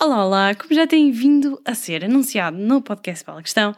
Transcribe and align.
Olá, 0.00 0.24
olá! 0.24 0.54
Como 0.54 0.72
já 0.72 0.86
tem 0.86 1.10
vindo 1.10 1.60
a 1.64 1.74
ser 1.74 2.04
anunciado 2.04 2.56
no 2.56 2.80
podcast 2.80 3.26
Bela 3.26 3.42
Questão, 3.42 3.74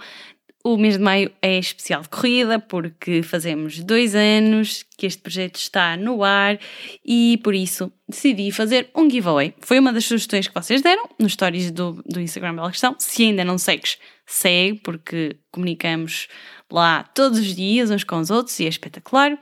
o 0.63 0.77
mês 0.77 0.99
de 0.99 1.03
maio 1.03 1.33
é 1.41 1.59
especial 1.59 2.03
de 2.03 2.11
corrida 2.11 2.59
porque 2.59 3.23
fazemos 3.23 3.83
dois 3.83 4.15
anos 4.15 4.85
que 4.99 5.07
este 5.07 5.23
projeto 5.23 5.57
está 5.57 5.97
no 5.97 6.23
ar 6.23 6.59
e 7.03 7.41
por 7.43 7.55
isso 7.55 7.91
decidi 8.07 8.53
fazer 8.53 8.91
um 8.95 9.09
giveaway. 9.09 9.55
Foi 9.61 9.79
uma 9.79 9.95
das 9.95 10.05
sugestões 10.05 10.47
que 10.47 10.53
vocês 10.53 10.83
deram 10.83 11.09
nos 11.19 11.33
stories 11.33 11.71
do, 11.71 12.03
do 12.05 12.21
Instagram 12.21 12.55
Bela 12.55 12.71
Questão. 12.71 12.95
Se 12.99 13.23
ainda 13.23 13.43
não 13.43 13.57
segues, 13.57 13.97
segue 14.27 14.79
porque 14.81 15.39
comunicamos 15.51 16.29
lá 16.71 17.03
todos 17.15 17.39
os 17.39 17.57
dias 17.57 17.91
uns 17.91 18.05
com 18.05 18.19
os 18.19 18.29
outros 18.31 18.61
e 18.61 18.67
é 18.67 18.69
espetacular. 18.69 19.39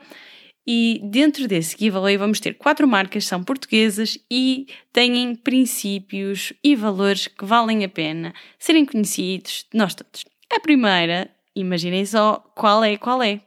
E 0.71 1.01
dentro 1.03 1.47
desse 1.47 1.75
giveaway 1.75 2.15
vamos 2.15 2.39
ter 2.39 2.53
quatro 2.53 2.87
marcas, 2.87 3.25
são 3.25 3.43
portuguesas 3.43 4.19
e 4.29 4.67
têm 4.93 5.33
princípios 5.33 6.53
e 6.63 6.75
valores 6.75 7.25
que 7.25 7.43
valem 7.43 7.83
a 7.83 7.89
pena 7.89 8.35
serem 8.59 8.85
conhecidos 8.85 9.65
de 9.71 9.75
nós 9.75 9.95
todos. 9.95 10.23
A 10.53 10.59
primeira, 10.59 11.27
imaginem 11.55 12.05
só 12.05 12.35
qual 12.55 12.83
é, 12.83 12.97
qual 12.97 13.23
é. 13.23 13.41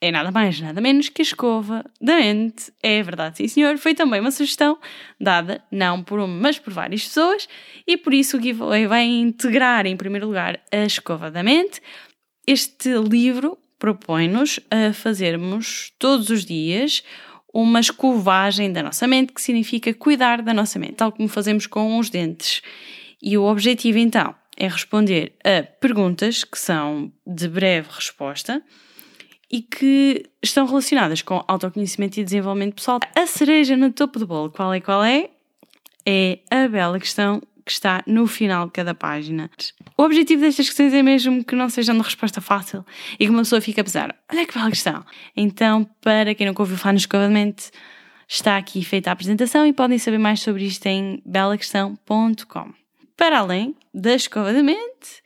É 0.00 0.10
nada 0.10 0.32
mais, 0.32 0.60
nada 0.60 0.80
menos 0.80 1.08
que 1.08 1.22
a 1.22 1.24
escova 1.24 1.84
da 2.00 2.16
mente. 2.16 2.72
É 2.82 3.00
verdade, 3.00 3.36
sim 3.36 3.46
senhor. 3.46 3.78
Foi 3.78 3.94
também 3.94 4.18
uma 4.18 4.32
sugestão 4.32 4.76
dada, 5.20 5.62
não 5.70 6.02
por 6.02 6.18
uma, 6.18 6.26
mas 6.26 6.58
por 6.58 6.72
várias 6.72 7.04
pessoas. 7.04 7.48
E 7.86 7.96
por 7.96 8.12
isso 8.12 8.36
o 8.36 8.42
giveaway 8.42 8.88
vai 8.88 9.04
integrar, 9.04 9.86
em 9.86 9.96
primeiro 9.96 10.26
lugar, 10.26 10.58
a 10.72 10.84
escova 10.84 11.30
da 11.30 11.44
mente. 11.44 11.80
Este 12.44 12.88
livro 12.98 13.56
propõe-nos 13.80 14.60
a 14.70 14.92
fazermos 14.92 15.92
todos 15.98 16.28
os 16.28 16.44
dias 16.44 17.02
uma 17.52 17.80
escovagem 17.80 18.72
da 18.72 18.82
nossa 18.82 19.08
mente, 19.08 19.32
que 19.32 19.42
significa 19.42 19.92
cuidar 19.92 20.40
da 20.42 20.54
nossa 20.54 20.78
mente, 20.78 20.92
tal 20.92 21.10
como 21.10 21.28
fazemos 21.28 21.66
com 21.66 21.98
os 21.98 22.08
dentes. 22.08 22.62
E 23.20 23.36
o 23.36 23.42
objetivo 23.42 23.98
então 23.98 24.34
é 24.56 24.68
responder 24.68 25.32
a 25.42 25.62
perguntas 25.62 26.44
que 26.44 26.58
são 26.58 27.10
de 27.26 27.48
breve 27.48 27.88
resposta 27.90 28.62
e 29.50 29.62
que 29.62 30.26
estão 30.40 30.64
relacionadas 30.66 31.22
com 31.22 31.42
autoconhecimento 31.48 32.20
e 32.20 32.24
desenvolvimento 32.24 32.74
pessoal. 32.74 33.00
A 33.16 33.26
cereja 33.26 33.76
no 33.76 33.90
topo 33.90 34.18
do 34.18 34.26
bolo, 34.26 34.50
qual 34.50 34.72
é 34.72 34.80
qual 34.80 35.02
é? 35.02 35.30
É 36.06 36.38
a 36.50 36.68
bela 36.68 37.00
questão 37.00 37.42
que 37.70 37.74
está 37.74 38.02
no 38.04 38.26
final 38.26 38.66
de 38.66 38.72
cada 38.72 38.92
página. 38.92 39.48
O 39.96 40.02
objetivo 40.02 40.42
destas 40.42 40.66
questões 40.66 40.92
é 40.92 41.02
mesmo 41.04 41.44
que 41.44 41.54
não 41.54 41.70
sejam 41.70 41.96
de 41.96 42.02
resposta 42.02 42.40
fácil 42.40 42.84
e 43.12 43.24
que 43.24 43.30
uma 43.30 43.42
pessoa 43.42 43.60
fique 43.60 43.80
a 43.80 43.84
pesar. 43.84 44.12
Olha 44.30 44.44
que 44.44 44.52
bela 44.52 44.68
questão. 44.70 45.04
Então, 45.36 45.88
para 46.00 46.34
quem 46.34 46.48
nunca 46.48 46.62
ouviu 46.62 46.76
falar 46.76 46.94
no 46.94 46.98
Escovamente, 46.98 47.70
está 48.28 48.56
aqui 48.56 48.84
feita 48.84 49.10
a 49.10 49.12
apresentação 49.12 49.64
e 49.64 49.72
podem 49.72 49.98
saber 49.98 50.18
mais 50.18 50.40
sobre 50.40 50.64
isto 50.64 50.84
em 50.86 51.22
belaquestão.com. 51.24 52.74
Para 53.16 53.38
além 53.38 53.76
da 53.94 54.16
escova 54.16 54.52
da 54.52 54.64
mente, 54.64 55.22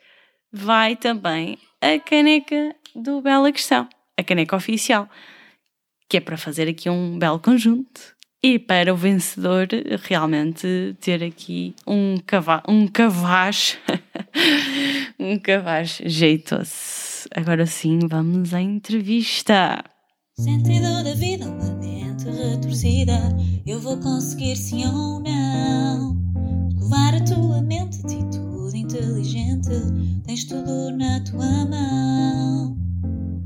vai 0.53 0.97
também 0.97 1.59
a 1.81 1.99
caneca 1.99 2.77
do 2.95 3.23
Bela 3.23 3.51
Questão, 3.53 3.89
a 4.19 4.23
caneca 4.23 4.55
oficial, 4.55 5.09
que 6.11 6.19
é 6.19 6.21
para 6.21 6.37
fazer 6.37 6.69
aqui 6.69 6.91
um 6.91 7.19
belo 7.19 7.41
conjunto 7.41 8.14
e 8.45 8.59
para 8.59 8.93
o 8.93 8.97
vencedor 8.97 9.69
realmente 10.03 10.95
ter 11.01 11.25
aqui 11.25 11.75
um 11.87 12.19
cavalo, 12.27 12.63
um 12.69 12.87
cavaz, 12.87 13.79
um 15.19 15.39
cavaz 15.39 15.99
jeitoso. 16.05 17.27
Agora 17.35 17.65
sim, 17.65 18.01
vamos 18.07 18.53
à 18.53 18.61
entrevista. 18.61 19.83
Sentido 20.39 21.03
da 21.03 21.15
vida, 21.15 21.47
uma 21.47 21.75
mente 21.77 22.27
retorcida. 22.27 23.19
Eu 23.67 23.81
vou 23.81 23.97
conseguir 23.97 24.57
sim 24.57 24.85
ou 24.89 25.21
não. 25.21 26.15
Levar 26.83 27.15
a 27.15 27.25
tua 27.25 27.63
mente, 27.63 28.01
atitude 28.01 28.77
inteligente. 28.77 29.71
Tens 30.27 30.45
tudo 30.45 30.91
na 30.91 31.19
tua 31.21 31.65
mão. 31.65 32.77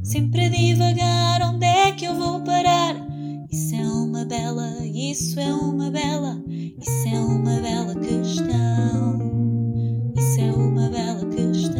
Sempre 0.02 0.46
a 0.46 0.48
divagar, 0.48 1.42
onde 1.42 1.66
é 1.66 1.92
que 1.92 2.04
eu 2.04 2.16
vou 2.16 2.40
parar? 2.42 2.96
Isso 3.50 3.74
é 3.74 3.82
uma 3.82 4.26
bela, 4.26 4.74
isso 4.84 5.40
é 5.40 5.50
uma 5.50 5.90
bela, 5.90 6.38
isso 6.46 7.08
é 7.08 7.18
uma 7.18 7.58
bela 7.62 7.94
questão. 7.94 9.18
Isso 10.14 10.40
é 10.42 10.52
uma 10.52 10.90
bela 10.90 11.24
questão. 11.34 11.78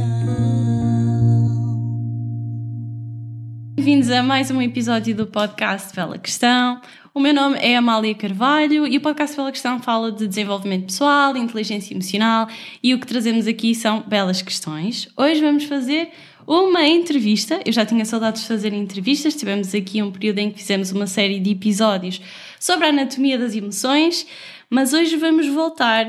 Bem-vindos 3.75 4.11
a 4.11 4.23
mais 4.23 4.51
um 4.51 4.63
episódio 4.63 5.15
do 5.15 5.27
podcast 5.27 5.95
Bela 5.95 6.17
Questão. 6.17 6.81
O 7.13 7.21
meu 7.21 7.35
nome 7.35 7.59
é 7.59 7.77
Amália 7.77 8.15
Carvalho 8.15 8.87
e 8.87 8.97
o 8.97 9.01
podcast 9.03 9.37
Bela 9.37 9.53
Questão 9.53 9.79
fala 9.79 10.11
de 10.11 10.27
desenvolvimento 10.27 10.87
pessoal, 10.87 11.37
inteligência 11.37 11.93
emocional 11.93 12.49
e 12.83 12.95
o 12.95 12.99
que 12.99 13.07
trazemos 13.07 13.47
aqui 13.47 13.75
são 13.75 14.03
belas 14.09 14.41
questões. 14.41 15.07
Hoje 15.15 15.43
vamos 15.43 15.65
fazer 15.65 16.13
uma 16.49 16.87
entrevista. 16.87 17.61
Eu 17.67 17.73
já 17.73 17.85
tinha 17.85 18.07
saudades 18.07 18.41
de 18.41 18.49
fazer 18.49 18.73
entrevistas, 18.73 19.37
tivemos 19.37 19.75
aqui 19.75 20.03
um 20.03 20.11
período 20.11 20.39
em 20.39 20.51
que 20.51 20.59
fizemos 20.59 20.91
uma 20.91 21.07
série 21.07 21.39
de 21.39 21.51
episódios 21.51 22.23
sobre 22.59 22.87
a 22.87 22.89
anatomia 22.89 23.39
das 23.39 23.55
emoções, 23.55 24.27
mas 24.71 24.95
hoje 24.95 25.15
vamos 25.17 25.47
voltar 25.49 26.07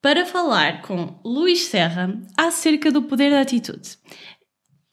para 0.00 0.24
falar 0.24 0.80
com 0.80 1.18
Luís 1.22 1.64
Serra 1.66 2.18
acerca 2.38 2.90
do 2.90 3.02
poder 3.02 3.30
da 3.30 3.42
atitude. 3.42 3.98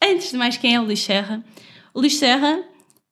Antes 0.02 0.30
de 0.30 0.36
mais, 0.36 0.58
quem 0.58 0.74
é 0.74 0.80
o 0.80 0.84
Luís 0.84 1.00
Serra? 1.00 1.42
O 1.94 2.00
Luís 2.00 2.16
Serra 2.16 2.62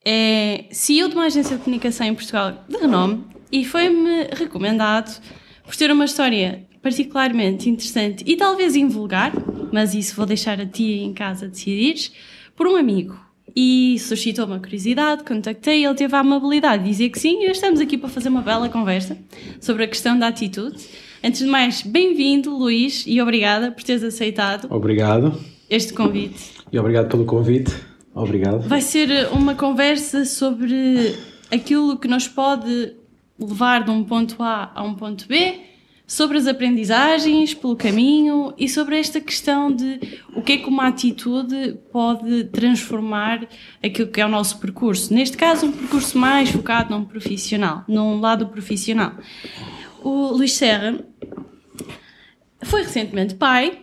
é 0.05 0.67
CEO 0.71 1.09
de 1.09 1.15
uma 1.15 1.25
agência 1.25 1.57
de 1.57 1.63
comunicação 1.63 2.07
em 2.07 2.15
Portugal 2.15 2.67
de 2.69 2.77
renome 2.77 3.25
e 3.51 3.65
foi-me 3.65 4.25
recomendado 4.37 5.23
por 5.65 5.75
ter 5.75 5.91
uma 5.91 6.05
história 6.05 6.69
particularmente 6.83 7.71
interessante 7.71 8.25
e 8.27 8.37
talvez 8.37 8.75
invulgar, 8.75 9.33
mas 9.73 9.95
isso 9.95 10.17
vou 10.17 10.27
deixar 10.27 10.61
a 10.61 10.67
ti 10.67 11.01
em 11.01 11.13
casa 11.13 11.49
decidires, 11.49 12.13
por 12.57 12.67
um 12.67 12.77
amigo. 12.77 13.17
E 13.55 13.99
suscitou 13.99 14.47
uma 14.47 14.59
curiosidade, 14.59 15.25
contactei, 15.25 15.85
ele 15.85 15.95
teve 15.95 16.17
a 16.17 16.21
amabilidade 16.21 16.85
de 16.85 16.91
dizer 16.91 17.11
que 17.11 17.21
sim, 17.21 17.43
e 17.43 17.45
hoje 17.45 17.53
estamos 17.53 17.81
aqui 17.81 17.99
para 17.99 18.09
fazer 18.09 18.31
uma 18.31 18.41
bela 18.41 18.69
conversa 18.69 19.17
sobre 19.61 19.85
a 19.85 19.89
questão 19.89 20.19
da 20.19 20.29
atitude. 20.29 20.83
Antes 21.23 21.41
de 21.41 21.47
mais, 21.47 21.83
bem-vindo, 21.83 22.57
Luís, 22.57 23.05
e 23.07 23.21
obrigada 23.21 23.71
por 23.71 23.83
teres 23.83 24.03
aceitado. 24.03 24.67
Obrigado. 24.71 25.39
Este 25.69 25.93
convite. 25.93 26.53
E 26.73 26.79
obrigado 26.79 27.09
pelo 27.09 27.25
convite. 27.27 27.73
Obrigado. 28.15 28.67
Vai 28.69 28.81
ser 28.81 29.29
uma 29.33 29.55
conversa 29.55 30.25
sobre 30.25 31.15
aquilo 31.51 31.99
que 31.99 32.09
nos 32.09 32.27
pode 32.27 32.95
levar 33.39 33.85
de 33.85 33.91
um 33.91 34.03
ponto 34.03 34.43
A 34.43 34.73
a 34.75 34.83
um 34.83 34.95
ponto 34.95 35.29
B 35.29 35.72
sobre 36.07 36.37
as 36.37 36.47
aprendizagens 36.47 37.55
pelo 37.55 37.77
caminho 37.77 38.53
e 38.59 38.69
sobre 38.69 38.99
esta 38.99 39.21
questão 39.21 39.75
de 39.75 39.99
o 40.35 40.43
que 40.43 40.53
é 40.53 40.57
que 40.59 40.69
uma 40.69 40.89
atitude 40.89 41.79
pode 41.91 42.45
transformar 42.45 43.47
aquilo 43.83 44.09
que 44.09 44.21
é 44.21 44.27
o 44.27 44.29
nosso 44.29 44.59
percurso. 44.59 45.13
Neste 45.15 45.37
caso, 45.37 45.67
um 45.67 45.73
percurso 45.73 46.19
mais 46.19 46.51
focado 46.51 46.95
num 46.95 47.05
profissional, 47.05 47.85
num 47.89 48.21
lado 48.21 48.47
profissional. 48.49 49.15
O 50.03 50.33
Luís 50.33 50.53
Serra 50.53 50.99
foi 52.63 52.83
recentemente 52.83 53.35
pai, 53.35 53.79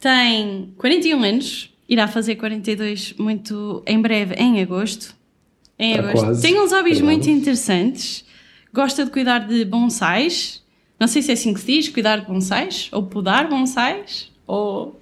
tem 0.00 0.74
41 0.78 1.22
anos, 1.22 1.74
irá 1.88 2.08
fazer 2.08 2.36
42 2.36 3.14
muito 3.18 3.82
em 3.86 4.00
breve, 4.00 4.34
em 4.34 4.60
agosto. 4.62 5.14
Em 5.78 5.96
Está 5.96 6.10
agosto. 6.10 6.42
Tem 6.42 6.60
uns 6.60 6.72
hobbies 6.72 7.00
muito 7.00 7.28
interessantes. 7.28 8.24
Gosta 8.72 9.04
de 9.04 9.10
cuidar 9.10 9.40
de 9.40 9.64
bonsais. 9.64 10.61
Não 11.02 11.08
sei 11.08 11.20
se 11.20 11.30
é 11.30 11.34
assim 11.34 11.52
que 11.52 11.58
se 11.58 11.66
diz, 11.66 11.88
cuidar 11.88 12.18
de 12.18 12.26
bonsais, 12.26 12.88
ou 12.92 13.02
podar 13.02 13.48
bonsais, 13.48 14.30
ou... 14.46 15.00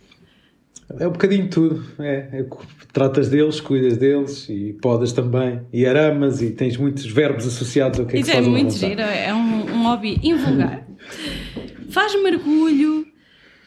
É 0.99 1.07
um 1.07 1.13
bocadinho 1.13 1.43
de 1.43 1.51
tudo. 1.51 1.85
É, 1.99 2.41
é 2.41 2.47
tratas 2.91 3.29
deles, 3.29 3.61
cuidas 3.61 3.99
deles 3.99 4.49
e 4.49 4.73
podas 4.81 5.13
também. 5.13 5.61
E 5.71 5.85
aramas 5.85 6.41
e 6.41 6.53
tens 6.53 6.79
muitos 6.79 7.05
verbos 7.05 7.47
associados 7.47 8.01
ao 8.01 8.07
que 8.07 8.17
é 8.17 8.23
que 8.23 8.27
Isso 8.27 8.31
é 8.35 8.41
muito 8.41 8.73
giro, 8.73 9.03
é 9.03 9.35
um, 9.35 9.75
um 9.75 9.83
hobby 9.83 10.19
invulgar. 10.23 10.87
Faz 11.91 12.15
mergulho, 12.23 13.07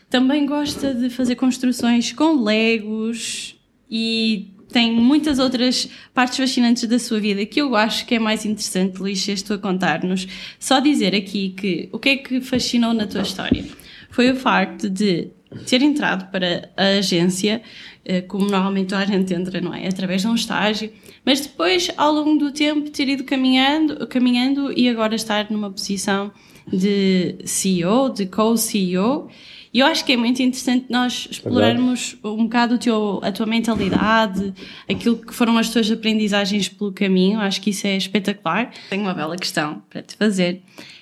também 0.09 0.47
gosta 0.47 0.91
de 0.91 1.11
fazer 1.11 1.35
construções 1.35 2.13
com 2.13 2.43
legos 2.43 3.61
e 3.87 4.55
tem 4.73 4.91
muitas 4.91 5.37
outras 5.37 5.87
partes 6.13 6.37
fascinantes 6.37 6.85
da 6.87 6.97
sua 6.97 7.19
vida 7.19 7.45
que 7.45 7.61
eu 7.61 7.75
acho 7.75 8.05
que 8.07 8.15
é 8.15 8.19
mais 8.19 8.43
interessante, 8.43 8.97
Luís, 8.99 9.29
és 9.29 9.43
tu 9.43 9.53
a 9.53 9.57
contar-nos. 9.59 10.27
Só 10.59 10.79
dizer 10.79 11.15
aqui 11.15 11.53
que 11.55 11.87
o 11.91 11.99
que 11.99 12.09
é 12.09 12.17
que 12.17 12.41
fascinou 12.41 12.91
na 12.91 13.05
tua 13.05 13.21
história 13.21 13.63
foi 14.09 14.31
o 14.31 14.35
facto 14.35 14.89
de 14.89 15.29
ter 15.67 15.83
entrado 15.83 16.31
para 16.31 16.71
a 16.75 16.97
agência, 16.97 17.61
eh, 18.03 18.21
como 18.21 18.49
normalmente 18.49 18.95
a 18.95 19.05
gente 19.05 19.31
entra, 19.31 19.61
não 19.61 19.73
é? 19.73 19.87
Através 19.87 20.23
de 20.23 20.27
um 20.27 20.33
estágio, 20.33 20.91
mas 21.23 21.41
depois, 21.41 21.91
ao 21.95 22.11
longo 22.11 22.39
do 22.39 22.51
tempo, 22.51 22.89
ter 22.89 23.07
ido 23.07 23.23
caminhando, 23.23 24.07
caminhando 24.07 24.73
e 24.77 24.89
agora 24.89 25.13
estar 25.13 25.51
numa 25.51 25.69
posição 25.69 26.31
de 26.67 27.35
CEO, 27.45 28.09
de 28.09 28.25
co-CEO. 28.25 29.29
E 29.73 29.79
eu 29.79 29.87
acho 29.87 30.05
que 30.05 30.11
é 30.11 30.17
muito 30.17 30.39
interessante 30.39 30.85
nós 30.87 31.27
explorarmos 31.31 32.15
um 32.23 32.43
bocado 32.43 32.75
o 32.75 32.77
teu, 32.77 33.19
a 33.23 33.31
tua 33.31 33.47
mentalidade, 33.47 34.53
aquilo 34.87 35.17
que 35.17 35.33
foram 35.33 35.57
as 35.57 35.69
tuas 35.69 35.89
aprendizagens 35.89 36.69
pelo 36.69 36.91
caminho. 36.91 37.39
Acho 37.39 37.59
que 37.59 37.71
isso 37.71 37.87
é 37.87 37.97
espetacular. 37.97 38.71
Tenho 38.89 39.01
uma 39.01 39.15
bela 39.15 39.35
questão 39.35 39.81
para 39.89 40.03
te 40.03 40.15
fazer, 40.15 40.61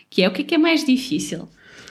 que 0.09 0.23
é 0.23 0.27
o 0.29 0.31
que 0.31 0.41
é 0.41 0.45
que 0.45 0.55
é 0.55 0.57
mais 0.57 0.85
difícil? 0.85 1.49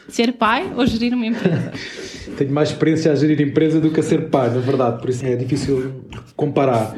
Ser 0.08 0.32
pai 0.32 0.72
ou 0.74 0.86
gerir 0.86 1.12
uma 1.12 1.26
empresa? 1.26 1.72
Tenho 2.38 2.50
mais 2.50 2.70
experiência 2.70 3.12
a 3.12 3.14
gerir 3.14 3.40
empresa 3.42 3.78
do 3.78 3.90
que 3.90 4.00
a 4.00 4.02
ser 4.02 4.30
pai, 4.30 4.48
na 4.48 4.60
verdade, 4.60 5.00
por 5.00 5.10
isso 5.10 5.26
é 5.26 5.36
difícil 5.36 6.02
comparar. 6.34 6.96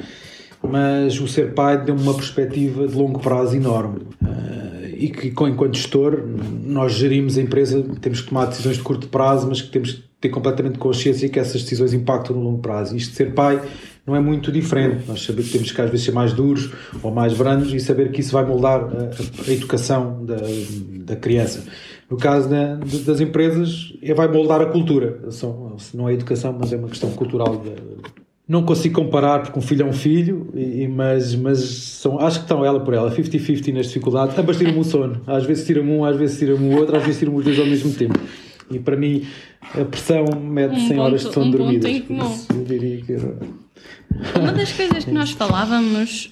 Mas 0.63 1.19
o 1.21 1.27
ser 1.27 1.55
pai 1.55 1.85
deu-me 1.85 2.03
uma 2.03 2.15
perspectiva 2.15 2.87
de 2.87 2.95
longo 2.95 3.19
prazo 3.19 3.57
enorme. 3.57 4.03
E 5.03 5.11
que, 5.11 5.29
enquanto 5.29 5.77
gestor, 5.77 6.23
nós 6.65 6.93
gerimos 6.93 7.37
a 7.37 7.43
empresa, 7.43 7.85
temos 8.01 8.21
que 8.21 8.29
tomar 8.29 8.47
decisões 8.47 8.77
de 8.77 8.83
curto 8.83 9.09
prazo, 9.09 9.49
mas 9.49 9.61
que 9.61 9.69
temos 9.69 9.93
que 9.93 10.03
ter 10.21 10.29
completamente 10.29 10.79
consciência 10.79 11.29
que 11.29 11.41
essas 11.41 11.63
decisões 11.63 11.93
impactam 11.93 12.37
no 12.37 12.43
longo 12.43 12.63
prazo. 12.63 12.97
Isto 12.97 13.11
de 13.11 13.17
ser 13.17 13.35
pai 13.35 13.61
não 14.07 14.15
é 14.15 14.21
muito 14.21 14.53
diferente. 14.53 15.03
Nós 15.09 15.23
sabemos 15.23 15.47
que 15.47 15.53
temos 15.55 15.73
que 15.73 15.81
às 15.81 15.91
vezes 15.91 16.07
ser 16.07 16.13
mais 16.13 16.33
duros 16.33 16.71
ou 17.03 17.11
mais 17.11 17.33
brandos 17.33 17.75
e 17.75 17.81
saber 17.81 18.13
que 18.13 18.21
isso 18.21 18.33
vai 18.33 18.45
moldar 18.47 18.81
a, 18.81 19.11
a 19.49 19.53
educação 19.53 20.25
da, 20.25 20.37
da 21.05 21.17
criança. 21.17 21.65
No 22.09 22.17
caso 22.17 22.49
da, 22.49 22.77
das 22.77 23.21
empresas, 23.21 23.95
é, 24.01 24.15
vai 24.15 24.29
moldar 24.29 24.61
a 24.61 24.67
cultura. 24.67 25.33
São, 25.33 25.77
não 25.95 26.09
é 26.09 26.13
educação, 26.13 26.57
mas 26.57 26.73
é 26.73 26.77
uma 26.77 26.89
questão 26.89 27.11
cultural. 27.11 27.61
Não 28.53 28.63
consigo 28.63 28.95
comparar 28.95 29.41
porque 29.41 29.59
um 29.59 29.63
filho 29.63 29.83
é 29.83 29.89
um 29.89 29.93
filho, 29.93 30.49
e, 30.55 30.87
mas, 30.87 31.35
mas 31.35 31.59
são, 31.61 32.19
acho 32.21 32.39
que 32.39 32.45
estão 32.45 32.65
ela 32.65 32.81
por 32.81 32.95
ela, 32.95 33.11
50-50 33.11 33.73
nas 33.73 33.87
dificuldades. 33.87 34.39
Ambas 34.39 34.59
tiram-me 34.59 34.79
o 34.79 34.85
sono. 34.85 35.23
Às 35.27 35.45
vezes 35.45 35.67
tiram-me 35.67 35.91
um, 35.91 36.05
às 36.05 36.17
vezes 36.17 36.39
tiram-me 36.39 36.75
o 36.75 36.79
outro, 36.79 36.97
às 36.97 37.03
vezes 37.03 37.19
tiram-me 37.19 37.39
os 37.39 37.45
dois 37.45 37.59
ao 37.59 37.67
mesmo 37.67 37.93
tempo. 37.95 38.19
E 38.71 38.79
para 38.79 38.97
mim, 38.97 39.27
a 39.75 39.85
pressão 39.85 40.25
mede-se 40.41 40.93
um 40.93 40.95
em 40.95 40.99
horas 40.99 41.25
de 41.25 41.33
sono 41.33 41.47
um 41.47 41.51
dormidas. 41.51 42.47
Eu 42.51 42.65
diria 42.65 43.03
que 43.03 43.13
era 43.13 43.37
uma 44.39 44.53
das 44.53 44.73
coisas 44.73 45.05
que 45.05 45.11
nós 45.11 45.31
falávamos 45.31 46.31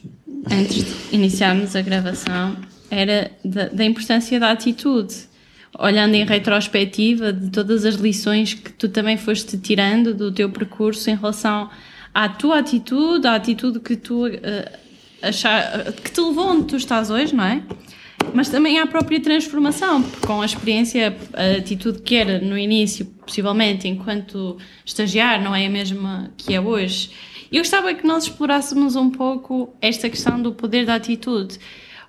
antes 0.51 0.85
de 0.85 1.17
iniciarmos 1.17 1.75
a 1.75 1.83
gravação 1.83 2.57
era 2.91 3.31
da, 3.45 3.69
da, 3.69 3.85
importância 3.85 4.39
da 4.39 4.51
atitude. 4.51 5.15
Olhando 5.79 6.15
em 6.15 6.25
retrospectiva 6.25 7.33
de 7.33 7.51
todas 7.51 7.85
as 7.85 7.95
lições 7.95 8.55
que 8.55 8.73
tu 8.73 8.89
também 8.89 9.17
foste 9.17 9.57
tirando 9.57 10.13
do 10.13 10.33
teu 10.33 10.51
percurso 10.51 11.09
em 11.09 11.15
relação 11.15 11.71
à 12.15 12.29
tua 12.29 12.59
atitude, 12.59 13.27
à 13.27 13.35
atitude 13.35 13.81
que 13.81 13.97
tu 13.97 14.27
uh, 14.27 14.31
achar, 15.23 15.93
que 15.93 16.11
te 16.11 16.21
levou 16.21 16.49
onde 16.49 16.67
tu 16.67 16.77
estás 16.77 17.11
hoje, 17.11 17.35
não 17.35 17.45
é? 17.45 17.63
Mas 18.35 18.49
também 18.49 18.79
à 18.79 18.87
própria 18.87 19.21
transformação, 19.21 20.03
porque 20.03 20.27
com 20.27 20.43
a 20.43 20.47
experiência, 20.47 21.17
a 21.33 21.59
atitude 21.59 22.03
que 22.03 22.17
era 22.17 22.39
no 22.39 22.57
início, 22.57 23.07
possivelmente 23.27 23.89
enquanto 23.89 24.59
estagiário, 24.85 25.45
não 25.45 25.55
é 25.55 25.67
a 25.67 25.71
mesma 25.71 26.31
que 26.37 26.55
é 26.55 26.61
hoje. 26.61 27.11
Eu 27.51 27.59
gostava 27.63 27.93
que 27.95 28.07
nós 28.07 28.25
explorássemos 28.25 28.95
um 28.95 29.11
pouco 29.11 29.75
esta 29.81 30.09
questão 30.09 30.41
do 30.41 30.53
poder 30.53 30.87
da 30.87 30.95
atitude, 30.95 31.59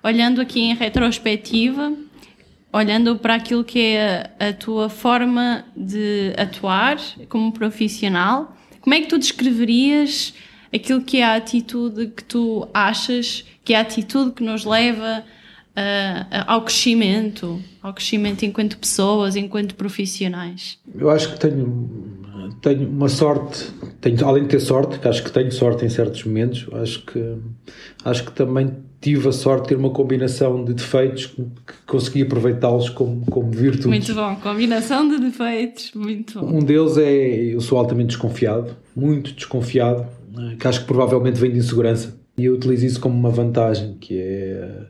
olhando 0.02 0.40
aqui 0.40 0.60
em 0.60 0.74
retrospectiva, 0.74 1.92
olhando 2.72 3.16
para 3.16 3.34
aquilo 3.34 3.64
que 3.64 3.80
é 3.80 4.30
a, 4.38 4.48
a 4.48 4.52
tua 4.52 4.88
forma 4.88 5.64
de 5.76 6.32
atuar 6.36 6.98
como 7.28 7.52
profissional. 7.52 8.56
Como 8.82 8.94
é 8.94 9.00
que 9.00 9.06
tu 9.06 9.18
descreverias 9.18 10.34
aquilo 10.74 11.02
que 11.02 11.18
é 11.18 11.24
a 11.24 11.36
atitude 11.36 12.08
que 12.08 12.24
tu 12.24 12.68
achas 12.74 13.44
que 13.64 13.72
é 13.72 13.78
a 13.78 13.80
atitude 13.80 14.32
que 14.32 14.42
nos 14.42 14.64
leva 14.64 15.22
uh, 15.22 16.44
ao 16.46 16.62
crescimento, 16.62 17.62
ao 17.80 17.94
crescimento 17.94 18.44
enquanto 18.44 18.76
pessoas, 18.76 19.36
enquanto 19.36 19.74
profissionais? 19.76 20.78
Eu 20.94 21.08
acho 21.08 21.32
que 21.32 21.38
tenho 21.38 22.20
tenho 22.60 22.88
uma 22.88 23.08
sorte, 23.08 23.70
tenho, 24.00 24.26
além 24.26 24.44
de 24.44 24.50
ter 24.50 24.60
sorte, 24.60 24.98
que 24.98 25.08
acho 25.08 25.22
que 25.22 25.32
tenho 25.32 25.50
sorte 25.50 25.84
em 25.84 25.88
certos 25.88 26.24
momentos, 26.24 26.66
acho 26.74 27.04
que, 27.04 27.36
acho 28.04 28.24
que 28.24 28.32
também 28.32 28.76
tive 29.02 29.28
a 29.28 29.32
sorte 29.32 29.64
de 29.64 29.68
ter 29.70 29.74
uma 29.74 29.90
combinação 29.90 30.64
de 30.64 30.72
defeitos 30.72 31.26
que 31.26 31.44
consegui 31.86 32.22
aproveitá-los 32.22 32.88
como, 32.88 33.26
como 33.26 33.50
virtudes. 33.50 33.86
Muito 33.86 34.14
bom, 34.14 34.36
combinação 34.36 35.08
de 35.08 35.18
defeitos, 35.18 35.90
muito 35.94 36.40
bom. 36.40 36.58
Um 36.58 36.60
deles 36.60 36.96
é, 36.96 37.54
eu 37.54 37.60
sou 37.60 37.78
altamente 37.78 38.10
desconfiado, 38.10 38.76
muito 38.94 39.34
desconfiado, 39.34 40.06
eh, 40.38 40.56
que 40.58 40.68
acho 40.68 40.80
que 40.80 40.86
provavelmente 40.86 41.38
vem 41.38 41.50
de 41.50 41.58
insegurança. 41.58 42.16
E 42.38 42.44
eu 42.44 42.54
utilizo 42.54 42.86
isso 42.86 43.00
como 43.00 43.14
uma 43.14 43.28
vantagem, 43.28 43.96
que 44.00 44.18
é 44.18 44.86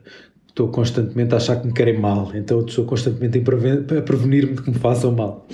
estou 0.53 0.67
constantemente 0.67 1.33
a 1.33 1.37
achar 1.37 1.59
que 1.59 1.65
me 1.65 1.73
querem 1.73 1.99
mal, 1.99 2.31
então 2.35 2.63
estou 2.63 2.85
constantemente 2.85 3.39
a 3.39 4.01
prevenir-me 4.03 4.53
de 4.53 4.61
que 4.61 4.69
me 4.69 4.77
façam 4.77 5.11
mal. 5.11 5.47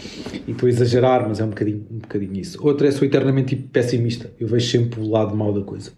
E 0.45 0.51
estou 0.51 0.67
a 0.67 0.69
exagerar, 0.69 1.25
mas 1.27 1.39
é 1.39 1.45
um 1.45 1.49
bocadinho, 1.49 1.85
um 1.89 1.99
bocadinho 1.99 2.35
isso. 2.35 2.59
Outra 2.61 2.85
é 2.85 2.91
sou 2.91 3.07
eternamente 3.07 3.55
pessimista, 3.55 4.29
eu 4.37 4.47
vejo 4.47 4.69
sempre 4.69 4.99
o 4.99 5.09
lado 5.09 5.33
mau 5.35 5.53
da 5.53 5.61
coisa. 5.61 5.91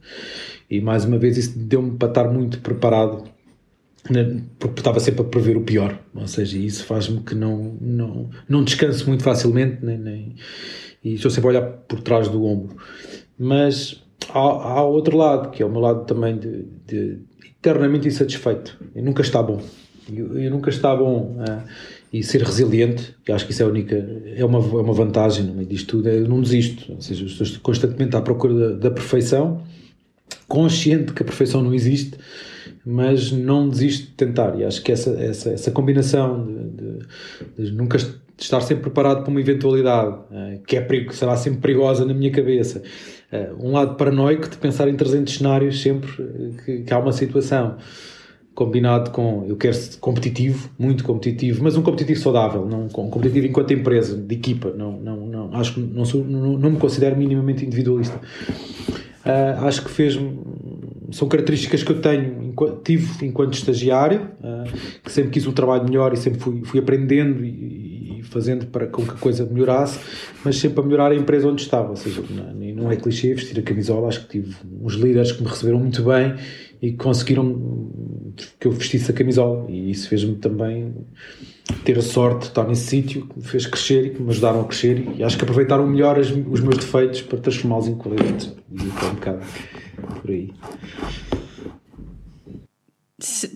E 0.72 0.80
mais 0.82 1.06
uma 1.06 1.18
vez 1.18 1.38
isso 1.38 1.60
deu-me 1.60 1.98
para 1.98 2.08
estar 2.08 2.32
muito 2.32 2.60
preparado, 2.62 3.26
né, 4.10 4.42
porque 4.58 4.80
estava 4.80 5.00
sempre 5.00 5.22
a 5.22 5.26
prever 5.26 5.58
o 5.58 5.62
pior, 5.62 6.00
ou 6.16 6.28
seja, 6.28 6.58
isso 6.58 6.86
faz-me 6.86 7.20
que 7.20 7.36
não, 7.36 7.78
não, 7.80 8.30
não 8.48 8.64
descanso 8.64 9.08
muito 9.08 9.22
facilmente, 9.22 9.86
nem, 9.86 9.98
nem, 9.98 10.36
e 11.04 11.16
estou 11.16 11.30
sempre 11.30 11.50
a 11.50 11.52
olhar 11.52 11.68
por 11.88 12.00
trás 12.02 12.30
do 12.30 12.46
ombro. 12.46 12.78
Mas 13.38 14.02
há, 14.30 14.40
há 14.40 14.84
outro 14.84 15.18
lado, 15.18 15.52
que 15.52 15.62
é 15.62 15.66
o 15.66 15.70
meu 15.70 15.82
lado 15.82 16.06
também 16.06 16.38
de, 16.38 16.66
de 16.88 17.20
eternamente 17.62 18.08
insatisfeito. 18.08 18.78
E 18.96 19.02
nunca 19.02 19.22
está 19.22 19.42
bom. 19.42 19.62
E, 20.10 20.50
nunca 20.50 20.70
está 20.70 20.96
bom. 20.96 21.38
Uh, 21.40 21.68
e 22.14 22.22
ser 22.24 22.42
resiliente, 22.42 23.16
que 23.24 23.32
acho 23.32 23.46
que 23.46 23.54
isso 23.54 23.64
é, 23.64 23.66
única, 23.66 23.96
é, 24.36 24.44
uma, 24.44 24.60
é 24.60 24.82
uma 24.82 24.94
vantagem 24.94 25.46
no 25.46 25.54
meio 25.54 25.68
disto 25.68 25.98
tudo, 25.98 26.10
eu 26.10 26.28
não 26.28 26.42
desisto. 26.42 26.92
Ou 26.92 27.02
seja, 27.02 27.26
estou 27.26 27.62
constantemente 27.62 28.16
à 28.16 28.22
procura 28.22 28.54
da, 28.54 28.90
da 28.90 28.92
perfeição, 28.92 29.64
consciente 30.52 31.14
que 31.14 31.24
a 31.24 31.26
perfeição 31.26 31.64
não 31.64 31.74
existe, 31.74 32.18
mas 32.86 33.32
não 33.32 33.70
desisto 33.70 34.08
de 34.08 34.14
tentar. 34.14 34.60
E 34.60 34.66
acho 34.66 34.84
que 34.84 34.92
essa, 34.92 35.12
essa, 35.12 35.52
essa 35.52 35.72
combinação 35.72 36.46
de, 36.46 37.64
de, 37.64 37.70
de 37.70 37.72
nunca 37.72 37.98
estar 38.38 38.60
sempre 38.60 38.84
preparado 38.84 39.22
para 39.22 39.32
uma 39.32 39.40
eventualidade 39.40 40.10
uh, 40.10 40.62
que 40.68 40.76
é 40.76 40.82
perigo, 40.82 41.14
será 41.14 41.38
sempre 41.38 41.62
perigosa 41.62 42.06
na 42.06 42.14
minha 42.14 42.32
cabeça 42.32 42.82
uh, 43.32 43.66
um 43.66 43.72
lado 43.72 43.96
paranoico 43.96 44.50
de 44.50 44.58
pensar 44.58 44.90
em 44.90 44.96
300 44.96 45.34
cenários 45.34 45.82
sempre 45.82 46.12
que, 46.66 46.82
que 46.82 46.94
há 46.94 47.00
uma 47.00 47.14
situação 47.14 47.78
combinado 48.54 49.12
com 49.12 49.46
eu 49.48 49.56
quero 49.56 49.76
ser 49.76 49.98
competitivo, 50.00 50.70
muito 50.78 51.04
competitivo, 51.04 51.64
mas 51.64 51.78
um 51.78 51.82
competitivo 51.82 52.20
saudável, 52.20 52.66
não 52.66 52.90
competitivo 52.90 53.48
enquanto 53.48 53.72
empresa, 53.72 54.18
de 54.18 54.36
equipa, 54.36 54.74
não, 54.76 55.00
não, 55.00 55.26
não 55.26 55.56
acho 55.56 55.76
que 55.76 55.80
não, 55.80 56.04
sou, 56.04 56.26
não, 56.26 56.58
não 56.58 56.72
me 56.72 56.78
considero 56.78 57.16
minimamente 57.16 57.66
individualista. 57.66 58.20
Uh, 59.26 59.66
acho 59.66 59.84
que 59.84 59.92
fez 59.92 60.18
são 61.12 61.28
características 61.28 61.84
que 61.84 61.92
eu 61.92 62.02
tenho 62.02 62.54
tive 62.84 63.26
enquanto 63.26 63.54
estagiário, 63.54 64.30
uh, 64.40 65.00
que 65.04 65.12
sempre 65.12 65.32
quis 65.32 65.46
um 65.46 65.52
trabalho 65.52 65.84
melhor 65.84 66.14
e 66.14 66.18
sempre 66.18 66.40
fui, 66.40 66.64
fui 66.64 66.80
aprendendo 66.80 67.44
e, 67.44 68.22
fazendo 68.24 68.66
para 68.68 68.88
com 68.88 69.04
que 69.04 69.12
a 69.12 69.16
coisa 69.16 69.46
melhorasse, 69.46 70.00
mas 70.44 70.58
sempre 70.58 70.80
a 70.80 70.84
melhorar 70.84 71.12
a 71.12 71.16
empresa 71.16 71.48
onde 71.48 71.62
estava. 71.62 71.90
Ou 71.90 71.96
seja, 71.96 72.24
não, 72.30 72.54
não 72.84 72.92
é 72.92 72.96
clichê 72.96 73.34
vestir 73.34 73.60
a 73.60 73.62
camisola, 73.62 74.08
acho 74.08 74.22
que 74.22 74.40
tive 74.40 74.56
uns 74.82 74.94
líderes 74.94 75.32
que 75.32 75.44
me 75.44 75.50
receberam 75.50 75.80
muito 75.80 76.04
bem 76.04 76.36
e 76.82 76.94
conseguiram 76.94 77.90
que 78.60 78.68
eu 78.68 78.72
vestisse 78.72 79.12
a 79.12 79.14
camisola. 79.14 79.70
E 79.70 79.92
isso 79.92 80.10
fez-me 80.10 80.36
também 80.36 80.94
ter 81.84 81.98
a 81.98 82.02
sorte 82.02 82.42
de 82.42 82.46
estar 82.48 82.68
nesse 82.68 82.88
sítio 82.88 83.28
que 83.28 83.40
me 83.40 83.46
fez 83.46 83.66
crescer 83.66 84.06
e 84.06 84.10
que 84.12 84.22
me 84.22 84.30
ajudaram 84.30 84.62
a 84.62 84.66
crescer. 84.66 85.08
E 85.16 85.24
acho 85.24 85.38
que 85.38 85.44
aproveitaram 85.44 85.88
melhor 85.88 86.20
as, 86.20 86.30
os 86.30 86.60
meus 86.60 86.78
defeitos 86.78 87.22
para 87.22 87.40
transformá-los 87.40 87.88
em 87.88 87.96
qualidades. 87.96 88.54
E 88.72 88.82
é 88.82 89.06
um 89.06 89.16
bocado 89.16 89.40
por 90.22 90.32
aí. 90.32 90.52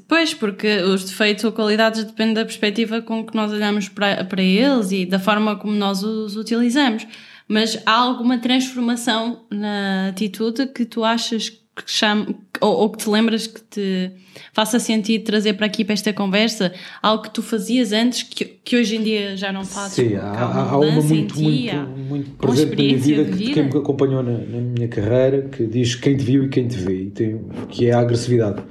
Pois, 0.07 0.33
porque 0.33 0.77
os 0.83 1.03
defeitos 1.03 1.43
ou 1.43 1.51
qualidades 1.51 2.03
dependem 2.03 2.35
da 2.35 2.45
perspectiva 2.45 3.01
com 3.01 3.25
que 3.25 3.35
nós 3.35 3.51
olhamos 3.51 3.89
para, 3.89 4.23
para 4.23 4.43
eles 4.43 4.91
e 4.91 5.05
da 5.05 5.17
forma 5.17 5.55
como 5.55 5.73
nós 5.73 6.03
os 6.03 6.35
utilizamos. 6.35 7.07
Mas 7.47 7.81
há 7.85 7.93
alguma 7.93 8.37
transformação 8.37 9.45
na 9.51 10.09
atitude 10.09 10.67
que 10.67 10.85
tu 10.85 11.03
achas 11.03 11.49
que 11.49 11.64
chama, 11.85 12.27
ou, 12.61 12.73
ou, 12.77 12.89
que 12.89 12.99
te 12.99 13.09
lembras 13.09 13.47
que 13.47 13.61
te 13.61 14.11
faça 14.53 14.79
sentido 14.79 15.25
trazer 15.25 15.53
para 15.53 15.65
aqui 15.65 15.83
para 15.83 15.93
esta 15.93 16.13
conversa 16.13 16.73
algo 17.01 17.23
que 17.23 17.31
tu 17.31 17.41
fazias 17.41 17.91
antes 17.91 18.23
que, 18.23 18.45
que 18.45 18.77
hoje 18.77 18.95
em 18.95 19.03
dia 19.03 19.35
já 19.35 19.51
não 19.51 19.65
fazes? 19.65 19.93
Sim, 19.95 20.15
há, 20.15 20.23
há, 20.23 20.69
há 20.71 20.79
uma 20.79 21.01
muito, 21.01 21.35
ti, 21.35 21.43
muito, 21.43 21.99
muito 21.99 22.31
presente 22.37 22.69
na 22.69 22.75
minha 22.75 22.97
vida, 22.97 23.23
vida. 23.23 23.37
Que, 23.37 23.53
quem 23.53 23.63
me 23.63 23.77
acompanhou 23.77 24.23
na, 24.23 24.31
na, 24.31 24.61
minha 24.61 24.87
carreira 24.87 25.41
que 25.43 25.65
diz 25.67 25.95
quem 25.95 26.15
te 26.15 26.23
viu 26.23 26.45
e 26.45 26.49
quem 26.49 26.67
te 26.67 26.77
vê, 26.77 27.03
e 27.03 27.09
tem, 27.09 27.41
que 27.69 27.87
é 27.87 27.93
a 27.93 27.99
agressividade. 27.99 28.63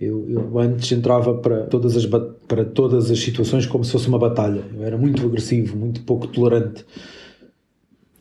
Eu, 0.00 0.28
eu, 0.28 0.58
antes 0.58 0.90
entrava 0.90 1.34
para 1.34 1.66
todas, 1.66 1.96
as, 1.96 2.06
para 2.06 2.64
todas 2.64 3.08
as 3.08 3.20
situações 3.20 3.66
como 3.66 3.84
se 3.84 3.92
fosse 3.92 4.08
uma 4.08 4.18
batalha. 4.18 4.64
Eu 4.76 4.84
era 4.84 4.98
muito 4.98 5.24
agressivo, 5.24 5.76
muito 5.76 6.00
pouco 6.00 6.26
tolerante. 6.26 6.84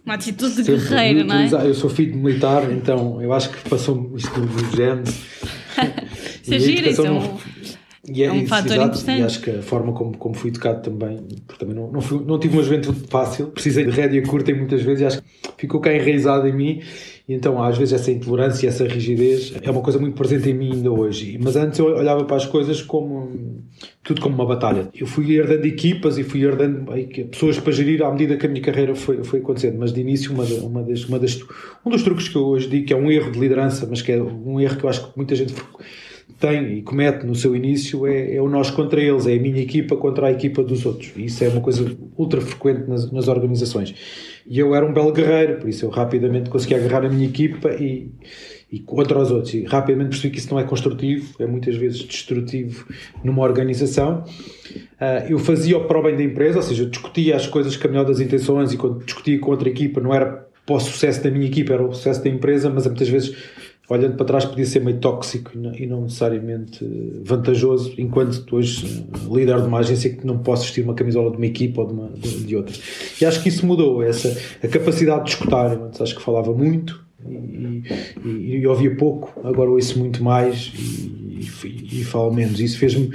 Uma 0.06 0.16
atitude 0.16 0.56
de 0.56 0.64
Sempre, 0.64 0.90
guerreiro, 0.90 1.24
não 1.26 1.36
é? 1.36 1.68
Eu 1.68 1.76
sou 1.76 1.90
filho 1.90 2.14
de 2.14 2.18
militar, 2.18 2.72
então 2.72 3.22
eu 3.22 3.32
acho 3.34 3.50
que 3.52 3.70
passou 3.70 4.12
isto 4.16 4.42
do 4.42 4.76
género. 4.76 5.04
Isso 6.44 6.54
é 6.54 6.60
giro, 6.60 7.14
um... 7.14 7.38
E 8.14 8.24
é, 8.24 8.28
é 8.28 8.32
um 8.32 8.48
fator 8.48 8.76
interessante. 8.76 9.22
E 9.22 9.24
acho 9.24 9.42
que 9.42 9.50
a 9.50 9.62
forma 9.62 9.94
como, 9.94 10.18
como 10.18 10.36
fui 10.36 10.50
educado 10.50 10.82
também, 10.82 11.18
porque 11.48 11.60
também 11.60 11.76
não, 11.76 11.92
não, 11.92 12.02
fui, 12.02 12.24
não 12.26 12.40
tive 12.40 12.58
uma 12.58 12.64
juventude 12.64 13.02
fácil, 13.10 13.48
precisei 13.48 13.86
de 13.86 13.92
rédea 13.92 14.22
curta 14.24 14.52
e 14.52 14.54
muitas 14.54 14.82
vezes 14.82 15.02
e 15.02 15.06
acho 15.06 15.22
que 15.22 15.28
ficou 15.58 15.80
cá 15.80 15.94
enraizado 15.94 16.48
em 16.48 16.54
mim. 16.54 16.82
E 17.28 17.34
então, 17.34 17.62
às 17.64 17.78
vezes, 17.78 17.94
essa 17.94 18.12
intolerância, 18.12 18.68
essa 18.68 18.86
rigidez 18.86 19.54
é 19.62 19.72
uma 19.72 19.82
coisa 19.82 19.98
muito 20.00 20.16
presente 20.16 20.50
em 20.50 20.54
mim 20.54 20.74
ainda 20.74 20.92
hoje. 20.92 21.40
Mas 21.42 21.56
antes 21.56 21.80
eu 21.80 21.86
olhava 21.86 22.26
para 22.26 22.36
as 22.36 22.46
coisas 22.46 22.82
como 22.82 23.62
tudo 24.04 24.20
como 24.20 24.36
uma 24.36 24.46
batalha. 24.46 24.90
Eu 24.94 25.08
fui 25.08 25.32
herdando 25.34 25.66
equipas 25.66 26.18
e 26.18 26.24
fui 26.24 26.44
herdando 26.44 26.92
pessoas 27.30 27.60
para 27.60 27.72
gerir 27.72 28.04
à 28.04 28.12
medida 28.12 28.36
que 28.36 28.46
a 28.46 28.50
minha 28.50 28.62
carreira 28.62 28.96
foi, 28.96 29.24
foi 29.24 29.40
acontecendo. 29.40 29.78
Mas 29.80 29.94
de 29.94 30.02
início, 30.02 30.34
uma, 30.34 30.44
uma 30.44 30.84
das, 30.84 31.06
uma 31.06 31.20
das, 31.20 31.40
um 31.86 31.90
dos 31.90 32.04
truques 32.04 32.28
que 32.28 32.36
eu 32.36 32.44
hoje 32.44 32.68
digo 32.68 32.86
que 32.86 32.94
é 32.94 32.98
um 32.98 33.10
erro 33.10 33.32
de 33.32 33.40
liderança, 33.40 33.88
mas 33.90 34.02
que 34.02 34.12
é 34.12 34.22
um 34.22 34.60
erro 34.60 34.76
que 34.76 34.84
eu 34.84 34.90
acho 34.90 35.08
que 35.08 35.18
muita 35.18 35.36
gente 35.36 35.54
tem 36.42 36.80
e 36.80 36.82
comete 36.82 37.26
no 37.26 37.36
seu 37.36 37.56
início 37.56 38.08
é, 38.08 38.36
é, 38.36 38.42
o 38.42 38.50
nós 38.50 38.72
contra 38.72 39.00
eles, 39.00 39.28
é 39.28 39.36
a 39.36 39.40
minha 39.40 39.62
equipa 39.62 39.96
contra 39.96 40.28
a 40.28 40.32
equipa 40.32 40.64
dos 40.64 40.86
outros. 40.86 41.14
E 41.16 41.26
isso 41.26 41.44
é 41.44 41.50
uma 41.50 41.62
coisa 41.62 41.86
ultra 42.18 42.42
frequente 42.42 42.90
nas, 42.90 43.10
nas 43.12 43.28
organizações. 43.28 43.94
E 44.48 44.58
eu 44.58 44.74
era 44.74 44.84
um 44.84 44.92
belo 44.92 45.14
guerreiro, 45.14 45.60
por 45.60 45.70
isso 45.70 45.86
eu 45.86 45.90
rapidamente 45.90 46.50
consegui 46.50 46.74
agarrar 46.74 47.06
a 47.06 47.10
minha 47.10 47.28
equipa 47.28 47.70
e, 47.76 48.10
e 48.72 48.80
contra 48.80 49.20
os 49.20 49.30
outros. 49.30 49.54
E 49.54 49.64
rapidamente 49.64 50.10
percebi 50.10 50.34
que 50.34 50.40
isso 50.40 50.52
não 50.52 50.60
é 50.60 50.64
construtivo, 50.64 51.36
é 51.40 51.46
muitas 51.46 51.76
vezes 51.76 52.00
destrutivo 52.00 52.88
numa 53.24 53.44
organização. 53.44 54.24
Uh, 55.00 55.30
eu 55.30 55.38
fazia 55.38 55.78
o 55.78 55.86
para 55.86 56.00
o 56.00 56.04
bem 56.04 56.18
da 56.18 56.24
empresa, 56.24 56.58
ou 56.58 56.64
seja, 56.64 56.84
eu 56.84 56.90
discutia 56.90 57.36
as 57.36 57.46
coisas 57.46 57.78
com 57.78 57.88
a 57.88 57.92
melhor 57.92 58.06
das 58.06 58.20
intenções 58.20 58.74
e 58.74 58.78
quando 58.78 59.06
discutia 59.06 59.40
com 59.40 59.52
outra 59.52 59.70
equipa 59.70 60.02
não 60.02 60.14
era 60.14 60.48
para 60.66 60.76
o 60.76 60.80
sucesso 60.80 61.24
da 61.24 61.30
minha 61.30 61.46
equipa, 61.46 61.74
era 61.74 61.86
o 61.86 61.94
sucesso 61.94 62.24
da 62.24 62.30
empresa, 62.30 62.70
mas 62.70 62.86
muitas 62.88 63.10
vezes 63.10 63.36
olhando 63.92 64.16
para 64.16 64.26
trás, 64.26 64.46
podia 64.46 64.66
ser 64.66 64.80
meio 64.80 64.98
tóxico 65.00 65.52
e 65.78 65.86
não 65.86 66.04
necessariamente 66.04 66.86
vantajoso, 67.24 67.94
enquanto 67.98 68.44
tu 68.46 68.56
hoje 68.56 69.06
líder 69.30 69.62
de 69.62 69.68
uma 69.68 69.80
agência 69.80 70.10
que 70.10 70.26
não 70.26 70.40
posso 70.40 70.64
vestir 70.64 70.84
uma 70.84 70.94
camisola 70.94 71.30
de 71.30 71.38
uma 71.38 71.46
equipa 71.46 71.82
ou 71.82 71.88
de, 71.88 71.94
uma, 71.94 72.10
de 72.10 72.56
outra. 72.56 72.74
E 73.20 73.26
acho 73.26 73.44
que 73.44 73.50
isso 73.50 73.66
mudou, 73.66 74.02
essa, 74.02 74.36
a 74.64 74.68
capacidade 74.68 75.26
de 75.26 75.32
escutar. 75.32 75.74
Antes 75.74 76.00
acho 76.00 76.16
que 76.16 76.22
falava 76.22 76.54
muito 76.54 77.04
e, 77.28 77.84
e, 78.24 78.58
e 78.60 78.68
ouvia 78.68 78.96
pouco, 78.96 79.34
agora 79.46 79.70
ouço 79.70 80.00
muito 80.00 80.24
mais 80.24 80.72
e, 80.74 81.46
e, 81.68 82.00
e 82.00 82.04
falo 82.06 82.34
menos. 82.34 82.60
Isso 82.60 82.78
fez-me, 82.78 83.12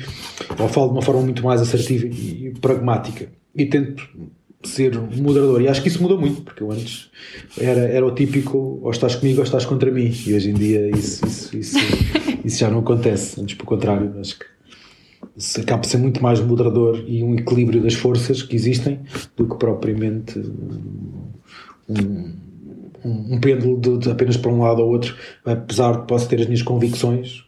ou 0.59 0.69
falo 0.69 0.89
de 0.89 0.93
uma 0.93 1.03
forma 1.03 1.23
muito 1.23 1.43
mais 1.43 1.63
assertiva 1.63 2.07
e 2.07 2.53
pragmática. 2.61 3.29
E 3.55 3.65
tento 3.65 4.07
ser 4.67 4.99
moderador. 4.99 5.63
E 5.63 5.69
acho 5.69 5.83
que 5.83 5.89
isso 5.89 6.03
mudou 6.03 6.19
muito, 6.19 6.43
porque 6.43 6.63
eu 6.63 6.71
antes 6.71 7.11
era, 7.59 7.81
era 7.81 8.07
o 8.07 8.11
típico 8.11 8.81
ou 8.83 8.91
estás 8.91 9.15
comigo 9.15 9.39
ou 9.39 9.45
estás 9.45 9.65
contra 9.65 9.91
mim. 9.91 10.13
E 10.27 10.35
hoje 10.35 10.51
em 10.51 10.55
dia 10.55 10.89
isso, 10.91 11.27
isso, 11.27 11.57
isso, 11.57 11.79
isso 12.45 12.59
já 12.59 12.71
não 12.71 12.81
acontece. 12.81 13.41
Antes, 13.41 13.55
pelo 13.55 13.67
contrário, 13.69 14.13
acho 14.21 14.39
que 14.39 14.47
se 15.37 15.61
acaba 15.61 15.83
por 15.83 15.89
ser 15.89 15.99
muito 15.99 16.23
mais 16.23 16.41
moderador 16.41 17.05
e 17.07 17.23
um 17.23 17.35
equilíbrio 17.35 17.83
das 17.83 17.95
forças 17.95 18.43
que 18.43 18.57
existem 18.57 19.01
do 19.37 19.47
que 19.47 19.57
propriamente 19.57 20.39
um, 21.89 22.35
um, 23.05 23.35
um 23.35 23.41
pêndulo 23.41 23.79
de, 23.79 23.99
de, 23.99 24.11
apenas 24.11 24.37
para 24.37 24.51
um 24.51 24.61
lado 24.61 24.81
ou 24.83 24.91
outro, 24.91 25.15
apesar 25.45 26.01
de 26.01 26.07
posso 26.07 26.29
ter 26.29 26.41
as 26.41 26.47
minhas 26.47 26.63
convicções 26.63 27.45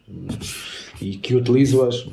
e 1.01 1.17
que 1.17 1.35
utilizo-as. 1.35 2.09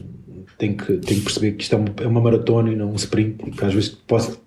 Tenho 0.57 0.77
que, 0.77 0.97
tenho 0.99 1.19
que 1.19 1.25
perceber 1.25 1.51
que 1.51 1.63
isto 1.63 1.75
é 1.75 1.77
uma, 1.77 1.93
é 1.97 2.07
uma 2.07 2.21
maratona 2.21 2.71
e 2.71 2.77
não 2.77 2.91
um 2.91 2.95
sprint, 2.95 3.35
porque 3.35 3.65
às 3.65 3.73
vezes 3.73 3.89
posso 3.89 4.39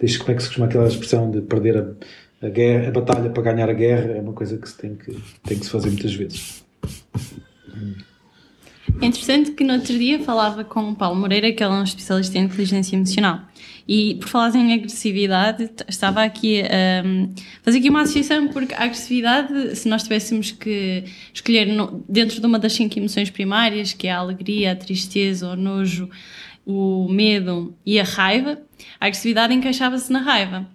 Deixa, 0.00 0.18
como 0.18 0.32
é 0.32 0.34
que 0.34 0.42
se 0.42 0.48
costuma 0.48 0.66
aquela 0.66 0.86
expressão 0.86 1.30
de 1.30 1.40
perder 1.40 1.78
a, 1.78 2.46
a, 2.46 2.50
guerra, 2.50 2.88
a 2.88 2.90
batalha 2.90 3.30
para 3.30 3.42
ganhar 3.42 3.68
a 3.68 3.72
guerra? 3.72 4.12
É 4.12 4.20
uma 4.20 4.32
coisa 4.32 4.56
que 4.58 4.68
se 4.68 4.76
tem 4.76 4.94
que, 4.94 5.12
tem 5.42 5.58
que 5.58 5.64
se 5.64 5.70
fazer 5.70 5.88
muitas 5.88 6.14
vezes. 6.14 6.64
É 9.00 9.06
interessante 9.06 9.52
que 9.52 9.64
no 9.64 9.74
outro 9.74 9.98
dia 9.98 10.20
falava 10.20 10.62
com 10.62 10.90
o 10.90 10.94
Paulo 10.94 11.18
Moreira, 11.18 11.52
que 11.52 11.62
ele 11.62 11.72
é 11.72 11.76
um 11.76 11.82
especialista 11.82 12.38
em 12.38 12.42
inteligência 12.42 12.94
emocional. 12.94 13.40
E 13.86 14.14
por 14.14 14.28
falar 14.28 14.54
em 14.56 14.72
agressividade, 14.72 15.68
estava 15.88 16.22
aqui 16.22 16.62
a 16.62 17.06
um, 17.06 17.34
fazer 17.62 17.78
aqui 17.78 17.90
uma 17.90 18.02
associação, 18.02 18.48
porque 18.48 18.72
a 18.72 18.84
agressividade, 18.84 19.76
se 19.76 19.88
nós 19.88 20.04
tivéssemos 20.04 20.52
que 20.52 21.04
escolher 21.34 21.66
no, 21.66 22.02
dentro 22.08 22.40
de 22.40 22.46
uma 22.46 22.58
das 22.58 22.72
cinco 22.72 22.98
emoções 22.98 23.28
primárias, 23.28 23.92
que 23.92 24.06
é 24.06 24.12
a 24.12 24.18
alegria, 24.18 24.72
a 24.72 24.76
tristeza, 24.76 25.48
o 25.48 25.56
nojo, 25.56 26.08
o 26.66 27.08
medo 27.08 27.74
e 27.84 28.00
a 28.00 28.04
raiva, 28.04 28.60
a 29.00 29.06
agressividade 29.06 29.54
encaixava-se 29.54 30.12
na 30.12 30.20
raiva. 30.20 30.66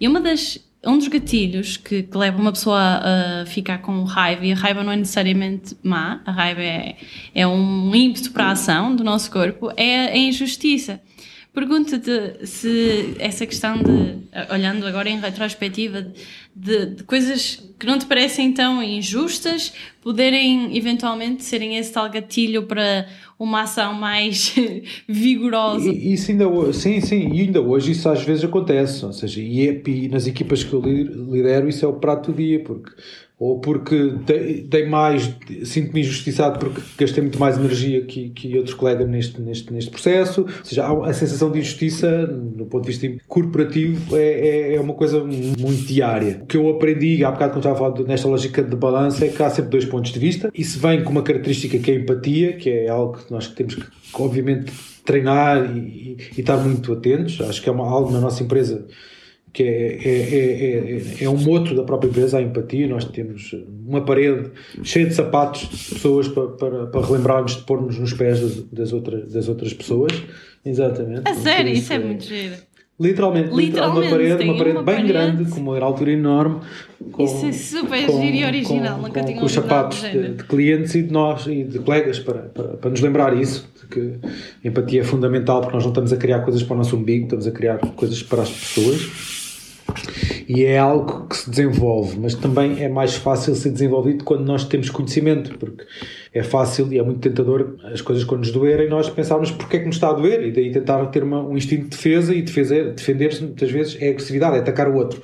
E 0.00 0.06
uma 0.06 0.20
das, 0.20 0.58
um 0.84 0.98
dos 0.98 1.08
gatilhos 1.08 1.76
que, 1.76 2.02
que 2.02 2.16
leva 2.16 2.40
uma 2.40 2.52
pessoa 2.52 2.78
a, 2.80 3.46
ficar 3.46 3.78
com 3.78 4.04
raiva, 4.04 4.44
e 4.44 4.52
a 4.52 4.56
raiva 4.56 4.84
não 4.84 4.92
é 4.92 4.96
necessariamente 4.96 5.76
má, 5.82 6.22
a 6.24 6.30
raiva 6.30 6.62
é, 6.62 6.96
é 7.34 7.46
um 7.46 7.94
ímpeto 7.94 8.32
para 8.32 8.44
a 8.44 8.50
ação 8.52 8.94
do 8.94 9.02
nosso 9.02 9.30
corpo, 9.30 9.72
é 9.76 10.06
a 10.06 10.16
injustiça. 10.16 11.00
Pergunta-te 11.52 12.46
se 12.46 13.16
essa 13.18 13.44
questão 13.44 13.82
de, 13.82 14.28
olhando 14.52 14.86
agora 14.86 15.08
em 15.08 15.18
retrospectiva, 15.18 16.12
de, 16.54 16.86
de, 16.86 17.02
coisas 17.02 17.56
que 17.76 17.84
não 17.84 17.98
te 17.98 18.06
parecem 18.06 18.52
tão 18.52 18.80
injustas 18.80 19.72
poderem 20.00 20.76
eventualmente 20.76 21.42
serem 21.42 21.76
esse 21.76 21.92
tal 21.92 22.08
gatilho 22.10 22.62
para 22.64 23.08
uma 23.38 23.62
ação 23.62 23.94
mais 23.94 24.54
vigorosa. 25.08 25.90
Isso 25.90 26.30
ainda 26.30 26.72
sim, 26.72 27.00
sim, 27.00 27.32
e 27.32 27.42
ainda 27.42 27.60
hoje 27.60 27.92
isso 27.92 28.08
às 28.08 28.22
vezes 28.22 28.44
acontece, 28.44 29.04
ou 29.04 29.12
seja, 29.12 29.40
e, 29.40 29.68
é, 29.68 29.82
e 29.86 30.08
nas 30.08 30.26
equipas 30.26 30.64
que 30.64 30.72
eu 30.72 30.80
lidero 30.80 31.68
isso 31.68 31.84
é 31.84 31.88
o 31.88 31.94
prato 31.94 32.32
do 32.32 32.36
dia, 32.36 32.62
porque 32.62 32.90
ou 33.40 33.60
porque 33.60 34.14
dei 34.64 34.86
mais, 34.86 35.32
sinto-me 35.64 36.00
injustiçado 36.00 36.58
porque 36.58 36.80
gastei 36.98 37.22
muito 37.22 37.38
mais 37.38 37.56
energia 37.56 38.04
que, 38.04 38.30
que 38.30 38.56
outros 38.56 38.74
colegas 38.74 39.08
neste, 39.08 39.40
neste, 39.40 39.72
neste 39.72 39.90
processo. 39.90 40.40
Ou 40.40 40.64
seja, 40.64 40.84
a 40.84 41.12
sensação 41.12 41.48
de 41.48 41.60
injustiça, 41.60 42.26
no 42.26 42.66
ponto 42.66 42.82
de 42.84 42.96
vista 42.96 43.24
corporativo, 43.28 44.16
é, 44.16 44.22
é, 44.22 44.74
é 44.74 44.80
uma 44.80 44.94
coisa 44.94 45.22
muito 45.22 45.86
diária. 45.86 46.40
O 46.42 46.46
que 46.46 46.56
eu 46.56 46.68
aprendi, 46.68 47.24
há 47.24 47.30
bocado 47.30 47.52
quando 47.52 47.58
estava 47.58 47.74
a 47.76 47.92
falar 47.92 48.08
nesta 48.08 48.26
lógica 48.26 48.60
de 48.60 48.74
balanço, 48.74 49.24
é 49.24 49.28
que 49.28 49.40
há 49.40 49.50
sempre 49.50 49.70
dois 49.70 49.84
pontos 49.84 50.10
de 50.10 50.18
vista. 50.18 50.50
Isso 50.52 50.80
vem 50.80 51.04
com 51.04 51.10
uma 51.12 51.22
característica 51.22 51.78
que 51.78 51.92
é 51.92 51.94
a 51.94 51.98
empatia, 51.98 52.54
que 52.54 52.68
é 52.68 52.88
algo 52.88 53.18
que 53.18 53.30
nós 53.30 53.46
temos 53.46 53.76
que, 53.76 53.84
obviamente, 54.14 54.72
treinar 55.04 55.64
e, 55.76 55.78
e, 55.78 56.16
e 56.36 56.40
estar 56.40 56.56
muito 56.56 56.92
atentos. 56.92 57.40
Acho 57.40 57.62
que 57.62 57.68
é 57.68 57.72
uma, 57.72 57.88
algo 57.88 58.10
na 58.10 58.20
nossa 58.20 58.42
empresa 58.42 58.84
que 59.52 59.62
é, 59.62 59.98
é, 60.04 61.20
é, 61.20 61.24
é, 61.24 61.28
um 61.28 61.36
moto 61.36 61.74
da 61.74 61.82
própria 61.82 62.08
empresa, 62.08 62.38
a 62.38 62.42
empatia. 62.42 62.86
Nós 62.86 63.04
temos 63.04 63.54
uma 63.86 64.02
parede 64.04 64.50
cheia 64.82 65.06
de 65.06 65.14
sapatos 65.14 65.62
de 65.62 65.94
pessoas 65.94 66.28
para, 66.28 66.48
para, 66.48 66.86
para 66.86 67.06
relembrarmos 67.06 67.56
de 67.56 67.62
pôr-nos 67.62 67.98
nos 67.98 68.12
pés 68.12 68.40
das, 68.40 68.62
das, 68.64 68.92
outras, 68.92 69.32
das 69.32 69.48
outras 69.48 69.72
pessoas. 69.72 70.12
Exatamente. 70.64 71.22
A 71.24 71.34
sério, 71.34 71.72
isso, 71.72 71.92
é 71.92 71.98
muito 71.98 72.24
giro. 72.24 72.54
Literalmente, 73.00 73.54
literalmente, 73.54 74.08
uma 74.08 74.10
parede, 74.10 74.44
uma 74.44 74.58
parede 74.58 74.76
uma 74.76 74.82
bem 74.82 74.94
parede. 74.96 75.12
grande, 75.12 75.50
com 75.52 75.60
uma 75.60 75.78
altura 75.78 76.10
enorme. 76.10 76.60
Com, 77.12 77.24
Isso 77.24 77.46
é 77.46 77.52
super 77.52 78.06
com, 78.06 78.20
giro 78.20 78.36
e 78.36 78.44
original, 78.44 78.96
com, 78.96 79.06
nunca 79.06 79.20
com, 79.20 79.26
tinha 79.26 79.38
Com 79.38 79.46
os 79.46 79.52
sapatos 79.52 80.02
de, 80.02 80.30
de, 80.30 80.42
clientes 80.42 80.96
e 80.96 81.04
de 81.04 81.12
nós 81.12 81.46
e 81.46 81.62
de 81.62 81.78
colegas 81.78 82.18
para, 82.18 82.40
para, 82.42 82.68
para 82.70 82.90
nos 82.90 83.00
lembrar 83.00 83.40
isso, 83.40 83.70
que 83.88 84.14
empatia 84.64 85.02
é 85.02 85.04
fundamental 85.04 85.60
porque 85.60 85.76
nós 85.76 85.84
não 85.84 85.92
estamos 85.92 86.12
a 86.12 86.16
criar 86.16 86.40
coisas 86.40 86.64
para 86.64 86.74
o 86.74 86.78
nosso 86.78 86.96
umbigo, 86.96 87.26
estamos 87.26 87.46
a 87.46 87.52
criar 87.52 87.78
coisas 87.78 88.20
para 88.20 88.42
as 88.42 88.50
pessoas 88.50 89.37
e 90.48 90.64
é 90.64 90.78
algo 90.78 91.26
que 91.28 91.36
se 91.36 91.50
desenvolve, 91.50 92.18
mas 92.18 92.34
também 92.34 92.82
é 92.82 92.88
mais 92.88 93.14
fácil 93.14 93.54
ser 93.54 93.70
desenvolvido 93.70 94.24
quando 94.24 94.46
nós 94.46 94.64
temos 94.64 94.88
conhecimento, 94.88 95.58
porque 95.58 95.84
é 96.32 96.42
fácil 96.42 96.90
e 96.90 96.98
é 96.98 97.02
muito 97.02 97.20
tentador 97.20 97.76
as 97.84 98.00
coisas 98.00 98.24
quando 98.24 98.40
nos 98.40 98.50
doerem 98.50 98.88
nós 98.88 99.10
pensarmos 99.10 99.50
porque 99.50 99.76
é 99.76 99.80
que 99.80 99.86
nos 99.86 99.96
está 99.96 100.08
a 100.08 100.14
doer 100.14 100.46
e 100.46 100.50
daí 100.50 100.72
tentar 100.72 101.04
ter 101.06 101.22
uma, 101.22 101.42
um 101.42 101.54
instinto 101.54 101.84
de 101.84 101.90
defesa 101.90 102.34
e 102.34 102.40
defender-se 102.40 103.42
muitas 103.42 103.70
vezes 103.70 104.00
é 104.00 104.08
agressividade, 104.08 104.56
é 104.56 104.60
atacar 104.60 104.88
o 104.88 104.96
outro 104.96 105.20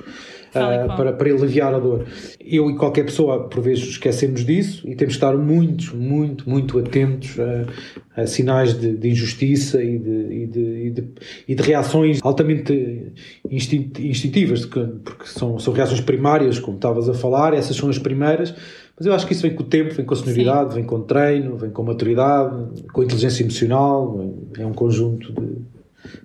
uh, 0.54 0.96
para, 0.96 1.12
para 1.12 1.30
aliviar 1.30 1.75
a 1.75 1.78
dor. 1.78 2.06
Eu 2.40 2.70
e 2.70 2.76
qualquer 2.76 3.04
pessoa, 3.04 3.49
por 3.49 3.62
vezes, 3.62 3.84
esquecemos 3.84 4.44
disso 4.44 4.88
e 4.88 4.94
temos 4.94 5.14
que 5.14 5.25
estar 5.25 5.37
muito, 5.37 5.96
muito, 5.96 6.49
muito 6.49 6.78
atentos 6.78 7.37
a, 7.38 8.23
a 8.23 8.26
sinais 8.26 8.78
de, 8.78 8.96
de, 8.96 9.08
injustiça 9.11 9.82
e 9.82 9.99
de, 9.99 10.11
e, 10.11 10.46
de, 10.46 10.61
e, 10.61 10.90
de, 10.90 11.08
e 11.49 11.54
de 11.54 11.62
reações 11.62 12.20
altamente 12.23 13.12
instintivas, 13.50 14.66
porque 14.66 15.26
são, 15.26 15.58
são 15.58 15.73
reações 15.73 16.00
primárias, 16.00 16.58
como 16.58 16.76
estavas 16.76 17.08
a 17.08 17.14
falar, 17.14 17.54
essas 17.54 17.76
são 17.76 17.88
as 17.88 17.99
primeiras. 17.99 18.54
Mas 18.96 19.06
eu 19.06 19.12
acho 19.12 19.26
que 19.26 19.32
isso 19.32 19.42
vem 19.42 19.54
com 19.54 19.62
o 19.62 19.66
tempo, 19.66 19.92
vem 19.92 20.04
com 20.04 20.14
a 20.14 20.16
sonoridade, 20.16 20.70
Sim. 20.70 20.75
vem 20.76 20.84
com 20.84 21.00
treino, 21.00 21.56
vem 21.56 21.70
com 21.70 21.82
a 21.82 21.87
maturidade, 21.87 22.82
com 22.92 23.02
inteligência 23.02 23.42
emocional, 23.42 24.32
é 24.56 24.64
um 24.64 24.73
conjunto 24.73 25.32
de, 25.32 25.46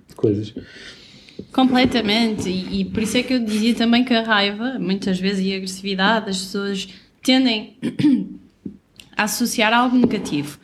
de 0.08 0.14
coisas. 0.14 0.54
Completamente, 1.52 2.48
e, 2.48 2.80
e, 2.80 2.84
por 2.84 3.02
isso 3.02 3.16
é 3.16 3.22
que 3.22 3.34
eu 3.34 3.40
dizia 3.40 3.74
também 3.74 4.04
que 4.04 4.14
a 4.14 4.22
raiva, 4.22 4.78
muitas 4.78 5.18
vezes, 5.18 5.44
e 5.44 5.52
a 5.52 5.56
agressividade, 5.56 6.30
as 6.30 6.38
pessoas 6.38 6.88
tendem 7.22 7.76
a 9.16 9.24
associar 9.24 9.72
algo 9.72 9.96
negativo. 9.96 10.58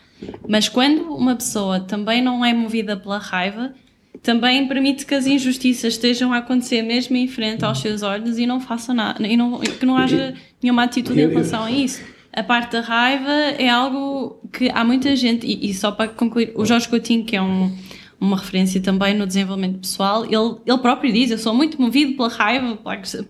Mas 0.48 0.68
quando 0.68 1.14
uma 1.14 1.34
pessoa 1.34 1.80
também 1.80 2.22
não 2.22 2.44
é 2.44 2.54
movida 2.54 2.96
pela 2.96 3.18
raiva, 3.18 3.74
também 4.22 4.66
permite 4.66 5.04
que 5.04 5.14
as 5.14 5.26
injustiças 5.26 5.94
estejam 5.94 6.32
a 6.32 6.38
acontecer 6.38 6.82
mesmo 6.82 7.16
em 7.16 7.28
frente 7.28 7.64
aos 7.64 7.80
seus 7.80 8.02
olhos 8.02 8.38
e 8.38 8.46
não 8.46 8.60
faça 8.60 8.94
nada, 8.94 9.26
e 9.26 9.36
não, 9.36 9.60
que 9.60 9.84
não 9.84 9.96
haja 9.96 10.34
nenhuma 10.62 10.84
atitude 10.84 11.20
em 11.20 11.28
relação 11.28 11.64
a 11.64 11.70
isso. 11.70 12.02
a 12.32 12.42
parte 12.42 12.72
da 12.72 12.80
raiva 12.80 13.30
é 13.30 13.68
algo 13.68 14.40
que 14.52 14.70
há 14.70 14.84
muita 14.84 15.14
gente, 15.16 15.46
e, 15.46 15.70
e 15.70 15.74
só 15.74 15.90
para 15.90 16.08
concluir, 16.08 16.52
o 16.54 16.64
Jorge 16.64 16.88
Coutinho, 16.88 17.24
que 17.24 17.36
é 17.36 17.42
um, 17.42 17.74
uma 18.20 18.36
referência 18.36 18.80
também 18.80 19.14
no 19.14 19.26
desenvolvimento 19.26 19.78
pessoal, 19.80 20.24
ele, 20.24 20.56
ele 20.66 20.78
próprio 20.78 21.12
diz: 21.12 21.30
Eu 21.30 21.38
sou 21.38 21.54
muito 21.54 21.80
movido 21.80 22.16
pela 22.16 22.28
raiva, 22.28 22.78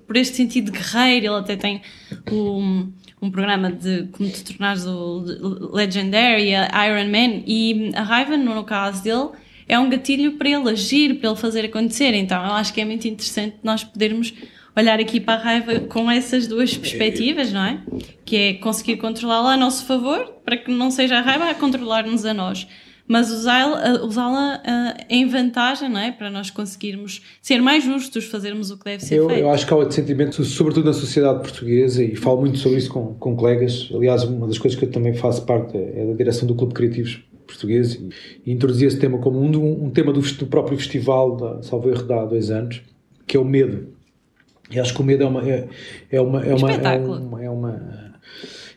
por 0.07 0.17
este 0.17 0.37
sentido 0.37 0.71
de 0.71 0.79
guerreiro. 0.79 1.27
Ele 1.27 1.37
até 1.37 1.57
tem 1.57 1.83
um, 2.31 2.93
um 3.21 3.31
programa 3.31 3.71
de 3.73 4.05
como 4.13 4.29
te 4.29 4.45
tornares 4.45 4.87
o 4.87 5.25
Legendary, 5.73 6.51
Iron 6.51 7.11
Man, 7.11 7.43
e 7.47 7.91
a 7.95 8.03
raiva, 8.03 8.37
no 8.37 8.63
caso 8.65 9.03
dele, 9.03 9.31
é 9.69 9.79
um 9.79 9.91
gatilho 9.91 10.33
para 10.33 10.49
ele 10.49 10.71
agir, 10.71 11.19
para 11.19 11.31
ele 11.31 11.39
fazer 11.39 11.65
acontecer. 11.65 12.15
Então 12.15 12.45
eu 12.45 12.53
acho 12.53 12.73
que 12.73 12.81
é 12.81 12.85
muito 12.85 13.07
interessante 13.09 13.57
nós 13.63 13.83
podermos 13.83 14.33
olhar 14.77 15.01
aqui 15.01 15.19
para 15.19 15.41
a 15.41 15.43
raiva 15.43 15.81
com 15.81 16.11
essas 16.11 16.47
duas 16.47 16.77
perspectivas, 16.77 17.53
não 17.53 17.65
é? 17.65 17.81
Que 18.25 18.37
é 18.37 18.55
conseguir 18.55 18.99
controlá-la 18.99 19.55
a 19.55 19.57
nosso 19.57 19.87
favor, 19.87 20.25
para 20.45 20.57
que 20.57 20.71
não 20.71 20.91
seja 20.91 21.19
a 21.19 21.23
raiva 21.23 21.51
a 21.51 21.55
controlar-nos 21.55 22.25
a 22.25 22.35
nós. 22.35 22.67
Mas 23.09 23.31
usá-la 23.31 24.05
usá 24.05 24.63
em 25.09 25.27
vantagem, 25.29 25.89
não 25.89 26.01
é? 26.01 26.11
Para 26.11 26.29
nós 26.31 26.51
conseguirmos 26.51 27.23
ser 27.41 27.63
mais 27.63 27.85
justos, 27.85 28.25
fazermos 28.25 28.71
o 28.71 28.79
que 28.79 28.85
deve 28.85 29.05
ser 29.05 29.17
eu, 29.17 29.29
feito. 29.29 29.41
Eu 29.41 29.51
acho 29.51 29.67
que 29.67 29.73
há 29.73 29.77
outro 29.77 29.95
sentimento, 29.95 30.45
sobretudo 30.45 30.87
na 30.87 30.93
sociedade 30.93 31.41
portuguesa, 31.41 32.03
e 32.03 32.17
falo 32.17 32.41
muito 32.41 32.59
sobre 32.59 32.79
isso 32.79 32.91
com, 32.91 33.15
com 33.15 33.37
colegas. 33.37 33.89
Aliás, 33.95 34.25
uma 34.25 34.47
das 34.47 34.59
coisas 34.59 34.79
que 34.79 34.85
eu 34.85 34.91
também 34.91 35.15
faço 35.15 35.45
parte 35.45 35.77
é 35.77 36.05
da 36.05 36.15
direção 36.15 36.47
do 36.49 36.55
Clube 36.55 36.75
Criativos 36.75 37.21
português 37.47 37.95
e, 37.95 38.09
e 38.45 38.53
introduzi 38.53 38.87
esse 38.87 38.99
tema 38.99 39.19
como 39.19 39.41
um, 39.41 39.85
um 39.85 39.91
tema 39.91 40.13
do, 40.13 40.21
do, 40.21 40.47
próprio 40.47 40.77
festival, 40.77 41.37
da, 41.37 41.63
salvo 41.63 41.89
erro, 41.89 42.13
há 42.13 42.25
dois 42.25 42.51
anos, 42.51 42.83
que 43.27 43.37
é 43.37 43.41
o 43.41 43.45
medo. 43.45 43.95
E 44.71 44.81
acho 44.81 44.93
que 44.93 45.01
o 45.01 45.05
medo 45.05 45.23
é 45.23 45.27
uma. 45.27 45.49
É, 45.49 45.69
é 46.11 46.21
uma, 46.21 46.45
é 46.45 46.55
uma, 46.55 46.73
é 46.73 46.99
uma, 46.99 47.45
é 47.45 47.51
uma 47.51 48.06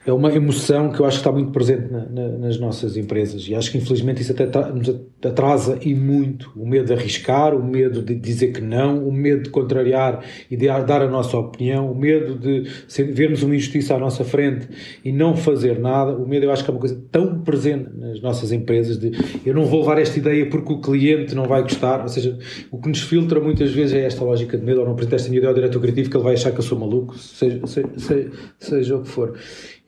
é 0.09 0.13
uma 0.13 0.33
emoção 0.33 0.91
que 0.91 0.99
eu 0.99 1.05
acho 1.05 1.17
que 1.17 1.21
está 1.21 1.31
muito 1.31 1.51
presente 1.51 1.91
na, 1.91 2.05
na, 2.05 2.27
nas 2.37 2.59
nossas 2.59 2.97
empresas 2.97 3.47
e 3.47 3.55
acho 3.55 3.71
que 3.71 3.77
infelizmente 3.77 4.21
isso 4.21 4.31
até 4.31 4.45
nos 4.71 4.89
atrasa 5.23 5.77
e 5.81 5.93
muito 5.93 6.51
o 6.55 6.67
medo 6.67 6.85
de 6.85 6.93
arriscar, 6.93 7.55
o 7.55 7.63
medo 7.63 8.01
de 8.01 8.15
dizer 8.15 8.51
que 8.51 8.61
não, 8.61 9.07
o 9.07 9.11
medo 9.11 9.43
de 9.43 9.49
contrariar 9.49 10.23
e 10.49 10.55
de 10.55 10.67
dar 10.67 11.01
a 11.01 11.07
nossa 11.07 11.37
opinião, 11.37 11.91
o 11.91 11.95
medo 11.95 12.35
de 12.35 12.63
vermos 13.11 13.43
uma 13.43 13.55
injustiça 13.55 13.95
à 13.95 13.99
nossa 13.99 14.23
frente 14.23 14.67
e 15.03 15.11
não 15.11 15.35
fazer 15.35 15.79
nada. 15.79 16.11
O 16.13 16.27
medo 16.27 16.45
eu 16.45 16.51
acho 16.51 16.63
que 16.63 16.69
é 16.69 16.73
uma 16.73 16.79
coisa 16.79 17.01
tão 17.11 17.41
presente 17.41 17.89
nas 17.95 18.21
nossas 18.21 18.51
empresas 18.51 18.97
de 18.97 19.11
eu 19.45 19.53
não 19.53 19.65
vou 19.65 19.81
levar 19.81 19.99
esta 19.99 20.17
ideia 20.17 20.49
porque 20.49 20.73
o 20.73 20.79
cliente 20.79 21.35
não 21.35 21.45
vai 21.45 21.61
gostar, 21.61 22.01
ou 22.01 22.07
seja, 22.07 22.37
o 22.71 22.79
que 22.79 22.89
nos 22.89 23.01
filtra 23.01 23.39
muitas 23.39 23.71
vezes 23.71 23.93
é 23.93 24.05
esta 24.05 24.23
lógica 24.23 24.57
de 24.57 24.65
medo 24.65 24.79
ou 24.79 24.85
não 24.85 24.93
apresento 24.93 25.15
esta 25.15 25.29
minha 25.29 25.39
ideia 25.39 25.49
ao 25.49 25.55
diretor 25.55 25.81
criativo 25.81 26.09
que 26.09 26.17
ele 26.17 26.23
vai 26.23 26.33
achar 26.33 26.51
que 26.51 26.59
eu 26.59 26.63
sou 26.63 26.79
maluco, 26.79 27.17
seja, 27.17 27.59
seja, 27.65 28.31
seja 28.57 28.95
o 28.95 29.03
que 29.03 29.09
for. 29.09 29.37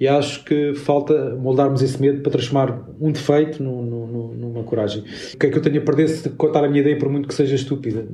E 0.01 0.08
acho 0.08 0.43
que 0.43 0.74
falta 0.74 1.36
moldarmos 1.36 1.84
esse 1.84 2.01
medo 2.01 2.22
para 2.22 2.31
transformar 2.31 2.89
um 3.00 3.12
defeito 3.12 3.62
numa 3.62 4.63
coragem. 4.63 5.03
O 5.36 5.38
que 5.38 5.46
é 5.46 5.50
que 5.51 5.55
eu 5.55 5.62
tenho 5.62 5.79
a 5.79 5.86
perder 5.86 6.08
se 6.08 6.27
contar 6.31 6.65
a 6.65 6.67
minha 6.67 6.81
ideia, 6.81 6.98
por 6.98 7.08
muito 7.08 7.27
que 7.27 7.36
seja 7.36 7.53
estúpida? 7.53 8.08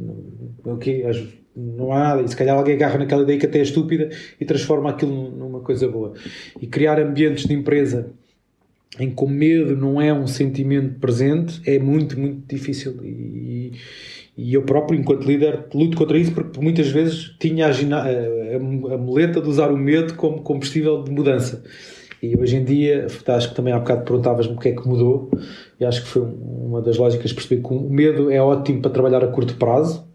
Okay, 0.65 1.05
não 1.55 1.93
há 1.93 1.99
nada. 1.99 2.23
E 2.23 2.27
se 2.27 2.35
calhar 2.35 2.57
alguém 2.57 2.75
agarra 2.75 2.97
naquela 2.97 3.23
ideia 3.23 3.39
que 3.39 3.45
até 3.45 3.59
é 3.59 3.61
estúpida 3.61 4.09
e 4.37 4.43
transforma 4.43 4.89
aquilo 4.89 5.31
numa 5.31 5.61
coisa 5.61 5.87
boa. 5.87 6.11
E 6.61 6.67
criar 6.67 6.99
ambientes 6.99 7.45
de 7.45 7.53
empresa 7.53 8.11
em 8.99 9.09
que 9.09 9.23
o 9.23 9.27
medo 9.29 9.73
não 9.77 10.01
é 10.01 10.13
um 10.13 10.27
sentimento 10.27 10.99
presente 10.99 11.61
é 11.65 11.79
muito, 11.79 12.19
muito 12.19 12.53
difícil. 12.53 12.99
E, 13.01 13.71
e 14.37 14.53
eu 14.53 14.61
próprio, 14.61 14.99
enquanto 14.99 15.25
líder, 15.25 15.65
luto 15.73 15.97
contra 15.97 16.17
isso 16.17 16.31
porque 16.31 16.61
muitas 16.61 16.87
vezes 16.89 17.35
tinha 17.39 17.65
a, 17.65 17.71
a, 17.71 18.93
a 18.93 18.97
muleta 18.97 19.41
de 19.41 19.49
usar 19.49 19.71
o 19.71 19.77
medo 19.77 20.13
como 20.13 20.41
combustível 20.41 21.03
de 21.03 21.11
mudança. 21.11 21.63
E 22.21 22.35
hoje 22.37 22.55
em 22.57 22.63
dia, 22.63 23.07
acho 23.27 23.49
que 23.49 23.55
também 23.55 23.73
há 23.73 23.79
bocado 23.79 24.03
perguntavas-me 24.03 24.53
o 24.53 24.59
que 24.59 24.69
é 24.69 24.71
que 24.73 24.87
mudou, 24.87 25.31
e 25.79 25.85
acho 25.85 26.03
que 26.03 26.07
foi 26.07 26.21
uma 26.21 26.81
das 26.81 26.97
lógicas 26.97 27.33
perceber 27.33 27.61
que 27.61 27.73
o 27.73 27.89
medo 27.89 28.31
é 28.31 28.41
ótimo 28.41 28.81
para 28.81 28.91
trabalhar 28.91 29.23
a 29.23 29.27
curto 29.27 29.55
prazo, 29.55 30.05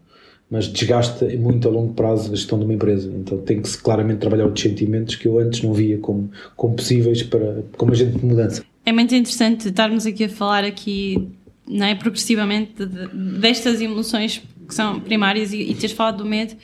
mas 0.49 0.67
desgasta 0.67 1.25
muito 1.37 1.67
a 1.67 1.71
longo 1.71 1.93
prazo 1.93 2.31
a 2.31 2.35
gestão 2.35 2.59
de 2.59 2.65
uma 2.65 2.73
empresa. 2.73 3.11
Então 3.13 3.37
tem 3.39 3.61
que 3.61 3.67
se 3.67 3.81
claramente 3.81 4.19
trabalhar 4.19 4.45
outros 4.45 4.63
sentimentos 4.63 5.15
que 5.15 5.27
eu 5.27 5.39
antes 5.39 5.63
não 5.63 5.73
via 5.73 5.97
como, 5.97 6.29
como 6.55 6.75
possíveis 6.75 7.23
para 7.23 7.63
como 7.77 7.91
agente 7.91 8.17
de 8.17 8.25
mudança. 8.25 8.63
É 8.85 8.91
muito 8.91 9.15
interessante 9.15 9.69
estarmos 9.69 10.05
aqui 10.05 10.25
a 10.25 10.29
falar 10.29 10.65
aqui 10.65 11.29
não 11.67 11.85
é, 11.85 11.95
progressivamente 11.95 12.85
de, 12.85 13.07
destas 13.39 13.81
emoções 13.81 14.41
que 14.67 14.73
são 14.73 14.99
primárias 14.99 15.53
e, 15.53 15.61
e 15.61 15.75
teres 15.75 15.91
falado 15.91 16.17
do 16.17 16.25
medo 16.25 16.55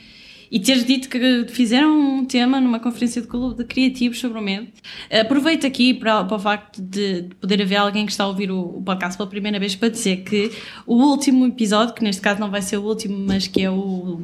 e 0.50 0.58
teres 0.58 0.84
dito 0.84 1.08
que 1.08 1.46
fizeram 1.48 1.96
um 1.96 2.24
tema 2.24 2.60
numa 2.60 2.80
conferência 2.80 3.22
de 3.22 3.28
clube 3.28 3.58
de 3.58 3.64
criativos 3.64 4.18
sobre 4.18 4.38
o 4.38 4.42
medo. 4.42 4.66
Aproveito 5.08 5.64
aqui 5.64 5.94
para, 5.94 6.24
para 6.24 6.36
o 6.36 6.40
facto 6.40 6.82
de, 6.82 7.28
poder 7.40 7.62
haver 7.62 7.76
alguém 7.76 8.04
que 8.04 8.10
está 8.10 8.24
a 8.24 8.26
ouvir 8.26 8.50
o, 8.50 8.60
o, 8.60 8.82
podcast 8.82 9.16
pela 9.16 9.28
primeira 9.28 9.60
vez 9.60 9.76
para 9.76 9.88
dizer 9.88 10.24
que 10.24 10.50
o 10.84 10.96
último 10.96 11.46
episódio, 11.46 11.94
que 11.94 12.02
neste 12.02 12.20
caso 12.20 12.40
não 12.40 12.50
vai 12.50 12.62
ser 12.62 12.78
o 12.78 12.82
último, 12.82 13.16
mas 13.16 13.46
que 13.46 13.62
é 13.62 13.70
o, 13.70 14.22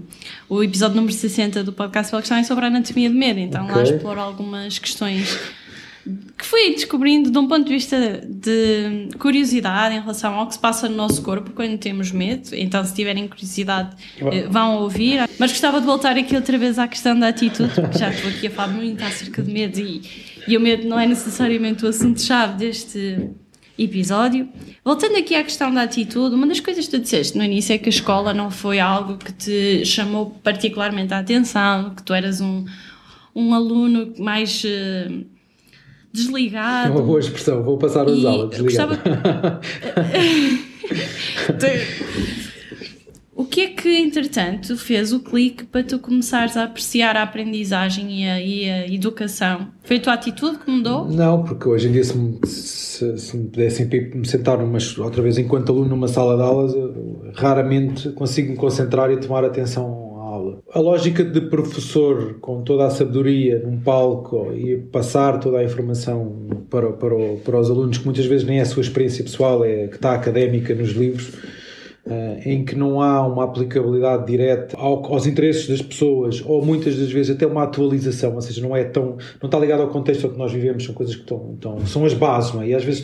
o 0.48 0.64
episódio 0.64 0.96
número 0.96 1.14
60 1.14 1.62
do 1.62 1.72
podcast 1.72 2.10
pela 2.10 2.22
questão, 2.22 2.38
é 2.38 2.42
sobre 2.42 2.64
a 2.64 2.68
anatomia 2.68 3.08
de 3.08 3.14
medo. 3.14 3.38
Então 3.38 3.64
okay. 3.64 3.76
lá 3.76 3.82
exploro 3.84 4.20
algumas 4.20 4.80
questões 4.80 5.38
que 6.38 6.44
fui 6.44 6.70
descobrindo 6.70 7.30
de 7.30 7.38
um 7.38 7.48
ponto 7.48 7.64
de 7.64 7.72
vista 7.72 8.24
de 8.24 9.08
curiosidade 9.18 9.96
em 9.96 10.00
relação 10.00 10.34
ao 10.34 10.46
que 10.46 10.54
se 10.54 10.58
passa 10.58 10.88
no 10.88 10.94
nosso 10.94 11.20
corpo 11.22 11.50
quando 11.50 11.76
temos 11.78 12.12
medo. 12.12 12.50
Então, 12.52 12.84
se 12.84 12.94
tiverem 12.94 13.26
curiosidade, 13.26 13.96
eh, 14.20 14.46
vão 14.48 14.76
ouvir. 14.76 15.28
Mas 15.38 15.50
gostava 15.50 15.80
de 15.80 15.86
voltar 15.86 16.16
aqui 16.16 16.36
outra 16.36 16.56
vez 16.56 16.78
à 16.78 16.86
questão 16.86 17.18
da 17.18 17.28
atitude, 17.28 17.72
porque 17.74 17.98
já 17.98 18.10
estou 18.10 18.30
aqui 18.30 18.46
a 18.46 18.50
falar 18.50 18.72
muito 18.72 19.02
acerca 19.02 19.42
de 19.42 19.52
medo 19.52 19.80
e, 19.80 20.02
e 20.46 20.56
o 20.56 20.60
medo 20.60 20.86
não 20.86 20.98
é 20.98 21.06
necessariamente 21.06 21.84
o 21.84 21.88
assunto-chave 21.88 22.56
deste 22.56 23.30
episódio. 23.76 24.48
Voltando 24.84 25.16
aqui 25.16 25.34
à 25.34 25.42
questão 25.42 25.74
da 25.74 25.82
atitude, 25.82 26.36
uma 26.36 26.46
das 26.46 26.60
coisas 26.60 26.86
que 26.86 26.92
tu 26.92 27.02
disseste 27.02 27.36
no 27.36 27.42
início 27.42 27.74
é 27.74 27.78
que 27.78 27.88
a 27.88 27.90
escola 27.90 28.32
não 28.32 28.50
foi 28.50 28.78
algo 28.78 29.18
que 29.18 29.32
te 29.32 29.84
chamou 29.84 30.30
particularmente 30.42 31.12
a 31.12 31.18
atenção, 31.18 31.94
que 31.94 32.02
tu 32.02 32.14
eras 32.14 32.40
um, 32.40 32.64
um 33.34 33.52
aluno 33.52 34.14
mais. 34.18 34.62
Uh, 34.62 35.34
desligado. 36.16 36.88
É 36.88 36.90
uma 36.90 37.02
boa 37.02 37.20
expressão, 37.20 37.62
vou 37.62 37.78
passar 37.78 38.08
a 38.08 38.10
usá-la, 38.10 38.46
desligado. 38.46 38.96
Gostava... 38.96 39.60
o 43.36 43.44
que 43.44 43.60
é 43.60 43.68
que, 43.68 43.98
entretanto, 43.98 44.76
fez 44.76 45.12
o 45.12 45.20
clique 45.20 45.64
para 45.64 45.84
tu 45.84 45.98
começares 45.98 46.56
a 46.56 46.64
apreciar 46.64 47.16
a 47.16 47.22
aprendizagem 47.22 48.22
e 48.22 48.28
a, 48.28 48.40
e 48.40 48.70
a 48.70 48.92
educação? 48.92 49.68
Foi 49.82 49.98
a 49.98 50.00
tua 50.00 50.14
atitude 50.14 50.58
que 50.58 50.70
mudou? 50.70 51.06
Não, 51.06 51.44
porque 51.44 51.68
hoje 51.68 51.88
em 51.88 51.92
dia, 51.92 52.04
se 52.04 52.16
me, 52.16 52.38
se, 52.46 53.18
se 53.18 53.36
me 53.36 53.48
pudessem 53.48 53.86
me 54.14 54.26
sentar 54.26 54.58
numa, 54.58 54.78
outra 54.98 55.22
vez 55.22 55.38
enquanto 55.38 55.70
aluno 55.70 55.90
numa 55.90 56.08
sala 56.08 56.36
de 56.36 56.42
aulas, 56.42 56.72
raramente 57.34 58.08
consigo 58.10 58.52
me 58.52 58.56
concentrar 58.56 59.10
e 59.10 59.18
tomar 59.18 59.44
atenção 59.44 60.05
aula. 60.36 60.58
A 60.72 60.78
lógica 60.78 61.24
de 61.24 61.40
professor 61.42 62.34
com 62.40 62.62
toda 62.62 62.86
a 62.86 62.90
sabedoria 62.90 63.60
num 63.64 63.78
palco 63.80 64.52
e 64.52 64.76
passar 64.76 65.40
toda 65.40 65.58
a 65.58 65.64
informação 65.64 66.46
para, 66.70 66.92
para, 66.92 67.16
para 67.44 67.58
os 67.58 67.70
alunos, 67.70 67.98
que 67.98 68.04
muitas 68.04 68.26
vezes 68.26 68.46
nem 68.46 68.58
é 68.58 68.62
a 68.62 68.66
sua 68.66 68.82
experiência 68.82 69.24
pessoal, 69.24 69.64
é 69.64 69.88
que 69.88 69.96
está 69.96 70.12
académica 70.12 70.74
nos 70.74 70.90
livros, 70.90 71.32
em 72.44 72.64
que 72.64 72.76
não 72.76 73.00
há 73.00 73.26
uma 73.26 73.44
aplicabilidade 73.44 74.26
direta 74.26 74.76
ao, 74.78 75.04
aos 75.12 75.26
interesses 75.26 75.68
das 75.68 75.82
pessoas 75.82 76.42
ou 76.46 76.64
muitas 76.64 76.96
das 76.96 77.10
vezes 77.10 77.34
até 77.34 77.46
uma 77.46 77.64
atualização, 77.64 78.34
ou 78.34 78.40
seja, 78.40 78.60
não 78.60 78.76
é 78.76 78.84
tão 78.84 79.16
não 79.42 79.46
está 79.46 79.58
ligado 79.58 79.82
ao 79.82 79.88
contexto 79.88 80.28
que 80.28 80.38
nós 80.38 80.52
vivemos, 80.52 80.84
são 80.84 80.94
coisas 80.94 81.16
que 81.16 81.22
estão, 81.22 81.52
estão 81.54 81.86
são 81.86 82.04
as 82.04 82.14
bases, 82.14 82.54
não 82.54 82.62
é? 82.62 82.68
E 82.68 82.74
às 82.74 82.84
vezes 82.84 83.02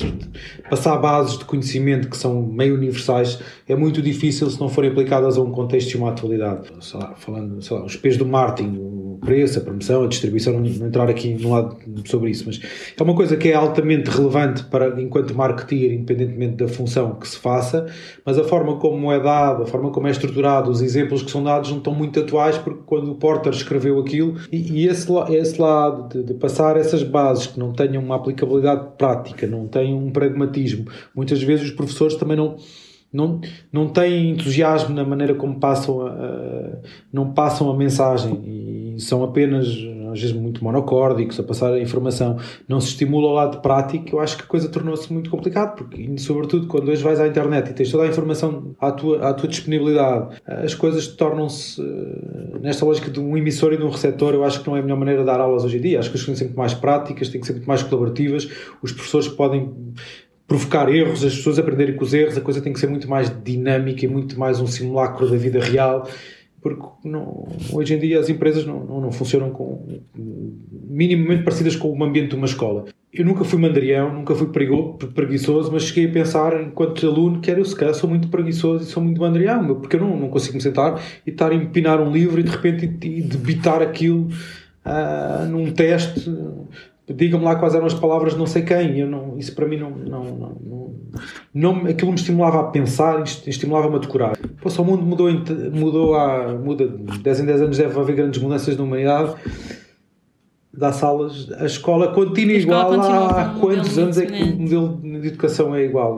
passar 0.71 0.97
bases 0.99 1.39
de 1.39 1.45
conhecimento 1.45 2.09
que 2.09 2.17
são 2.17 2.43
meio 2.43 2.75
universais 2.75 3.41
é 3.69 3.75
muito 3.75 4.01
difícil 4.01 4.49
se 4.51 4.61
não 4.61 4.69
forem 4.69 4.91
aplicadas 4.91 5.37
a 5.37 5.41
um 5.41 5.51
contexto 5.51 5.93
e 5.93 5.97
uma 5.97 6.11
atualidade. 6.11 6.69
Sei 6.81 6.99
lá, 6.99 7.15
falando, 7.17 7.61
sei 7.63 7.77
lá, 7.77 7.85
os 7.85 7.97
pés 7.97 8.17
do 8.17 8.27
marketing, 8.27 8.79
o 8.79 9.02
preço, 9.25 9.59
a 9.59 9.63
promoção, 9.63 10.05
a 10.05 10.09
distribuição, 10.09 10.55
não, 10.55 10.61
não 10.61 10.87
entrar 10.87 11.09
aqui 11.09 11.35
no 11.35 11.51
lado 11.51 11.77
sobre 12.05 12.31
isso, 12.31 12.45
mas 12.47 12.61
é 12.99 13.03
uma 13.03 13.15
coisa 13.15 13.37
que 13.37 13.49
é 13.49 13.55
altamente 13.55 14.11
relevante 14.11 14.65
para 14.65 15.01
enquanto 15.01 15.35
marketeer, 15.35 15.93
independentemente 15.93 16.57
da 16.57 16.69
função 16.69 17.15
que 17.15 17.29
se 17.29 17.39
faça, 17.39 17.87
mas 18.25 18.39
a 18.39 18.45
forma 18.45 18.77
como 18.77 19.11
é 19.13 19.21
dado, 19.21 19.63
a 19.63 19.67
forma 19.67 19.91
como 19.91 20.09
é 20.09 20.11
estruturado, 20.11 20.71
os 20.71 20.83
exemplos 20.83 21.23
que 21.23 21.31
são 21.31 21.43
dados 21.43 21.71
não 21.71 21.79
estão 21.79 21.95
muito 21.95 22.19
atuais 22.19 22.59
porque 22.59 22.81
quando 22.85 23.13
o 23.13 23.15
Porter 23.15 23.53
escreveu 23.53 24.01
aquilo 24.01 24.37
e, 24.51 24.81
e 24.81 24.89
esse, 24.89 25.07
esse 25.31 25.61
lado 25.61 26.09
de, 26.09 26.25
de, 26.25 26.35
passar 26.35 26.77
essas 26.77 27.03
bases 27.03 27.47
que 27.47 27.59
não 27.59 27.73
tenham 27.73 28.03
uma 28.03 28.17
aplicabilidade 28.17 28.89
prática, 28.99 29.47
não 29.47 29.69
têm 29.69 29.95
um 29.95 30.11
pragmatismo, 30.11 30.87
muitas 31.15 31.43
vezes 31.43 31.67
os 31.67 31.73
professores 31.73 32.17
também 32.17 32.37
não 32.37 32.57
não, 33.13 33.41
não 33.71 33.89
têm 33.89 34.31
entusiasmo 34.31 34.95
na 34.95 35.05
maneira 35.05 35.35
como 35.35 35.61
passam 35.61 36.07
a 36.07 36.79
não 37.13 37.33
passam 37.35 37.71
a 37.71 37.77
mensagem 37.77 38.41
e 38.43 38.72
são 39.03 39.23
apenas 39.23 39.67
às 40.13 40.21
vezes 40.21 40.37
muito 40.37 40.63
monocórdicos, 40.63 41.41
a 41.41 41.43
passar 41.43 41.73
a 41.73 41.81
informação, 41.81 42.37
não 42.69 42.81
se 42.81 42.89
estimula 42.89 43.29
o 43.29 43.33
lado 43.33 43.61
prático, 43.61 44.17
eu 44.17 44.21
acho 44.21 44.37
que 44.37 44.45
a 44.45 44.47
coisa 44.47 44.69
tornou-se 44.69 45.13
muito 45.13 45.31
complicado, 45.31 45.77
porque, 45.77 46.19
sobretudo, 46.19 46.67
quando 46.67 46.89
hoje 46.91 47.03
vais 47.03 47.19
à 47.19 47.27
internet 47.27 47.71
e 47.71 47.75
tens 47.75 47.91
toda 47.91 48.05
a 48.05 48.07
informação 48.07 48.75
à 48.79 48.93
tua, 48.93 49.29
à 49.29 49.35
tua 49.35 49.49
disponibilidade, 49.49 50.37
as 50.47 50.75
coisas 50.75 51.07
tornam-se, 51.09 51.81
eh, 51.81 52.59
nesta 52.61 52.85
lógica 52.85 53.11
de 53.11 53.19
um 53.19 53.37
emissor 53.37 53.73
e 53.73 53.77
de 53.77 53.83
um 53.83 53.89
receptor, 53.89 54.35
eu 54.35 54.45
acho 54.45 54.61
que 54.61 54.69
não 54.69 54.77
é 54.77 54.81
a 54.81 54.83
melhor 54.83 54.99
maneira 54.99 55.21
de 55.21 55.27
dar 55.27 55.41
aulas 55.41 55.65
hoje 55.65 55.79
em 55.79 55.81
dia. 55.81 55.99
Acho 55.99 56.11
que 56.11 56.17
as 56.17 56.23
coisas 56.23 56.39
têm 56.39 56.49
que 56.49 56.55
ser 56.55 56.57
muito 56.57 56.59
mais 56.59 56.75
práticas, 56.75 57.29
têm 57.29 57.41
que 57.41 57.47
ser 57.47 57.55
muito 57.55 57.67
mais 57.67 57.83
colaborativas, 57.83 58.49
os 58.83 58.93
professores 58.93 59.29
podem 59.29 59.73
provocar 60.47 60.93
erros, 60.93 61.25
as 61.25 61.35
pessoas 61.35 61.59
aprenderem 61.59 61.97
com 61.97 62.05
os 62.05 62.13
erros, 62.13 62.37
a 62.37 62.41
coisa 62.41 62.61
tem 62.61 62.73
que 62.73 62.81
ser 62.81 62.87
muito 62.87 63.09
mais 63.09 63.33
dinâmica 63.43 64.05
e 64.05 64.09
muito 64.09 64.39
mais 64.39 64.61
um 64.61 64.67
simulacro 64.67 65.31
da 65.31 65.37
vida 65.37 65.61
real 65.61 66.07
porque 66.63 67.09
não, 67.09 67.49
hoje 67.73 67.95
em 67.95 67.99
dia 67.99 68.21
as 68.21 68.29
empresas 68.29 68.65
não, 68.65 68.85
não, 68.85 69.01
não, 69.01 69.13
funcionam 69.13 69.51
com 69.51 69.85
minimamente 70.89 71.43
parecidas 71.43 71.75
com 71.75 71.91
o 71.91 72.05
ambiente 72.05 72.31
de 72.31 72.37
uma 72.37 72.47
escola. 72.47 72.85
Eu 73.13 73.27
nunca 73.27 73.45
fui 73.45 73.59
mandarião, 73.59 74.15
nunca 74.15 74.35
fui 74.35 74.49
preguiçoso, 74.49 75.71
mas 75.71 75.83
cheguei 75.83 76.09
a 76.09 76.13
pensar, 76.13 76.59
enquanto 76.63 77.07
aluno, 77.07 77.41
que 77.41 77.51
era 77.51 77.61
eu 77.61 77.65
se 77.65 77.77
calhar 77.77 77.95
sou 77.95 78.09
muito 78.09 78.29
preguiçoso 78.29 78.85
e 78.85 78.87
sou 78.87 79.03
muito 79.03 79.21
mandarião, 79.21 79.75
porque 79.81 79.97
eu 79.97 80.01
não, 80.01 80.17
não 80.17 80.29
consigo 80.29 80.55
me 80.55 80.63
sentar 80.63 81.03
e 81.27 81.31
estar 81.31 81.51
a 81.51 81.55
empinar 81.55 82.01
um 82.01 82.11
livro 82.11 82.41
e 82.41 82.45
de 82.45 82.51
repente 82.51 82.87
e, 83.03 83.19
e 83.19 83.23
debitar 83.23 83.83
aquilo 83.83 84.29
uh, 84.87 85.47
num 85.51 85.71
teste 85.73 86.31
digam-me 87.09 87.45
lá 87.45 87.57
quais 87.57 87.75
eram 87.75 87.87
as 87.87 87.95
palavras 87.95 88.33
de 88.33 88.39
não 88.39 88.47
sei 88.47 88.63
quem. 88.63 88.99
Eu 88.99 89.07
não, 89.07 89.39
isso 89.39 89.55
para 89.55 89.67
mim 89.67 89.77
não, 89.77 89.91
não, 89.91 90.25
não, 90.25 90.57
não, 90.61 90.95
não 91.53 91.87
aquilo 91.87 92.13
me 92.13 92.19
estimulava 92.19 92.61
a 92.61 92.65
pensar, 92.65 93.23
estimulava-me 93.47 93.97
a 93.97 93.99
decorar. 93.99 94.37
Pô, 94.61 94.69
o 94.69 94.85
mundo 94.85 95.03
mudou, 95.03 95.29
mudou 95.73 96.15
há, 96.15 96.53
muda, 96.53 96.89
de 96.89 97.19
10 97.19 97.41
em 97.41 97.47
10 97.47 97.63
anos 97.63 97.79
deve 97.79 97.99
haver 97.99 98.17
grandes 98.17 98.41
mudanças 98.41 98.77
na 98.77 98.85
humanidade. 98.85 99.35
Dá 100.75 100.91
salas, 100.91 101.53
a 101.53 101.67
escola 101.67 102.15
continua 102.15 102.57
a 102.57 102.59
igual 102.59 102.95
escola 102.95 103.41
há 103.41 103.49
quantos 103.61 103.99
anos 103.99 104.17
é 104.17 104.25
que 104.25 104.43
o 104.43 104.59
modelo 104.59 105.01
de 105.03 105.29
educação 105.29 105.75
é 105.75 105.85
igual? 105.85 106.17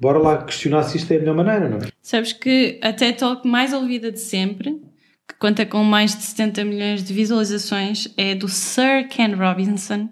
Bora 0.00 0.18
lá 0.18 0.38
questionar 0.38 0.82
se 0.84 0.96
isto 0.96 1.12
é 1.12 1.16
a 1.16 1.18
melhor 1.18 1.36
maneira, 1.36 1.68
não 1.68 1.76
é? 1.76 1.88
Sabes 2.00 2.32
que 2.32 2.80
a 2.82 2.92
TED 2.92 3.18
Talk 3.18 3.46
mais 3.46 3.74
ouvida 3.74 4.10
de 4.10 4.18
sempre 4.18 4.80
que 5.28 5.34
conta 5.38 5.64
com 5.64 5.82
mais 5.82 6.16
de 6.16 6.22
70 6.22 6.64
milhões 6.64 7.04
de 7.04 7.12
visualizações, 7.12 8.08
é 8.16 8.34
do 8.34 8.48
Sir 8.48 9.08
Ken 9.08 9.34
Robinson. 9.34 10.08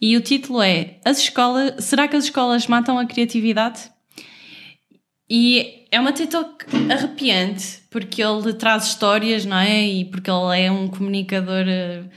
E 0.00 0.16
o 0.16 0.20
título 0.20 0.60
é 0.62 0.98
As 1.04 1.18
escolas, 1.18 1.84
Será 1.84 2.08
que 2.08 2.16
as 2.16 2.24
escolas 2.24 2.66
matam 2.66 2.98
a 2.98 3.06
criatividade? 3.06 3.90
E 5.30 5.86
é 5.90 5.98
uma 6.00 6.12
TikTok 6.12 6.66
arrepiante, 6.90 7.82
porque 7.90 8.22
ele 8.22 8.52
traz 8.52 8.84
histórias, 8.84 9.46
não 9.46 9.56
é? 9.56 9.86
E 9.86 10.04
porque 10.04 10.30
ele 10.30 10.60
é 10.60 10.70
um 10.70 10.88
comunicador 10.88 11.64
uh, 11.64 12.10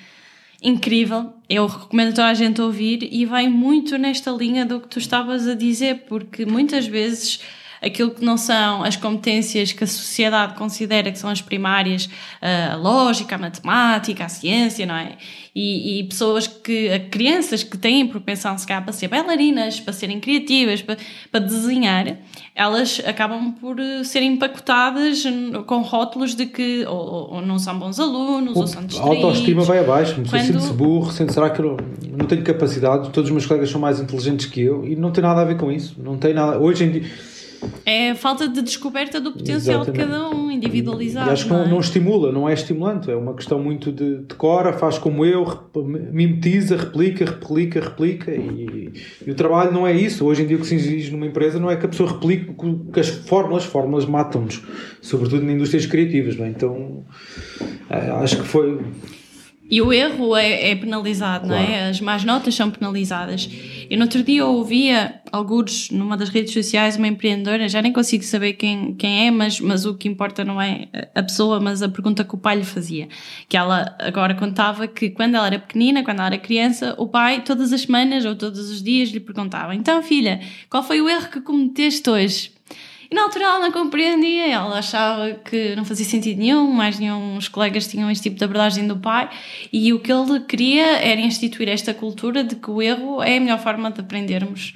incrível. 0.62 1.34
Eu 1.48 1.68
recomendo 1.68 2.10
a 2.10 2.14
toda 2.14 2.28
a 2.28 2.34
gente 2.34 2.62
ouvir 2.62 3.08
e 3.10 3.26
vai 3.26 3.48
muito 3.48 3.98
nesta 3.98 4.32
linha 4.32 4.66
do 4.66 4.82
que 4.82 4.88
tu 4.88 5.00
estavas 5.00 5.48
a 5.48 5.54
dizer, 5.54 6.06
porque 6.08 6.46
muitas 6.46 6.88
vezes 6.88 7.40
aquilo 7.86 8.12
que 8.12 8.26
não 8.26 8.38
são 8.38 8.84
as 8.84 8.96
competências 8.96 9.72
que 9.72 9.84
a 9.84 9.88
sociedade 9.88 10.56
considera 10.56 11.12
que 11.12 11.20
são 11.20 11.30
as 11.30 11.42
primárias, 11.42 12.10
a 12.42 12.76
lógica, 12.76 13.36
a 13.36 13.38
matemática, 13.38 14.26
a 14.26 14.30
ciência, 14.30 14.86
não 14.86 14.96
é? 14.96 15.18
E, 15.56 16.00
e 16.00 16.04
pessoas 16.04 16.48
que, 16.48 17.00
crianças 17.12 17.64
que 17.64 17.78
têm 17.78 18.06
propensão, 18.06 18.58
se 18.58 18.68
calhar, 18.68 18.84
para 18.84 18.92
ser 18.92 19.08
bailarinas, 19.08 19.80
para 19.80 19.94
serem 19.94 20.20
criativas, 20.20 20.82
para, 20.82 20.98
para 21.32 21.40
desenhar, 21.40 22.18
elas 22.54 23.02
acabam 23.06 23.54
por 23.54 23.80
eh, 23.80 24.04
serem 24.04 24.34
empacotadas 24.34 25.24
com 25.66 25.82
rótulos 25.82 26.36
de 26.36 26.46
que 26.46 26.86
ou, 26.86 27.36
ou 27.36 27.42
não 27.42 27.58
são 27.58 27.80
bons 27.80 28.00
alunos, 28.02 28.54
o, 28.56 28.60
ou 28.60 28.68
são 28.68 28.86
distraídos. 28.86 29.24
A 29.24 29.28
autoestima 29.28 29.64
vai 29.64 29.80
abaixo, 29.80 30.16
Quando... 30.16 30.46
sente-se 30.46 30.74
burro, 30.74 31.12
sente 31.12 31.34
será 31.34 31.50
que 31.50 31.62
eu 31.62 31.78
não 32.18 32.26
tenho 32.26 32.44
capacidade, 32.44 33.10
todos 33.12 33.30
os 33.30 33.32
meus 33.32 33.46
colegas 33.46 33.70
são 33.70 33.80
mais 33.80 34.00
inteligentes 34.02 34.48
que 34.48 34.62
eu, 34.62 34.86
e 34.86 34.96
não 34.96 35.12
tem 35.12 35.24
nada 35.24 35.42
a 35.42 35.46
ver 35.46 35.56
com 35.56 35.72
isso, 35.72 35.96
não 35.98 36.18
tem 36.18 36.34
nada, 36.34 36.60
hoje 36.60 36.84
em 36.84 36.92
dia 36.92 37.04
é 37.86 38.12
a 38.12 38.16
falta 38.16 38.48
de 38.48 38.62
descoberta 38.62 39.20
do 39.20 39.32
potencial 39.32 39.82
Exatamente. 39.82 39.92
de 39.92 40.12
cada 40.12 40.30
um, 40.30 40.52
individualizado. 40.52 41.30
E 41.30 41.34
acho 41.34 41.46
que 41.46 41.52
não, 41.52 41.64
é? 41.64 41.68
não, 41.68 41.80
estimula, 41.80 42.32
não 42.32 42.50
é 42.50 42.54
estimulante, 42.54 43.12
é 43.12 43.16
uma 43.16 43.34
questão 43.34 43.60
muito 43.60 43.92
de 43.92 44.18
decora, 44.20 44.74
faz 44.74 44.98
como 44.98 45.26
eu, 45.26 45.46
mimetiza, 45.76 46.78
replica, 46.78 47.26
replica, 47.26 47.80
replica. 47.80 48.32
E, 48.32 48.92
e, 49.26 49.32
o 49.32 49.36
trabalho 49.36 49.72
não 49.72 49.86
é 49.86 49.94
isso. 49.94 50.26
Hoje 50.26 50.44
em 50.44 50.48
dia 50.48 50.58
o 50.58 50.60
que 50.60 50.68
se 50.68 50.76
exige 50.76 51.12
numa 51.12 51.26
empresa 51.26 51.60
não 51.60 51.70
é 51.70 51.76
que 51.76 51.86
a 51.86 51.90
pessoa 51.90 52.12
replique 52.12 52.54
que 52.92 53.00
as 53.00 53.10
fórmulas, 53.10 53.64
fórmulas 53.64 54.06
matam-nos, 54.06 54.62
sobretudo 55.02 55.44
em 55.44 55.54
indústrias 55.54 55.86
criativas. 55.86 56.36
Não 56.38 56.46
é? 56.46 56.50
Então 56.50 57.04
eh, 57.90 58.12
acho 58.22 58.38
que 58.38 58.48
foi 58.48 58.80
e 59.70 59.82
o 59.82 59.92
erro 59.92 60.36
é, 60.38 60.72
é 60.72 60.76
penalizado, 60.76 61.48
claro. 61.48 61.64
não 61.64 61.70
é? 61.70 61.90
As 61.90 62.00
más 62.00 62.24
notas 62.24 62.54
são 62.54 62.70
penalizadas. 62.70 63.50
Eu 63.90 63.98
no 63.98 64.04
outro 64.04 64.22
dia 64.22 64.46
ouvia, 64.46 65.22
alguns 65.32 65.90
numa 65.90 66.16
das 66.16 66.30
redes 66.30 66.54
sociais, 66.54 66.98
uma 66.98 67.08
empreendedora, 67.08 67.68
já 67.68 67.82
nem 67.82 67.92
consigo 67.92 68.24
saber 68.24 68.54
quem, 68.54 68.94
quem 68.94 69.28
é, 69.28 69.32
mas, 69.32 69.60
mas 69.60 69.86
o 69.86 69.96
que 69.96 70.08
importa 70.08 70.46
não 70.46 70.62
é 70.62 70.88
a 71.16 71.24
pessoa, 71.24 71.60
mas 71.60 71.82
a 71.82 71.90
pergunta 71.90 72.24
que 72.24 72.36
o 72.36 72.38
pai 72.38 72.58
lhe 72.58 72.64
fazia. 72.64 73.08
Que 73.50 73.58
ela 73.58 73.96
agora 74.00 74.36
contava 74.36 74.88
que 74.88 75.10
quando 75.10 75.36
ela 75.36 75.48
era 75.48 75.60
pequenina, 75.60 76.04
quando 76.04 76.20
ela 76.20 76.28
era 76.28 76.38
criança, 76.38 76.94
o 77.00 77.08
pai 77.08 77.42
todas 77.42 77.74
as 77.74 77.82
semanas 77.82 78.24
ou 78.24 78.36
todos 78.36 78.70
os 78.70 78.84
dias 78.84 79.10
lhe 79.10 79.20
perguntava: 79.20 79.74
Então, 79.74 80.02
filha, 80.04 80.42
qual 80.70 80.84
foi 80.84 81.02
o 81.02 81.10
erro 81.10 81.30
que 81.30 81.42
cometeste 81.42 82.08
hoje? 82.08 82.55
E 83.10 83.16
na 83.16 83.24
altura 83.24 83.46
ela 83.46 83.60
não 83.60 83.72
compreendia, 83.72 84.48
ela 84.48 84.80
achava 84.80 85.34
que 85.34 85.76
não 85.76 85.86
fazia 85.86 86.06
sentido 86.06 86.40
nenhum, 86.40 86.72
mais 86.72 87.00
nenhum 87.00 87.38
os 87.38 87.48
colegas 87.48 87.88
tinham 87.88 88.10
este 88.10 88.24
tipo 88.24 88.38
de 88.38 88.44
abordagem 88.44 88.88
do 88.88 88.98
pai, 88.98 89.30
e 89.72 89.94
o 89.94 90.00
que 90.00 90.12
ele 90.12 90.40
queria 90.42 90.98
era 90.98 91.20
instituir 91.20 91.70
esta 91.70 91.94
cultura 91.94 92.44
de 92.44 92.56
que 92.56 92.70
o 92.70 92.82
erro 92.82 93.22
é 93.22 93.38
a 93.38 93.40
melhor 93.40 93.60
forma 93.60 93.92
de 93.92 94.02
aprendermos. 94.02 94.74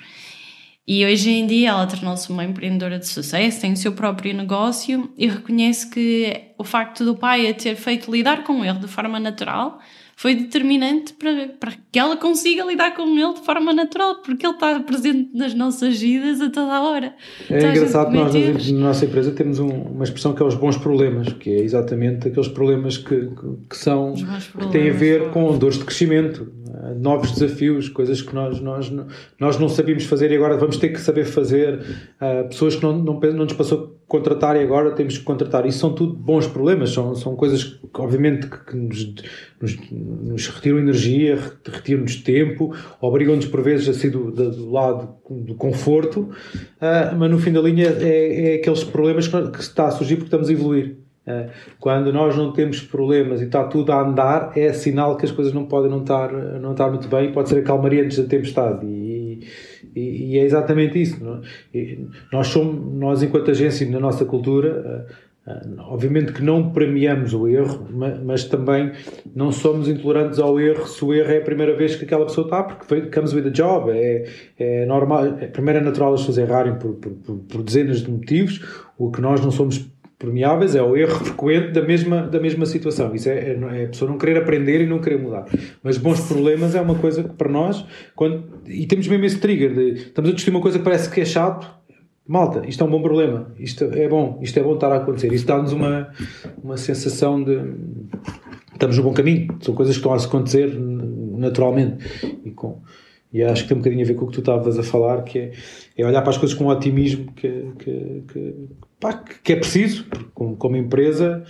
E 0.88 1.06
hoje 1.06 1.30
em 1.30 1.46
dia 1.46 1.70
ela 1.70 1.86
tornou-se 1.86 2.28
uma 2.32 2.44
empreendedora 2.44 2.98
de 2.98 3.08
sucesso, 3.08 3.62
tem 3.62 3.74
o 3.74 3.78
seu 3.78 3.92
próprio 3.92 4.34
negócio 4.34 5.14
e 5.16 5.28
reconhece 5.28 5.88
que 5.88 6.54
o 6.58 6.64
facto 6.64 7.06
do 7.06 7.16
pai 7.16 7.48
a 7.48 7.54
ter 7.54 7.76
feito 7.76 8.12
lidar 8.12 8.44
com 8.44 8.62
o 8.62 8.66
erro 8.66 8.80
de 8.80 8.88
forma 8.88 9.20
natural 9.20 9.80
foi 10.20 10.36
determinante 10.36 11.14
para, 11.14 11.48
para 11.58 11.72
que 11.90 11.98
ela 11.98 12.18
consiga 12.18 12.66
lidar 12.66 12.94
com 12.94 13.04
ele 13.04 13.36
de 13.36 13.40
forma 13.40 13.74
natural, 13.74 14.16
porque 14.16 14.46
ele 14.46 14.54
está 14.54 14.78
presente 14.82 15.30
nas 15.34 15.54
nossas 15.54 15.98
vidas 15.98 16.42
a 16.42 16.50
toda 16.50 16.74
a 16.74 16.82
hora. 16.82 17.14
É 17.50 17.58
então, 17.58 17.72
engraçado 17.72 18.12
que 18.12 18.18
nós 18.18 18.72
na 18.72 18.80
nossa 18.80 19.06
empresa 19.06 19.32
temos 19.32 19.60
um, 19.60 19.70
uma 19.70 20.04
expressão 20.04 20.34
que 20.34 20.44
é 20.44 20.46
os 20.46 20.56
bons 20.56 20.76
problemas, 20.76 21.32
que 21.32 21.50
é 21.50 21.60
exatamente 21.60 22.28
aqueles 22.28 22.50
problemas 22.50 22.98
que, 22.98 23.28
que, 23.28 23.48
que 23.70 23.78
são 23.78 24.14
que 24.14 24.68
têm 24.74 24.90
a 24.90 24.94
ver 24.94 25.30
com 25.30 25.58
dores 25.58 25.78
de 25.78 25.86
crescimento, 25.86 26.52
novos 27.00 27.32
desafios, 27.32 27.88
coisas 27.88 28.22
que 28.22 28.36
nós, 28.36 28.60
nós, 28.60 28.92
nós 29.40 29.58
não 29.58 29.70
sabíamos 29.70 30.04
fazer 30.04 30.32
e 30.32 30.36
agora 30.36 30.58
vamos 30.58 30.76
ter 30.76 30.90
que 30.90 31.00
saber 31.00 31.24
fazer, 31.24 31.80
uh, 31.80 32.46
pessoas 32.50 32.76
que 32.76 32.84
não, 32.84 32.98
não, 32.98 33.18
não 33.22 33.46
nos 33.46 33.54
passou 33.54 33.99
contratar 34.10 34.58
e 34.58 34.64
agora 34.64 34.92
temos 34.92 35.18
que 35.18 35.24
contratar. 35.24 35.66
Isso 35.68 35.78
são 35.78 35.94
tudo 35.94 36.14
bons 36.14 36.48
problemas, 36.48 36.92
são, 36.92 37.16
são 37.16 37.36
coisas 37.36 37.64
que, 37.64 38.02
obviamente, 38.02 38.48
que, 38.48 38.66
que 38.66 38.76
nos, 38.76 39.14
nos, 39.62 39.92
nos, 39.92 40.48
retiram 40.48 40.80
energia, 40.80 41.38
retiram-nos 41.64 42.16
tempo, 42.18 42.76
obrigam-nos, 43.00 43.46
por 43.46 43.62
vezes, 43.62 43.88
a 43.88 43.94
sair 43.94 44.10
do, 44.10 44.32
do 44.32 44.72
lado 44.72 45.16
do 45.30 45.54
conforto, 45.54 46.22
uh, 46.22 47.16
mas 47.18 47.30
no 47.30 47.38
fim 47.38 47.54
da 47.54 47.62
linha 47.62 47.96
é, 48.00 48.54
é 48.54 48.56
aqueles 48.56 48.84
problemas 48.84 49.28
que, 49.28 49.52
que 49.52 49.62
está 49.62 49.88
a 49.88 49.92
surgir 49.92 50.16
porque 50.16 50.28
estamos 50.28 50.50
a 50.50 50.52
evoluir. 50.52 50.98
Uh, 51.28 51.48
quando 51.80 52.12
nós 52.12 52.36
não 52.36 52.52
temos 52.52 52.82
problemas 52.82 53.42
e 53.42 53.46
está 53.46 53.64
tudo 53.66 53.92
a 53.92 54.02
andar, 54.02 54.58
é 54.58 54.74
sinal 54.74 55.16
que 55.16 55.26
as 55.26 55.32
coisas 55.32 55.54
não 55.54 55.66
podem 55.66 55.92
não 55.92 56.02
estar, 56.02 56.34
não 56.34 56.72
estar 56.72 56.90
muito 56.90 57.08
bem, 57.08 57.32
pode 57.32 57.50
ser 57.50 57.60
a 57.60 57.62
calmaria 57.62 58.04
antes 58.04 58.18
da 58.18 58.24
tempestade. 58.24 58.88
E, 58.88 59.09
e, 59.96 60.38
é 60.38 60.44
exatamente 60.44 61.02
isso. 61.02 61.18
É? 61.74 61.98
nós 62.32 62.48
somos, 62.48 62.94
nós 62.94 63.24
enquanto 63.24 63.52
agência 63.52 63.90
na 63.90 64.00
nossa 64.00 64.26
cultura, 64.26 65.08
uh, 65.48 65.52
uh, 65.52 65.82
obviamente 65.90 66.32
que 66.34 66.44
não 66.44 66.72
premiamos 66.72 67.34
o 67.34 67.48
erro, 67.48 67.88
mas, 68.24 68.46
também 68.46 68.92
não 69.36 69.52
somos 69.52 69.88
intolerantes 69.88 70.40
ao 70.40 70.60
erro 70.60 70.88
se 70.88 71.04
o 71.04 71.14
erro 71.14 71.32
é 71.32 71.38
a 71.38 71.42
primeira 71.42 71.76
vez 71.76 71.96
que 71.96 72.06
aquela 72.06 72.26
pessoa 72.26 72.46
está, 72.46 72.64
porque 72.64 73.02
comes 73.10 73.34
with 73.34 73.48
a 73.48 73.50
job, 73.50 73.92
é, 73.92 74.26
é 74.58 74.86
normal, 74.86 75.26
é, 75.40 75.48
primeiro 75.48 75.80
é 75.80 75.84
natural 75.84 76.14
as 76.14 76.22
pessoas 76.22 76.38
errarem 76.38 76.76
por, 76.76 76.96
por, 76.96 77.12
por 77.38 77.64
dezenas 77.64 78.02
de 78.02 78.12
motivos, 78.12 78.64
o 78.98 79.12
que 79.12 79.22
nós 79.22 79.42
não 79.42 79.52
somos 79.52 79.90
permeáveis 80.20 80.76
é 80.76 80.84
o 80.84 80.98
erro 80.98 81.16
frequente 81.24 81.72
da 81.72 81.82
mesma, 81.82 82.24
da 82.24 82.40
mesma 82.42 82.66
situação. 82.66 83.16
Isso 83.16 83.30
é, 83.30 83.52
é, 83.52 83.60
é, 83.82 83.86
a 83.86 83.88
pessoa 83.88 84.12
não 84.12 84.18
querer 84.18 84.38
aprender 84.38 84.82
e 84.82 84.86
não 84.86 85.00
querer 85.00 85.18
mudar. 85.18 85.46
Mas 85.82 85.98
bons 85.98 86.20
problemas 86.28 86.76
é 86.76 86.82
uma 86.82 86.96
coisa 86.96 87.24
que 87.24 87.34
para 87.34 87.50
nós, 87.50 87.86
quando, 88.16 88.44
e 88.68 88.86
temos 88.86 89.08
mesmo 89.08 89.26
esse 89.26 89.40
trigger 89.40 89.74
de 89.74 89.92
estamos 89.94 90.30
a 90.30 90.34
discutir 90.34 90.54
uma 90.54 90.62
coisa 90.62 90.78
que 90.78 90.84
parece 90.84 91.10
que 91.10 91.22
é 91.22 91.26
chato, 91.26 91.74
malta, 92.28 92.68
isto 92.68 92.84
é 92.84 92.86
um 92.86 92.92
bom 92.92 93.02
problema, 93.02 93.52
isto 93.58 93.86
é 93.86 94.10
bom, 94.10 94.38
isto 94.42 94.60
é 94.60 94.62
bom 94.62 94.76
estar 94.76 94.92
a 94.92 94.98
acontecer. 94.98 95.32
Isso 95.32 95.48
dá-nos 95.48 95.72
uma, 95.72 96.10
uma 96.62 96.76
sensação 96.76 97.42
de 97.42 97.58
estamos 98.74 98.98
no 98.98 99.04
bom 99.04 99.14
caminho, 99.14 99.58
são 99.62 99.74
coisas 99.74 99.96
que 99.96 100.00
estão 100.00 100.14
a 100.14 100.18
acontecer 100.18 100.78
naturalmente 101.38 102.06
e 102.44 102.52
com 102.52 102.82
e 103.32 103.44
acho 103.44 103.64
que 103.64 103.70
tem 103.70 103.78
um 103.78 103.82
bocadinho 103.82 104.04
a 104.04 104.08
ver 104.08 104.16
com 104.16 104.26
o 104.26 104.28
que 104.28 104.34
tu 104.34 104.40
estavas 104.40 104.78
a 104.78 104.84
falar, 104.84 105.24
que 105.24 105.38
é, 105.40 105.52
é 105.98 106.06
olhar 106.06 106.22
para 106.22 106.32
as 106.32 106.38
coisas 106.38 106.58
com 106.58 106.66
um 106.66 106.70
otimismo 106.70 107.32
que, 107.34 107.66
que, 107.78 108.24
que, 108.28 108.56
pá, 109.00 109.14
que 109.14 109.54
é 109.54 109.56
preciso, 109.56 110.06
como, 110.34 110.56
como 110.56 110.76
empresa, 110.76 111.46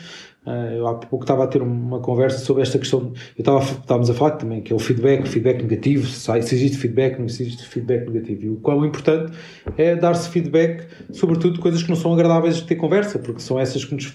Uh, 0.46 0.74
eu 0.74 0.88
há 0.88 0.96
pouco 0.96 1.26
estava 1.26 1.44
a 1.44 1.48
ter 1.48 1.62
uma 1.62 2.00
conversa 2.00 2.40
sobre 2.40 2.64
esta 2.64 2.80
questão. 2.80 3.12
Eu 3.38 3.42
estava, 3.42 3.60
estávamos 3.60 4.10
a 4.10 4.14
falar 4.14 4.32
também 4.32 4.62
que 4.62 4.72
é 4.72 4.76
o 4.76 4.80
feedback, 4.80 5.24
o 5.24 5.28
feedback 5.28 5.62
negativo, 5.62 6.08
se, 6.08 6.32
existe 6.32 6.78
feedback, 6.78 7.20
não 7.20 7.26
existe 7.26 7.68
feedback 7.68 8.10
negativo. 8.10 8.46
E 8.46 8.50
o 8.50 8.56
quão 8.56 8.84
importante 8.86 9.34
é 9.78 9.96
dar-se 9.96 10.30
feedback, 10.30 10.88
sobretudo 11.12 11.60
coisas 11.60 11.84
que 11.84 11.90
não 11.90 11.96
são 11.96 12.14
agradáveis 12.14 12.56
de 12.56 12.64
ter 12.64 12.76
conversa, 12.76 13.20
porque 13.20 13.42
são 13.42 13.60
essas 13.60 13.84
que 13.84 13.94
nos, 13.94 14.08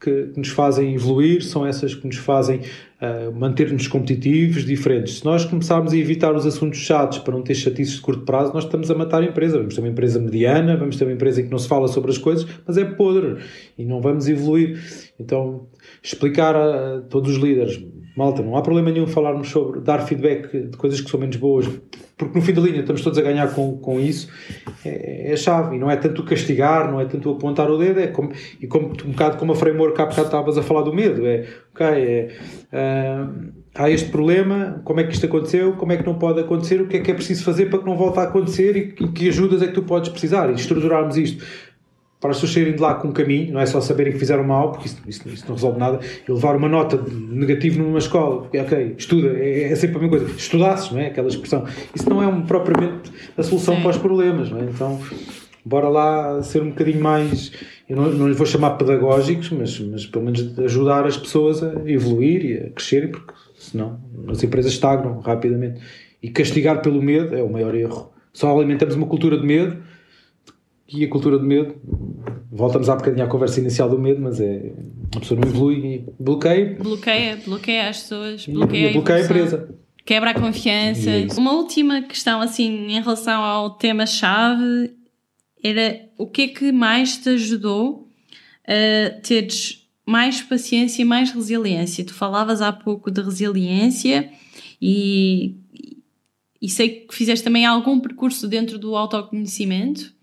que, 0.00 0.28
que 0.28 0.38
nos 0.38 0.48
fazem 0.48 0.94
evoluir, 0.94 1.42
são 1.42 1.66
essas 1.66 1.94
que 1.94 2.06
nos 2.06 2.16
fazem 2.16 2.60
uh, 3.00 3.32
manter-nos 3.34 3.88
competitivos, 3.88 4.64
diferentes. 4.64 5.18
Se 5.18 5.24
nós 5.24 5.44
começarmos 5.44 5.92
a 5.92 5.96
evitar 5.96 6.34
os 6.34 6.46
assuntos 6.46 6.78
chatos 6.78 7.18
para 7.18 7.34
não 7.34 7.42
ter 7.42 7.54
chatices 7.54 7.96
de 7.96 8.00
curto 8.00 8.24
prazo, 8.24 8.52
nós 8.52 8.64
estamos 8.64 8.90
a 8.90 8.94
matar 8.94 9.22
a 9.22 9.26
empresa. 9.26 9.58
Vamos 9.58 9.74
ter 9.74 9.80
uma 9.80 9.90
empresa 9.90 10.18
mediana, 10.18 10.76
vamos 10.76 10.96
ter 10.96 11.04
uma 11.04 11.12
empresa 11.12 11.40
em 11.40 11.44
que 11.44 11.50
não 11.50 11.58
se 11.58 11.68
fala 11.68 11.88
sobre 11.88 12.10
as 12.10 12.18
coisas, 12.18 12.46
mas 12.66 12.76
é 12.76 12.84
podre 12.84 13.36
e 13.78 13.84
não 13.84 14.00
vamos 14.00 14.28
evoluir. 14.28 14.80
Então, 15.18 15.66
explicar 16.02 16.56
a 16.56 17.00
todos 17.02 17.32
os 17.32 17.42
líderes, 17.42 17.82
malta, 18.16 18.42
não 18.42 18.56
há 18.56 18.62
problema 18.62 18.90
nenhum 18.90 19.06
falarmos 19.06 19.48
sobre 19.48 19.80
dar 19.80 20.00
feedback 20.00 20.68
de 20.68 20.76
coisas 20.76 21.00
que 21.00 21.10
são 21.10 21.20
menos 21.20 21.36
boas, 21.36 21.66
porque 22.16 22.38
no 22.38 22.44
fim 22.44 22.54
da 22.54 22.62
linha 22.62 22.80
estamos 22.80 23.02
todos 23.02 23.18
a 23.18 23.22
ganhar 23.22 23.52
com, 23.54 23.76
com 23.76 24.00
isso, 24.00 24.28
é, 24.84 25.30
é 25.30 25.32
a 25.34 25.36
chave. 25.36 25.76
E 25.76 25.78
não 25.78 25.90
é 25.90 25.96
tanto 25.96 26.22
castigar, 26.24 26.90
não 26.90 27.00
é 27.00 27.04
tanto 27.04 27.30
apontar 27.30 27.70
o 27.70 27.76
dedo, 27.76 28.00
é 28.00 28.06
como, 28.06 28.32
e 28.60 28.66
como, 28.66 28.88
um 28.88 29.10
bocado 29.10 29.36
como 29.36 29.52
a 29.52 29.54
framework 29.54 30.00
há 30.00 30.06
bocado 30.06 30.26
estavas 30.26 30.56
a 30.56 30.62
falar 30.62 30.82
do 30.82 30.94
medo, 30.94 31.26
é 31.26 31.46
ok, 31.74 31.86
é. 31.86 32.28
Uh, 32.72 33.52
há 33.74 33.90
este 33.90 34.10
problema, 34.10 34.80
como 34.84 35.00
é 35.00 35.04
que 35.04 35.12
isto 35.12 35.26
aconteceu, 35.26 35.74
como 35.74 35.92
é 35.92 35.96
que 35.98 36.06
não 36.06 36.14
pode 36.14 36.40
acontecer, 36.40 36.80
o 36.80 36.86
que 36.86 36.96
é 36.96 37.00
que 37.00 37.10
é 37.10 37.14
preciso 37.14 37.44
fazer 37.44 37.66
para 37.66 37.80
que 37.80 37.84
não 37.84 37.96
volte 37.96 38.18
a 38.18 38.22
acontecer 38.22 38.76
e, 38.76 39.04
e 39.04 39.08
que 39.08 39.28
ajudas 39.28 39.60
é 39.60 39.66
que 39.66 39.74
tu 39.74 39.82
podes 39.82 40.08
precisar 40.08 40.50
e 40.50 40.54
estruturarmos 40.54 41.18
isto 41.18 41.44
para 42.20 42.30
as 42.30 42.38
pessoas 42.38 42.52
saírem 42.52 42.74
de 42.74 42.80
lá 42.80 42.94
com 42.94 43.08
um 43.08 43.12
caminho, 43.12 43.52
não 43.52 43.60
é 43.60 43.66
só 43.66 43.80
saberem 43.80 44.12
que 44.12 44.18
fizeram 44.18 44.42
mal, 44.42 44.72
porque 44.72 44.86
isso, 44.86 45.02
isso, 45.06 45.28
isso 45.28 45.44
não 45.46 45.54
resolve 45.54 45.78
nada. 45.78 46.00
E 46.26 46.32
levar 46.32 46.56
uma 46.56 46.68
nota 46.68 47.02
negativa 47.10 47.82
numa 47.82 47.98
escola, 47.98 48.42
porque, 48.42 48.58
ok, 48.58 48.94
estuda, 48.96 49.28
é, 49.38 49.64
é, 49.64 49.76
sempre 49.76 49.98
a 49.98 50.00
mesma 50.00 50.18
coisa. 50.18 50.34
Estudasses, 50.34 50.90
não 50.90 51.00
é? 51.00 51.08
Aquela 51.08 51.28
expressão. 51.28 51.64
Isso 51.94 52.08
não 52.08 52.22
é 52.22 52.26
um, 52.26 52.42
propriamente 52.42 53.12
a 53.36 53.42
solução 53.42 53.76
Sim. 53.76 53.82
para 53.82 53.90
os 53.90 53.98
problemas, 53.98 54.50
não 54.50 54.58
é? 54.58 54.64
Então, 54.64 54.98
bora 55.64 55.88
lá 55.88 56.42
ser 56.42 56.62
um 56.62 56.70
bocadinho 56.70 57.02
mais, 57.02 57.52
eu 57.88 57.96
não, 57.96 58.10
não 58.10 58.28
lhes 58.28 58.36
vou 58.36 58.46
chamar 58.46 58.70
pedagógicos, 58.70 59.50
mas, 59.50 59.78
mas 59.80 60.06
pelo 60.06 60.24
menos 60.24 60.58
ajudar 60.58 61.06
as 61.06 61.18
pessoas 61.18 61.62
a 61.62 61.82
evoluir 61.86 62.44
e 62.46 62.58
a 62.58 62.70
crescerem, 62.70 63.10
porque 63.10 63.34
senão 63.58 64.00
as 64.28 64.42
empresas 64.42 64.72
estagnam 64.72 65.20
rapidamente. 65.20 65.80
E 66.22 66.30
castigar 66.30 66.80
pelo 66.80 67.02
medo 67.02 67.36
é 67.36 67.42
o 67.42 67.52
maior 67.52 67.74
erro. 67.74 68.10
Só 68.32 68.56
alimentamos 68.56 68.94
uma 68.94 69.06
cultura 69.06 69.38
de 69.38 69.46
medo 69.46 69.76
e 70.88 71.04
a 71.04 71.08
cultura 71.08 71.38
de 71.38 71.44
medo, 71.44 71.74
voltamos 72.50 72.88
há 72.88 72.96
bocadinho 72.96 73.24
à 73.24 73.28
conversa 73.28 73.60
inicial 73.60 73.88
do 73.88 73.98
medo, 73.98 74.20
mas 74.20 74.40
é 74.40 74.72
a 75.14 75.20
pessoa 75.20 75.40
não 75.40 75.48
evolui 75.48 75.76
e 75.76 76.06
bloqueia. 76.18 76.76
Bloqueia, 76.80 77.38
bloqueia 77.44 77.88
as 77.88 78.02
pessoas, 78.02 78.46
bloqueia, 78.46 78.90
e, 78.90 78.92
bloqueia 78.92 79.18
a, 79.18 79.20
a 79.22 79.24
empresa. 79.24 79.74
Quebra 80.04 80.30
a 80.30 80.34
confiança. 80.34 81.10
É 81.10 81.26
Uma 81.36 81.52
última 81.52 82.02
questão, 82.02 82.40
assim, 82.40 82.86
em 82.86 83.00
relação 83.00 83.42
ao 83.42 83.70
tema-chave, 83.70 84.94
era 85.62 86.08
o 86.16 86.26
que 86.26 86.42
é 86.42 86.48
que 86.48 86.72
mais 86.72 87.16
te 87.16 87.30
ajudou 87.30 88.08
a 88.66 89.20
teres 89.20 89.84
mais 90.06 90.40
paciência 90.40 91.02
e 91.02 91.04
mais 91.04 91.32
resiliência? 91.32 92.04
Tu 92.04 92.14
falavas 92.14 92.62
há 92.62 92.72
pouco 92.72 93.10
de 93.10 93.20
resiliência 93.20 94.30
e, 94.80 95.56
e 96.62 96.68
sei 96.68 97.00
que 97.00 97.14
fizeste 97.14 97.44
também 97.44 97.66
algum 97.66 97.98
percurso 97.98 98.46
dentro 98.46 98.78
do 98.78 98.94
autoconhecimento. 98.94 100.14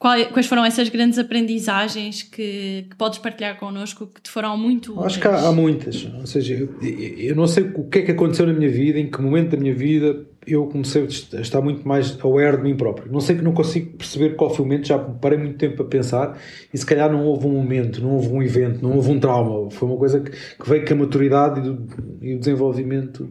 Quais 0.00 0.46
foram 0.46 0.64
essas 0.64 0.88
grandes 0.88 1.18
aprendizagens 1.18 2.22
que, 2.22 2.86
que 2.88 2.96
podes 2.96 3.18
partilhar 3.18 3.58
connosco 3.58 4.06
que 4.06 4.22
te 4.22 4.30
foram 4.30 4.56
muito 4.56 4.92
úteis? 4.92 5.06
Acho 5.06 5.20
que 5.20 5.28
há, 5.28 5.48
há 5.48 5.52
muitas. 5.52 6.08
Ou 6.18 6.26
seja, 6.26 6.54
eu, 6.54 6.74
eu, 6.82 7.36
não 7.36 7.46
sei 7.46 7.64
o 7.64 7.84
que 7.84 7.98
é 7.98 8.02
que 8.02 8.12
aconteceu 8.12 8.46
na 8.46 8.54
minha 8.54 8.70
vida, 8.70 8.98
em 8.98 9.10
que 9.10 9.20
momento 9.20 9.50
da 9.50 9.58
minha 9.58 9.74
vida 9.74 10.24
eu 10.46 10.66
comecei 10.68 11.02
a 11.02 11.40
estar 11.42 11.60
muito 11.60 11.86
mais 11.86 12.18
aware 12.24 12.56
de 12.56 12.62
mim 12.62 12.74
próprio. 12.74 13.12
Não 13.12 13.20
sei 13.20 13.36
que 13.36 13.42
não 13.42 13.52
consigo 13.52 13.98
perceber 13.98 14.36
qual 14.36 14.48
foi 14.48 14.64
o 14.64 14.68
momento, 14.68 14.88
já 14.88 14.98
parei 14.98 15.36
muito 15.36 15.58
tempo 15.58 15.82
a 15.82 15.84
pensar 15.84 16.38
e 16.72 16.78
se 16.78 16.86
calhar 16.86 17.12
não 17.12 17.26
houve 17.26 17.46
um 17.46 17.52
momento, 17.52 18.00
não 18.00 18.12
houve 18.14 18.28
um 18.28 18.42
evento, 18.42 18.82
não 18.82 18.96
houve 18.96 19.10
um 19.10 19.20
trauma. 19.20 19.70
Foi 19.70 19.86
uma 19.86 19.98
coisa 19.98 20.18
que, 20.18 20.30
que 20.30 20.66
veio 20.66 20.82
com 20.86 20.94
a 20.94 20.96
maturidade 20.96 21.60
e, 21.60 21.62
do, 21.62 21.86
e 22.22 22.34
o 22.36 22.38
desenvolvimento 22.38 23.28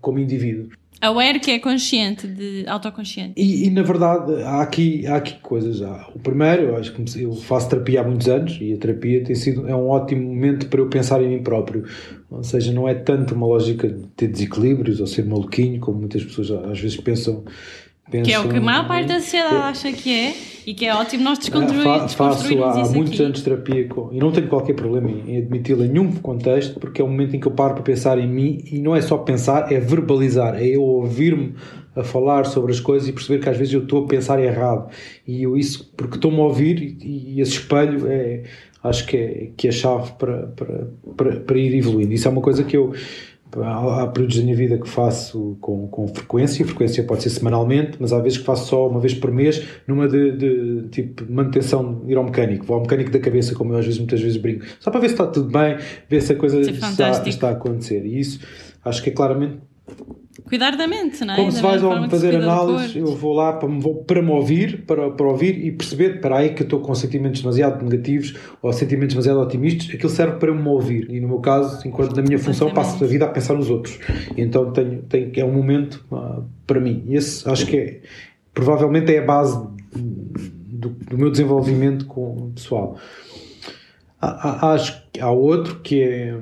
como 0.00 0.18
indivíduo. 0.18 0.70
Aware 1.00 1.38
que 1.38 1.50
é 1.50 1.58
consciente, 1.58 2.26
de 2.26 2.64
autoconsciente. 2.66 3.34
E, 3.36 3.66
e, 3.66 3.70
na 3.70 3.82
verdade 3.82 4.42
há 4.42 4.60
aqui, 4.62 5.06
há 5.06 5.16
aqui 5.16 5.38
coisas. 5.40 5.82
Há. 5.82 6.08
O 6.14 6.18
primeiro, 6.18 6.62
eu 6.62 6.76
acho 6.76 6.92
que 6.92 7.22
eu 7.22 7.32
faço 7.34 7.68
terapia 7.68 8.00
há 8.00 8.04
muitos 8.04 8.28
anos 8.28 8.58
e 8.60 8.72
a 8.72 8.76
terapia 8.76 9.22
tem 9.22 9.34
sido 9.34 9.68
é 9.68 9.74
um 9.74 9.88
ótimo 9.88 10.22
momento 10.22 10.66
para 10.68 10.80
eu 10.80 10.88
pensar 10.88 11.22
em 11.22 11.28
mim 11.28 11.42
próprio. 11.42 11.84
Ou 12.30 12.42
seja, 12.42 12.72
não 12.72 12.88
é 12.88 12.94
tanto 12.94 13.34
uma 13.34 13.46
lógica 13.46 13.88
de 13.88 14.06
ter 14.08 14.28
desequilíbrios 14.28 15.00
ou 15.00 15.06
ser 15.06 15.24
maluquinho, 15.24 15.80
como 15.80 15.98
muitas 15.98 16.24
pessoas 16.24 16.50
às 16.50 16.80
vezes 16.80 16.96
pensam 16.96 17.44
que 18.10 18.32
é 18.32 18.38
o 18.38 18.48
que 18.48 18.56
a 18.56 18.60
maior 18.60 18.86
parte 18.86 19.08
da 19.08 19.20
sociedade 19.20 19.54
é, 19.54 19.58
acha 19.58 19.92
que 19.92 20.12
é 20.12 20.34
e 20.66 20.74
que 20.74 20.84
é 20.84 20.94
ótimo 20.94 21.24
nós 21.24 21.38
desconstruirmos. 21.38 22.12
Faço 22.12 22.62
há 22.62 22.88
muitos 22.90 23.14
aqui. 23.14 23.22
anos 23.22 23.38
de 23.38 23.44
terapia 23.44 23.88
com, 23.88 24.10
e 24.12 24.18
não 24.18 24.30
tenho 24.30 24.48
qualquer 24.48 24.74
problema 24.74 25.10
em, 25.10 25.38
admiti-la 25.38 25.86
em 25.86 25.88
nenhum 25.88 26.12
contexto, 26.12 26.78
porque 26.78 27.00
é 27.00 27.04
o 27.04 27.08
momento 27.08 27.34
em 27.34 27.40
que 27.40 27.48
eu 27.48 27.52
paro 27.52 27.72
para 27.72 27.82
pensar 27.82 28.18
em 28.18 28.28
mim 28.28 28.62
e 28.70 28.78
não 28.78 28.94
é 28.94 29.00
só 29.00 29.16
pensar, 29.16 29.72
é 29.72 29.80
verbalizar, 29.80 30.56
é 30.56 30.66
eu 30.66 30.82
ouvir-me 30.82 31.54
a 31.96 32.04
falar 32.04 32.44
sobre 32.44 32.70
as 32.70 32.80
coisas 32.80 33.08
e 33.08 33.12
perceber 33.12 33.42
que 33.42 33.48
às 33.48 33.56
vezes 33.56 33.72
eu 33.72 33.82
estou 33.82 34.04
a 34.04 34.06
pensar 34.06 34.42
errado. 34.42 34.90
E 35.26 35.42
eu 35.42 35.56
isso, 35.56 35.90
porque 35.96 36.16
estou-me 36.16 36.38
a 36.38 36.42
ouvir 36.42 36.98
e, 37.00 37.36
e 37.36 37.40
esse 37.40 37.52
espelho 37.52 38.06
é, 38.06 38.42
acho 38.82 39.06
que 39.06 39.16
é, 39.16 39.50
que 39.56 39.66
é 39.68 39.70
a 39.70 39.72
chave 39.72 40.12
para, 40.18 40.48
para, 40.48 40.88
para, 41.16 41.40
para 41.40 41.58
ir 41.58 41.74
evoluindo. 41.74 42.12
Isso 42.12 42.28
é 42.28 42.30
uma 42.30 42.42
coisa 42.42 42.62
que 42.62 42.76
eu 42.76 42.92
períodos 43.50 44.36
da 44.36 44.42
minha 44.42 44.56
vida 44.56 44.78
que 44.78 44.88
faço 44.88 45.56
com, 45.60 45.88
com 45.88 46.08
frequência, 46.08 46.64
frequência 46.64 47.02
pode 47.04 47.22
ser 47.22 47.30
semanalmente, 47.30 47.96
mas 48.00 48.12
há 48.12 48.20
vezes 48.20 48.38
que 48.38 48.44
faço 48.44 48.68
só 48.68 48.88
uma 48.88 49.00
vez 49.00 49.14
por 49.14 49.30
mês, 49.30 49.66
numa 49.86 50.08
de, 50.08 50.32
de 50.32 50.88
tipo 50.88 51.30
manutenção, 51.30 52.02
ir 52.06 52.16
ao 52.16 52.24
mecânico, 52.24 52.66
vou 52.66 52.76
ao 52.76 52.82
mecânico 52.82 53.10
da 53.10 53.18
cabeça, 53.18 53.54
como 53.54 53.72
eu 53.72 53.78
às 53.78 53.84
vezes 53.84 53.98
muitas 53.98 54.20
vezes 54.20 54.36
brinco, 54.36 54.64
só 54.78 54.90
para 54.90 55.00
ver 55.00 55.08
se 55.08 55.14
está 55.14 55.26
tudo 55.26 55.50
bem, 55.50 55.76
ver 56.08 56.20
se 56.20 56.32
a 56.32 56.36
coisa 56.36 56.60
está, 56.60 57.22
está 57.26 57.48
a 57.48 57.52
acontecer. 57.52 58.04
E 58.04 58.20
isso 58.20 58.40
acho 58.84 59.02
que 59.02 59.10
é 59.10 59.12
claramente 59.12 59.58
Cuidar 60.44 60.76
da 60.76 60.86
mente, 60.86 61.24
não 61.24 61.34
é? 61.34 61.36
Como 61.36 61.50
se 61.50 61.60
vais 61.60 61.82
ao 61.82 62.08
fazer 62.08 62.36
análise, 62.36 62.98
eu 62.98 63.06
vou 63.06 63.34
lá 63.34 63.54
para 63.54 63.68
me, 63.68 63.82
para 64.06 64.22
me 64.22 64.30
ouvir, 64.30 64.84
para, 64.86 65.10
para 65.10 65.26
ouvir 65.26 65.64
e 65.64 65.72
perceber, 65.72 66.20
para 66.20 66.38
aí 66.38 66.54
que 66.54 66.62
eu 66.62 66.64
estou 66.64 66.80
com 66.80 66.94
sentimentos 66.94 67.40
demasiado 67.40 67.84
negativos 67.84 68.34
ou 68.62 68.72
sentimentos 68.72 69.14
demasiado 69.14 69.40
otimistas, 69.40 69.94
aquilo 69.94 70.08
serve 70.08 70.36
para 70.36 70.54
me 70.54 70.68
ouvir. 70.68 71.10
E 71.10 71.20
no 71.20 71.28
meu 71.28 71.38
caso, 71.38 71.86
enquanto 71.86 72.14
na 72.14 72.22
minha 72.22 72.38
função, 72.38 72.72
passo 72.72 73.02
a 73.02 73.06
vida 73.06 73.24
a 73.24 73.28
pensar 73.28 73.54
nos 73.54 73.68
outros. 73.68 73.98
E 74.36 74.40
então 74.40 74.72
tenho, 74.72 75.02
tenho, 75.02 75.32
é 75.34 75.44
um 75.44 75.52
momento 75.52 76.04
uh, 76.10 76.44
para 76.66 76.80
mim. 76.80 77.04
E 77.06 77.16
esse 77.16 77.48
acho 77.48 77.66
que 77.66 77.76
é, 77.76 78.00
provavelmente 78.54 79.12
é 79.14 79.18
a 79.18 79.24
base 79.24 79.58
do, 79.92 80.90
do 80.90 81.18
meu 81.18 81.30
desenvolvimento 81.30 82.06
com, 82.06 82.52
pessoal. 82.54 82.96
Há, 84.20 84.68
há, 84.68 84.72
acho 84.72 85.02
que 85.12 85.20
há 85.20 85.30
outro 85.30 85.80
que 85.80 86.02
é 86.02 86.36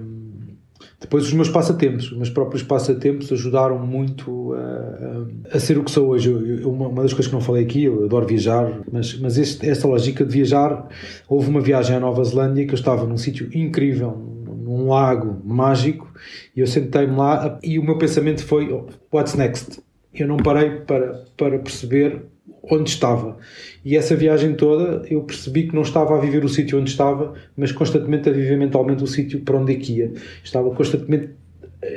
depois 0.98 1.24
os 1.24 1.32
meus 1.32 1.50
passatempos, 1.50 2.10
os 2.10 2.16
meus 2.16 2.30
próprios 2.30 2.62
passatempos 2.62 3.30
ajudaram 3.30 3.78
muito 3.78 4.54
a, 4.54 5.52
a, 5.52 5.56
a 5.56 5.60
ser 5.60 5.76
o 5.76 5.84
que 5.84 5.90
sou 5.90 6.08
hoje. 6.08 6.30
Eu, 6.30 6.60
eu, 6.60 6.70
uma, 6.70 6.88
uma, 6.88 7.02
das 7.02 7.12
coisas 7.12 7.26
que 7.26 7.34
não 7.34 7.40
falei 7.40 7.64
aqui, 7.64 7.84
eu 7.84 8.04
adoro 8.04 8.26
viajar, 8.26 8.80
mas, 8.90 9.18
mas 9.18 9.36
este, 9.36 9.68
esta 9.68 9.86
lógica 9.86 10.24
de 10.24 10.32
viajar, 10.32 10.88
houve 11.28 11.50
uma 11.50 11.60
viagem 11.60 11.96
à 11.96 12.00
Nova 12.00 12.24
Zelândia 12.24 12.66
que 12.66 12.72
eu 12.72 12.78
estava 12.78 13.04
num 13.06 13.18
sítio 13.18 13.50
incrível, 13.54 14.16
num 14.46 14.88
lago 14.88 15.38
mágico, 15.44 16.10
e 16.56 16.60
eu 16.60 16.66
sentei-me 16.66 17.14
lá 17.14 17.58
e 17.62 17.78
o 17.78 17.84
meu 17.84 17.98
pensamento 17.98 18.42
foi: 18.42 18.68
what's 19.12 19.34
next? 19.34 19.80
Eu 20.14 20.26
não 20.26 20.38
parei 20.38 20.70
para, 20.70 21.24
para 21.36 21.58
perceber 21.58 22.22
onde 22.70 22.90
estava. 22.90 23.36
E 23.84 23.96
essa 23.96 24.16
viagem 24.16 24.54
toda 24.54 25.06
eu 25.08 25.22
percebi 25.22 25.68
que 25.68 25.74
não 25.74 25.82
estava 25.82 26.16
a 26.16 26.20
viver 26.20 26.44
o 26.44 26.48
sítio 26.48 26.78
onde 26.78 26.90
estava, 26.90 27.34
mas 27.56 27.72
constantemente 27.72 28.28
a 28.28 28.32
viver 28.32 28.56
mentalmente 28.56 29.02
o 29.02 29.06
sítio 29.06 29.40
para 29.40 29.56
onde 29.56 29.72
é 29.72 29.76
que 29.76 29.92
ia. 29.92 30.12
Estava 30.42 30.70
constantemente 30.70 31.30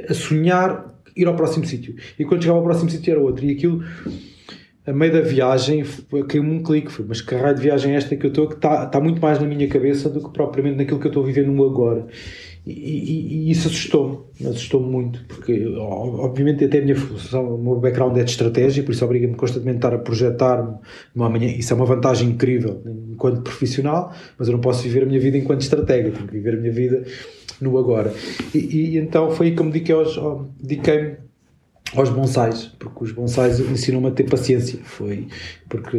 a 0.08 0.14
sonhar 0.14 0.96
ir 1.16 1.28
ao 1.28 1.36
próximo 1.36 1.66
sítio. 1.66 1.96
E 2.18 2.26
quando 2.26 2.42
chegava 2.42 2.60
ao 2.60 2.64
próximo 2.64 2.90
sítio 2.90 3.12
era 3.12 3.20
outro. 3.20 3.46
E 3.46 3.52
aquilo, 3.52 3.84
a 4.86 4.94
meio 4.94 5.12
da 5.12 5.22
viagem, 5.22 5.84
caiu-me 6.28 6.52
um 6.52 6.64
clique. 6.64 6.92
Foi, 6.92 7.06
mas 7.08 7.22
que 7.22 7.36
raio 7.36 7.56
de 7.56 7.62
viagem 7.62 7.94
é 7.94 7.96
esta 7.98 8.16
que 8.16 8.26
eu 8.26 8.30
estou, 8.30 8.48
que 8.48 8.56
está, 8.56 8.86
está 8.86 9.00
muito 9.00 9.22
mais 9.22 9.40
na 9.40 9.48
minha 9.48 9.68
cabeça 9.68 10.10
do 10.10 10.22
que 10.22 10.32
propriamente 10.32 10.78
naquilo 10.78 11.00
que 11.00 11.08
eu 11.08 11.10
estou 11.10 11.24
vivendo 11.24 11.52
no 11.52 11.66
agora. 11.66 12.08
E, 12.72 13.48
e, 13.48 13.52
isso 13.52 13.68
assustou-me, 13.68 14.48
assustou-me 14.48 14.88
muito, 14.88 15.26
porque 15.28 15.66
obviamente 15.76 16.64
até 16.64 16.80
a 16.80 16.82
minha 16.82 16.96
função, 16.96 17.56
o 17.56 17.58
meu 17.58 17.76
background 17.76 18.16
é 18.18 18.24
de 18.24 18.30
estratégia, 18.30 18.84
por 18.84 18.92
isso 18.92 19.04
obriga-me 19.04 19.36
constantemente 19.36 19.78
a 19.78 19.80
estar 19.80 19.94
a 19.96 19.98
projetar-me 19.98 20.78
numa 21.16 21.30
manhã, 21.30 21.48
isso 21.48 21.74
é 21.74 21.76
uma 21.76 21.86
vantagem 21.86 22.30
incrível 22.30 22.82
enquanto 23.12 23.42
profissional, 23.42 24.14
mas 24.38 24.48
eu 24.48 24.54
não 24.54 24.62
posso 24.62 24.84
viver 24.84 25.04
a 25.04 25.06
minha 25.06 25.20
vida 25.20 25.38
enquanto 25.38 25.62
estratega, 25.62 26.12
tenho 26.12 26.28
que 26.28 26.34
viver 26.34 26.56
a 26.56 26.58
minha 26.58 26.72
vida 26.72 27.04
no 27.60 27.78
agora. 27.78 28.14
E, 28.54 28.58
e 28.58 28.98
então 28.98 29.32
foi 29.32 29.48
aí 29.48 29.56
que 29.56 29.62
eu 29.62 29.66
me 29.66 29.72
dediquei, 29.72 29.96
dediquei 30.62 31.18
aos 31.96 32.10
bonsais, 32.10 32.72
porque 32.78 33.04
os 33.04 33.12
bonsais 33.12 33.60
ensinam-me 33.60 34.08
a 34.08 34.12
ter 34.12 34.24
paciência. 34.24 34.80
Foi 34.84 35.28
porque 35.68 35.98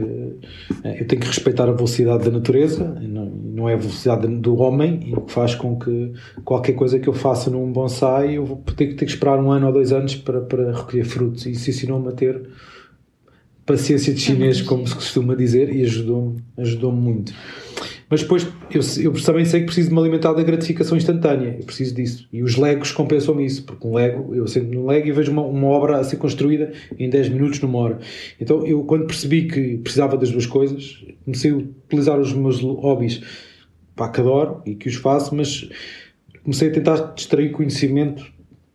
eh, 0.85 1.03
eu 1.03 1.07
tenho 1.07 1.21
que 1.21 1.27
respeitar 1.27 1.69
a 1.69 1.73
velocidade 1.73 2.25
da 2.25 2.31
natureza, 2.31 2.85
não, 3.01 3.27
não 3.27 3.69
é 3.69 3.75
a 3.75 3.77
velocidade 3.77 4.27
do 4.27 4.57
homem, 4.57 5.01
e 5.13 5.21
que 5.21 5.33
faz 5.33 5.55
com 5.55 5.79
que 5.79 6.13
qualquer 6.45 6.73
coisa 6.73 6.99
que 6.99 7.09
eu 7.09 7.13
faça 7.13 7.51
num 7.51 7.73
bonsai 7.73 8.37
eu 8.37 8.45
vou 8.45 8.57
ter, 8.77 8.95
ter 8.95 9.05
que 9.05 9.11
esperar 9.11 9.39
um 9.39 9.51
ano 9.51 9.67
ou 9.67 9.73
dois 9.73 9.93
anos 9.93 10.15
para, 10.17 10.41
para 10.41 10.73
recolher 10.73 11.05
frutos. 11.05 11.47
E 11.47 11.53
isso 11.53 11.71
ensinou-me 11.71 12.09
a 12.09 12.13
ter 12.13 12.41
paciência 13.67 14.13
de 14.13 14.21
chinês, 14.21 14.63
como 14.63 14.87
se 14.87 14.95
costuma 14.95 15.35
dizer, 15.35 15.75
e 15.75 15.83
ajudou-me 15.83 16.43
ajudou 16.59 16.93
muito. 16.93 17.33
Mas 18.11 18.23
depois 18.23 18.45
eu, 18.73 18.81
eu 19.05 19.13
também 19.23 19.45
sei 19.45 19.61
que 19.61 19.67
preciso 19.67 19.89
de 19.89 19.95
me 19.95 20.01
alimentar 20.01 20.33
da 20.33 20.43
gratificação 20.43 20.97
instantânea, 20.97 21.57
eu 21.61 21.65
preciso 21.65 21.95
disso. 21.95 22.29
E 22.33 22.43
os 22.43 22.57
Legos 22.57 22.91
compensam 22.91 23.41
isso, 23.41 23.63
porque 23.63 23.87
um 23.87 23.95
Lego, 23.95 24.35
eu 24.35 24.49
sento 24.49 24.75
no 24.75 24.85
Lego 24.85 25.07
e 25.07 25.13
vejo 25.13 25.31
uma, 25.31 25.43
uma 25.43 25.69
obra 25.69 25.99
a 25.99 26.05
ser 26.05 26.17
construída 26.17 26.73
em 26.99 27.09
10 27.09 27.29
minutos, 27.29 27.61
numa 27.61 27.79
hora. 27.79 27.99
Então 28.41 28.67
eu, 28.67 28.83
quando 28.83 29.07
percebi 29.07 29.47
que 29.47 29.79
precisava 29.79 30.17
das 30.17 30.33
duas 30.33 30.45
coisas, 30.45 31.05
comecei 31.25 31.53
a 31.53 31.55
utilizar 31.55 32.19
os 32.19 32.33
meus 32.33 32.61
hobbies 32.61 33.23
para 33.95 34.09
que 34.09 34.21
adoro 34.21 34.61
e 34.67 34.75
que 34.75 34.89
os 34.89 34.97
faço, 34.97 35.33
mas 35.33 35.69
comecei 36.43 36.69
a 36.69 36.73
tentar 36.73 37.15
distrair 37.15 37.51
conhecimento 37.53 38.27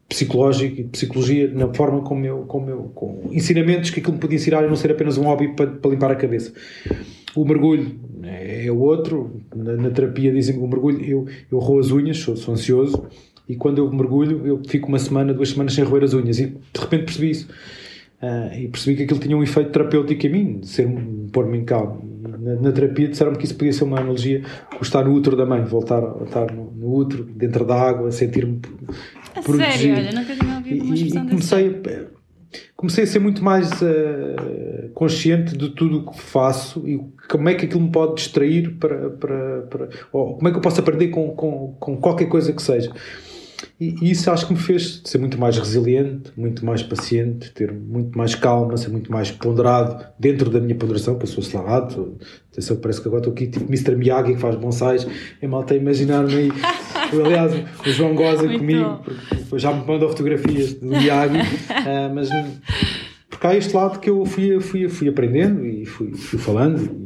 psicológico 0.08 0.80
e 0.80 0.84
psicologia 0.86 1.52
na 1.54 1.74
forma 1.74 2.02
como 2.02 2.26
eu, 2.26 2.44
como 2.44 2.70
eu 2.70 2.92
com 2.96 3.30
ensinamentos 3.32 3.90
que 3.90 4.00
aquilo 4.00 4.14
me 4.14 4.20
podia 4.20 4.38
ensinar 4.38 4.64
e 4.64 4.68
não 4.68 4.78
ser 4.78 4.92
apenas 4.92 5.18
um 5.18 5.24
hobby 5.24 5.50
para, 5.56 5.68
para 5.68 5.92
limpar 5.92 6.12
a 6.12 6.16
cabeça. 6.16 6.54
O 7.36 7.44
mergulho 7.44 8.00
é, 8.24 8.68
é 8.68 8.72
outro, 8.72 9.42
na, 9.54 9.76
na 9.76 9.90
terapia 9.90 10.32
dizem 10.32 10.58
que 10.58 10.64
o 10.64 10.68
mergulho, 10.68 11.04
eu, 11.04 11.26
eu 11.52 11.60
roo 11.60 11.80
as 11.80 11.92
unhas, 11.92 12.18
sou, 12.18 12.36
sou 12.36 12.54
ansioso, 12.54 13.06
e 13.48 13.56
quando 13.56 13.80
eu 13.80 13.92
mergulho 13.92 14.46
eu 14.46 14.62
fico 14.68 14.88
uma 14.88 15.00
semana, 15.00 15.34
duas 15.34 15.50
semanas 15.50 15.74
sem 15.74 15.84
roer 15.84 16.04
as 16.04 16.14
unhas, 16.14 16.40
e 16.40 16.48
de 16.48 16.80
repente 16.80 17.06
percebi 17.06 17.32
isso. 17.32 17.48
Uh, 18.22 18.58
e 18.58 18.68
percebi 18.70 18.96
que 18.96 19.04
aquilo 19.04 19.20
tinha 19.20 19.38
um 19.38 19.44
efeito 19.44 19.72
terapêutico 19.72 20.26
em 20.26 20.30
mim, 20.30 20.60
de 20.60 20.68
ser 20.68 20.88
pôr-me 21.32 21.58
em 21.58 21.66
calma. 21.66 22.00
Na, 22.40 22.56
na, 22.56 22.72
terapia 22.72 23.10
disseram-me 23.10 23.38
que 23.38 23.46
isso 23.46 23.56
podia 23.56 23.74
ser 23.74 23.84
uma 23.84 24.00
analogia 24.00 24.42
com 24.70 24.82
estar 24.82 25.04
no 25.04 25.14
útero 25.14 25.36
da 25.36 25.46
mãe, 25.46 25.64
voltar 25.64 26.02
a 26.02 26.24
estar 26.24 26.52
no, 26.52 26.72
no 26.72 26.96
útero, 26.96 27.24
dentro 27.24 27.66
da 27.66 27.76
água, 27.76 28.12
sentir-me 28.12 28.62
protegido. 29.44 29.96
Sério, 29.96 29.96
olha, 29.96 30.12
nunca 30.14 30.36
tinha 30.36 30.56
ouvido 30.56 30.86
uma 30.86 30.96
expressão 30.96 31.26
e, 31.26 31.30
comecei, 31.30 32.08
comecei 32.76 33.04
a 33.04 33.08
ser 33.08 33.20
muito 33.20 33.44
mais 33.44 33.70
uh, 33.82 34.90
consciente 34.94 35.58
de 35.58 35.70
tudo 35.70 36.00
o 36.00 36.12
que 36.12 36.20
faço 36.20 36.88
e 36.88 37.00
como 37.30 37.50
é 37.50 37.56
que 37.56 37.66
aquilo 37.66 37.82
me 37.82 37.92
pode 37.92 38.16
distrair 38.16 38.76
para, 38.80 39.10
para, 39.10 39.62
para 39.64 39.90
ou 40.12 40.36
como 40.36 40.48
é 40.48 40.52
que 40.52 40.58
eu 40.58 40.62
posso 40.62 40.80
aprender 40.80 41.10
com, 41.10 41.30
com, 41.32 41.76
com 41.80 41.98
qualquer 41.98 42.26
coisa 42.26 42.52
que 42.52 42.62
seja. 42.62 42.92
E, 43.80 43.96
e, 44.02 44.12
isso 44.12 44.30
acho 44.32 44.48
que 44.48 44.54
me 44.54 44.60
fez 44.60 45.02
ser 45.04 45.18
muito 45.18 45.40
mais 45.40 45.58
resiliente, 45.58 46.32
muito 46.38 46.66
mais 46.66 46.84
paciente, 46.84 47.52
ter 47.52 47.72
muito 47.74 48.18
mais 48.18 48.36
calma, 48.36 48.78
ser 48.78 48.90
muito 48.90 49.12
mais 49.12 49.32
ponderado 49.32 50.06
dentro 50.20 50.50
da 50.50 50.60
minha 50.60 50.76
ponderação, 50.76 51.18
que 51.18 51.24
eu 51.24 51.28
sou 51.28 51.44
slaado. 51.44 52.18
Atenção, 52.52 52.78
parece 52.78 53.02
que 53.02 53.08
agora 53.08 53.22
estou 53.22 53.34
aqui 53.34 53.48
tipo 53.48 53.66
Mr. 53.66 53.96
Miyagi 53.96 54.34
que 54.34 54.40
faz 54.40 54.56
bonsais. 54.56 55.08
É 55.42 55.48
mal 55.48 55.66
a 55.70 55.74
imaginar-me 55.74 56.36
aí. 56.36 56.50
Aliás, 57.24 57.54
o 57.86 57.90
João 57.90 58.16
goza 58.16 58.48
comigo, 58.48 59.00
porque 59.50 59.60
já 59.60 59.72
me 59.72 59.86
mandou 59.86 60.10
fotografias 60.10 60.74
do 60.74 60.88
Miyagi, 60.88 61.38
uh, 61.38 62.12
mas 62.14 62.30
porque 63.30 63.48
há 63.48 63.56
este 63.56 63.76
lado 63.76 64.00
que 64.00 64.10
eu 64.10 64.26
fui, 64.26 64.60
fui, 64.60 64.88
fui 64.88 65.10
aprendendo 65.10 65.66
e 65.66 65.86
fui, 65.86 66.14
fui 66.14 66.40
falando 66.40 67.05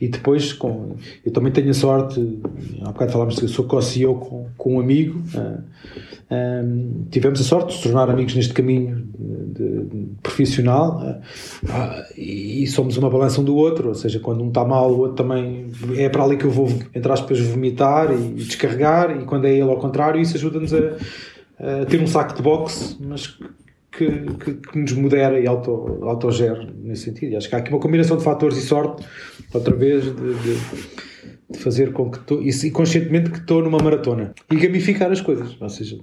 e, 0.00 0.08
depois 0.08 0.52
com, 0.52 0.96
eu 1.24 1.32
também 1.32 1.52
tenho 1.52 1.70
a 1.70 1.74
sorte, 1.74 2.40
há 2.82 2.92
bocado 2.92 3.12
falámos 3.12 3.38
que 3.38 3.48
sou 3.48 3.64
co-CEO 3.64 4.14
com, 4.16 4.46
com 4.56 4.76
um 4.76 4.80
amigo, 4.80 5.20
uh, 5.34 5.62
ah, 6.30 6.62
um, 6.64 7.04
tivemos 7.10 7.40
a 7.40 7.44
sorte 7.44 7.68
de 7.68 7.74
se 7.76 7.82
tornar 7.82 8.08
amigos 8.10 8.34
neste 8.34 8.52
caminho 8.52 9.06
de, 9.18 9.84
de, 9.84 10.06
profissional 10.22 11.00
uh, 11.00 12.20
e, 12.20 12.66
somos 12.66 12.96
uma 12.96 13.10
balança 13.10 13.40
um 13.40 13.44
do 13.44 13.54
outro, 13.54 13.88
ou 13.88 13.94
seja, 13.94 14.18
quando 14.18 14.42
um 14.42 14.48
está 14.48 14.64
mal 14.64 14.90
o 14.90 14.98
outro 14.98 15.16
também 15.16 15.70
é 15.96 16.08
para 16.08 16.24
ali 16.24 16.36
que 16.36 16.44
eu 16.44 16.50
vou, 16.50 16.68
entre 16.94 17.12
aspas, 17.12 17.38
vomitar 17.40 18.10
e, 18.10 18.30
e 18.30 18.44
descarregar 18.44 19.16
e 19.20 19.24
quando 19.24 19.46
é 19.46 19.52
ele 19.52 19.62
ao 19.62 19.76
contrário 19.76 20.20
isso 20.20 20.36
ajuda-nos 20.36 20.72
a, 20.72 20.78
a 21.82 21.84
ter 21.84 22.00
um 22.00 22.06
saco 22.06 22.34
de 22.34 22.42
boxe, 22.42 22.96
mas 23.00 23.38
que, 23.96 24.10
que, 24.44 24.54
que, 24.54 24.78
nos 24.78 24.92
modera 24.92 25.38
e 25.38 25.46
auto, 25.46 26.00
autogere 26.02 26.72
nesse 26.82 27.04
sentido. 27.04 27.32
E 27.32 27.36
acho 27.36 27.48
que 27.48 27.54
há 27.54 27.58
aqui 27.58 27.70
uma 27.70 27.80
combinação 27.80 28.16
de 28.16 28.24
fatores 28.24 28.56
e 28.56 28.62
sorte, 28.62 29.06
outra 29.52 29.74
vez, 29.74 30.04
de, 30.04 30.12
de, 30.12 30.58
de 31.50 31.58
fazer 31.58 31.92
com 31.92 32.10
que 32.10 32.18
estou, 32.18 32.42
e 32.42 32.70
conscientemente 32.70 33.30
que 33.30 33.38
estou 33.38 33.62
numa 33.62 33.78
maratona 33.78 34.34
e 34.50 34.56
gamificar 34.56 35.10
as 35.10 35.20
coisas, 35.20 35.56
ou 35.60 35.68
seja, 35.68 35.98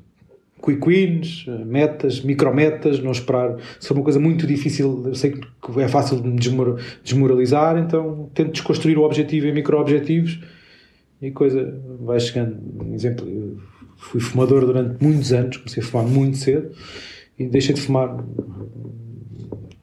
quick 0.64 0.88
wins, 0.88 1.46
metas, 1.66 2.22
micrometas, 2.22 3.00
não 3.00 3.12
esperar. 3.12 3.58
Se 3.80 3.92
é 3.92 3.96
uma 3.96 4.04
coisa 4.04 4.20
muito 4.20 4.48
difícil, 4.48 5.04
eu 5.08 5.16
sei 5.16 5.32
que 5.32 5.82
é 5.82 5.88
fácil 5.88 6.22
de 6.22 6.28
me 6.28 6.38
desmoralizar, 7.04 7.78
então 7.78 8.30
tento 8.34 8.52
desconstruir 8.52 8.98
o 8.98 9.04
objetivo 9.04 9.48
em 9.48 9.54
micro-objetivos 9.54 10.40
e 11.22 11.28
a 11.28 11.32
coisa 11.32 11.82
vai 12.00 12.20
chegando. 12.20 12.58
Um 12.84 12.94
exemplo, 12.94 13.28
eu 13.28 13.58
fui 13.98 14.22
fumador 14.22 14.66
durante 14.66 15.04
muitos 15.04 15.34
anos, 15.34 15.58
comecei 15.58 15.84
a 15.84 15.86
fumar 15.86 16.08
muito 16.08 16.38
cedo 16.38 16.72
e 17.46 17.50
deixei 17.50 17.76
de 17.76 17.82
fumar. 17.82 18.24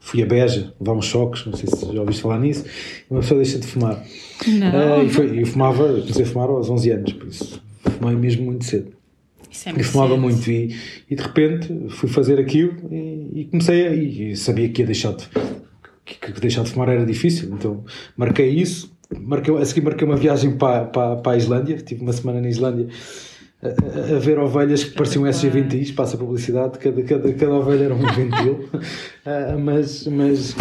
Fui 0.01 0.23
a 0.23 0.27
Beja, 0.27 0.73
levar 0.81 0.95
uns 0.95 1.05
choques, 1.05 1.45
não 1.45 1.53
sei 1.53 1.69
se 1.69 1.93
já 1.93 2.01
ouviste 2.01 2.23
falar 2.23 2.39
nisso, 2.39 2.65
e 3.11 3.13
uma 3.13 3.21
pessoa 3.21 3.43
deixa 3.43 3.59
de 3.59 3.67
fumar. 3.67 4.03
Não. 4.47 5.01
Uh, 5.01 5.05
e 5.05 5.09
foi, 5.11 5.43
eu 5.43 5.47
fumava, 5.47 5.87
comecei 6.01 6.25
a 6.25 6.27
fumar 6.27 6.49
aos 6.49 6.71
11 6.71 6.91
anos, 6.91 7.13
por 7.13 7.29
isso 7.29 7.69
fumei 7.99 8.17
mesmo 8.17 8.47
muito 8.47 8.65
cedo. 8.65 8.93
Isso 9.51 9.69
é 9.69 9.73
muito 9.73 9.85
e 9.85 9.89
fumava 9.89 10.11
cedo. 10.11 10.21
muito 10.21 10.51
e, 10.51 10.77
e 11.11 11.17
de 11.17 11.23
repente 11.23 11.89
fui 11.91 12.09
fazer 12.09 12.39
aquilo 12.39 12.75
e, 12.91 13.41
e 13.41 13.45
comecei 13.47 13.87
a, 13.87 13.95
e 13.95 14.37
sabia 14.37 14.69
que 14.69 14.83
ia 14.83 14.87
deixar 14.87 15.13
de 15.13 15.29
que, 16.05 16.33
que 16.33 16.41
deixar 16.41 16.63
de 16.63 16.71
fumar 16.71 16.89
era 16.89 17.05
difícil, 17.05 17.51
então 17.53 17.85
marquei 18.17 18.49
isso, 18.49 18.91
marquei, 19.21 19.55
a 19.55 19.65
seguir 19.65 19.83
marquei 19.83 20.07
uma 20.07 20.17
viagem 20.17 20.57
para, 20.57 20.87
para, 20.87 21.17
para 21.17 21.33
a 21.33 21.37
Islândia, 21.37 21.77
tive 21.77 22.01
uma 22.01 22.13
semana 22.13 22.41
na 22.41 22.49
Islândia 22.49 22.89
a, 23.63 23.69
a, 24.17 24.19
ver 24.21 24.39
ovelhas 24.39 24.85
que 24.85 24.95
pareciam 24.95 25.25
SG20is, 25.25 25.93
passa 25.93 26.17
a 26.17 26.19
publicidade, 26.19 26.79
cada, 26.79 27.03
cada, 27.03 27.33
cada 27.33 27.53
ovelha 27.55 27.85
era 27.85 27.95
um 27.95 27.99
ventil, 27.99 28.69
uh, 29.29 29.59
mas, 29.59 30.07
mas, 30.07 30.57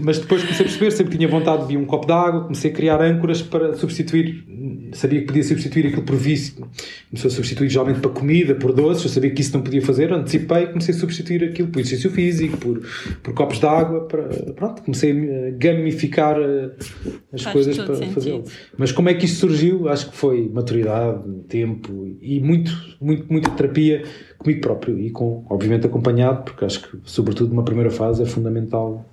mas 0.00 0.18
depois 0.18 0.42
comecei 0.42 0.64
a 0.64 0.68
perceber, 0.68 0.90
sempre 0.92 1.16
tinha 1.16 1.28
vontade 1.28 1.62
de 1.62 1.68
beber 1.68 1.82
um 1.82 1.86
copo 1.86 2.06
de 2.06 2.12
água, 2.12 2.42
comecei 2.42 2.70
a 2.70 2.74
criar 2.74 3.00
âncoras 3.00 3.42
para 3.42 3.74
substituir, 3.74 4.44
sabia 4.92 5.20
que 5.20 5.26
podia 5.26 5.42
substituir 5.42 5.86
aquilo 5.88 6.02
por 6.02 6.16
vício, 6.16 6.66
comecei 7.10 7.30
a 7.30 7.34
substituir 7.34 7.68
geralmente 7.68 8.00
para 8.00 8.10
comida, 8.10 8.54
por 8.54 8.72
doces, 8.72 9.04
eu 9.04 9.10
sabia 9.10 9.30
que 9.30 9.40
isso 9.40 9.52
não 9.54 9.62
podia 9.62 9.82
fazer, 9.82 10.12
antecipei, 10.12 10.66
comecei 10.66 10.94
a 10.94 10.98
substituir 10.98 11.44
aquilo 11.44 11.68
por 11.68 11.80
exercício 11.80 12.10
físico, 12.10 12.56
por, 12.56 12.82
por 13.22 13.34
copos 13.34 13.58
de 13.58 13.66
água, 13.66 14.06
para, 14.06 14.22
pronto, 14.54 14.82
comecei 14.82 15.10
a 15.10 15.50
gamificar 15.52 16.38
uh, 16.38 16.72
as 17.32 17.42
Faz 17.42 17.52
coisas 17.52 17.76
para 17.78 17.96
fazer. 17.96 18.42
Mas 18.78 18.92
como 18.92 19.08
é 19.08 19.14
que 19.14 19.26
isto 19.26 19.40
surgiu? 19.40 19.88
Acho 19.88 20.10
que 20.10 20.16
foi 20.16 20.48
maturidade, 20.48 21.22
tempo 21.48 22.16
e 22.20 22.40
muito, 22.40 22.72
muito, 23.00 23.30
muita 23.30 23.50
terapia 23.50 24.02
comigo 24.38 24.60
próprio 24.60 24.98
e 24.98 25.10
com, 25.10 25.44
obviamente, 25.48 25.86
acompanhado, 25.86 26.42
porque 26.42 26.64
acho 26.64 26.82
que, 26.82 26.98
sobretudo 27.04 27.50
numa 27.50 27.64
primeira 27.64 27.90
fase, 27.90 28.22
é 28.22 28.26
fundamental 28.26 29.04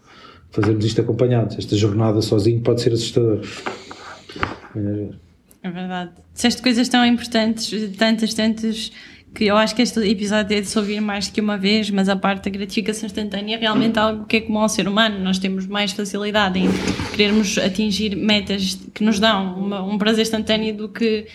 fazermos 0.52 0.86
isto 0.86 1.02
acompanhados. 1.02 1.58
Esta 1.58 1.76
jornada 1.76 2.22
sozinho 2.22 2.62
pode 2.62 2.82
ser 2.82 2.94
assustador. 2.94 3.42
É 5.64 5.72
verdade. 5.72 6.12
Disseste 6.34 6.62
coisas 6.62 6.90
tão 6.90 7.06
importantes, 7.06 7.96
tantas, 7.98 8.34
tantas, 8.34 8.92
que 9.34 9.46
eu 9.46 9.58
acho 9.58 9.76
que 9.76 9.82
este 9.82 10.00
episódio 10.08 10.56
é 10.56 10.62
de 10.62 10.68
se 10.68 10.78
ouvir 10.78 11.00
mais 11.02 11.28
que 11.28 11.42
uma 11.42 11.58
vez, 11.58 11.90
mas 11.90 12.08
a 12.08 12.16
parte 12.16 12.44
da 12.44 12.52
gratificação 12.52 13.08
instantânea 13.08 13.56
é 13.56 13.60
realmente 13.60 13.98
algo 13.98 14.26
que 14.26 14.38
é 14.38 14.42
comum 14.42 14.60
ao 14.60 14.70
ser 14.70 14.88
humano. 14.88 15.20
Nós 15.20 15.40
temos 15.40 15.66
mais 15.66 15.92
facilidade 15.92 16.60
em 16.60 16.68
querermos 17.16 17.58
atingir 17.58 18.16
metas 18.16 18.78
que 18.94 19.04
nos 19.04 19.20
dão 19.20 19.58
uma, 19.58 19.82
um 19.84 19.98
prazer 19.98 20.22
instantâneo 20.22 20.76
do 20.76 20.90
que 20.90 21.26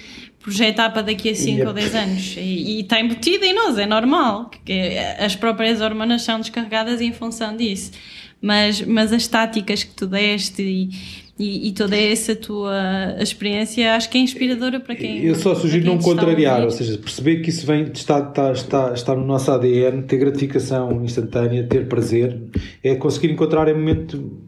projetar 0.40 0.90
para 0.90 1.02
daqui 1.02 1.30
a 1.30 1.34
5 1.34 1.66
ou 1.66 1.72
10 1.72 1.94
anos. 1.94 2.34
E, 2.36 2.40
e 2.40 2.80
está 2.80 3.00
embutido 3.00 3.44
em 3.44 3.54
nós, 3.54 3.78
é 3.78 3.86
normal. 3.86 4.50
Que 4.64 4.98
as 5.18 5.34
próprias 5.36 5.80
hormonas 5.80 6.22
são 6.22 6.40
descarregadas 6.40 7.00
em 7.00 7.12
função 7.12 7.56
disso. 7.56 7.92
Mas, 8.40 8.80
mas 8.82 9.12
as 9.12 9.26
táticas 9.26 9.82
que 9.82 9.92
tu 9.92 10.06
deste 10.06 10.62
e, 10.62 10.90
e, 11.36 11.68
e, 11.68 11.72
toda 11.72 11.96
essa 11.96 12.36
tua 12.36 13.16
experiência 13.18 13.94
acho 13.94 14.08
que 14.08 14.16
é 14.16 14.20
inspiradora 14.20 14.78
para 14.78 14.94
quem. 14.94 15.24
Eu 15.24 15.34
só 15.34 15.56
sugiro 15.56 15.86
não 15.86 15.98
contrariar, 15.98 16.62
ou 16.62 16.70
seja, 16.70 16.96
perceber 16.98 17.40
que 17.40 17.50
isso 17.50 17.66
vem, 17.66 17.90
está, 17.92 18.20
está, 18.20 18.52
está, 18.52 18.92
está 18.92 19.14
no 19.14 19.26
nosso 19.26 19.50
ADN, 19.50 20.02
ter 20.02 20.18
gratificação 20.18 21.04
instantânea, 21.04 21.64
ter 21.64 21.88
prazer, 21.88 22.40
é 22.82 22.94
conseguir 22.94 23.32
encontrar 23.32 23.68
em 23.68 23.74
momento 23.74 24.38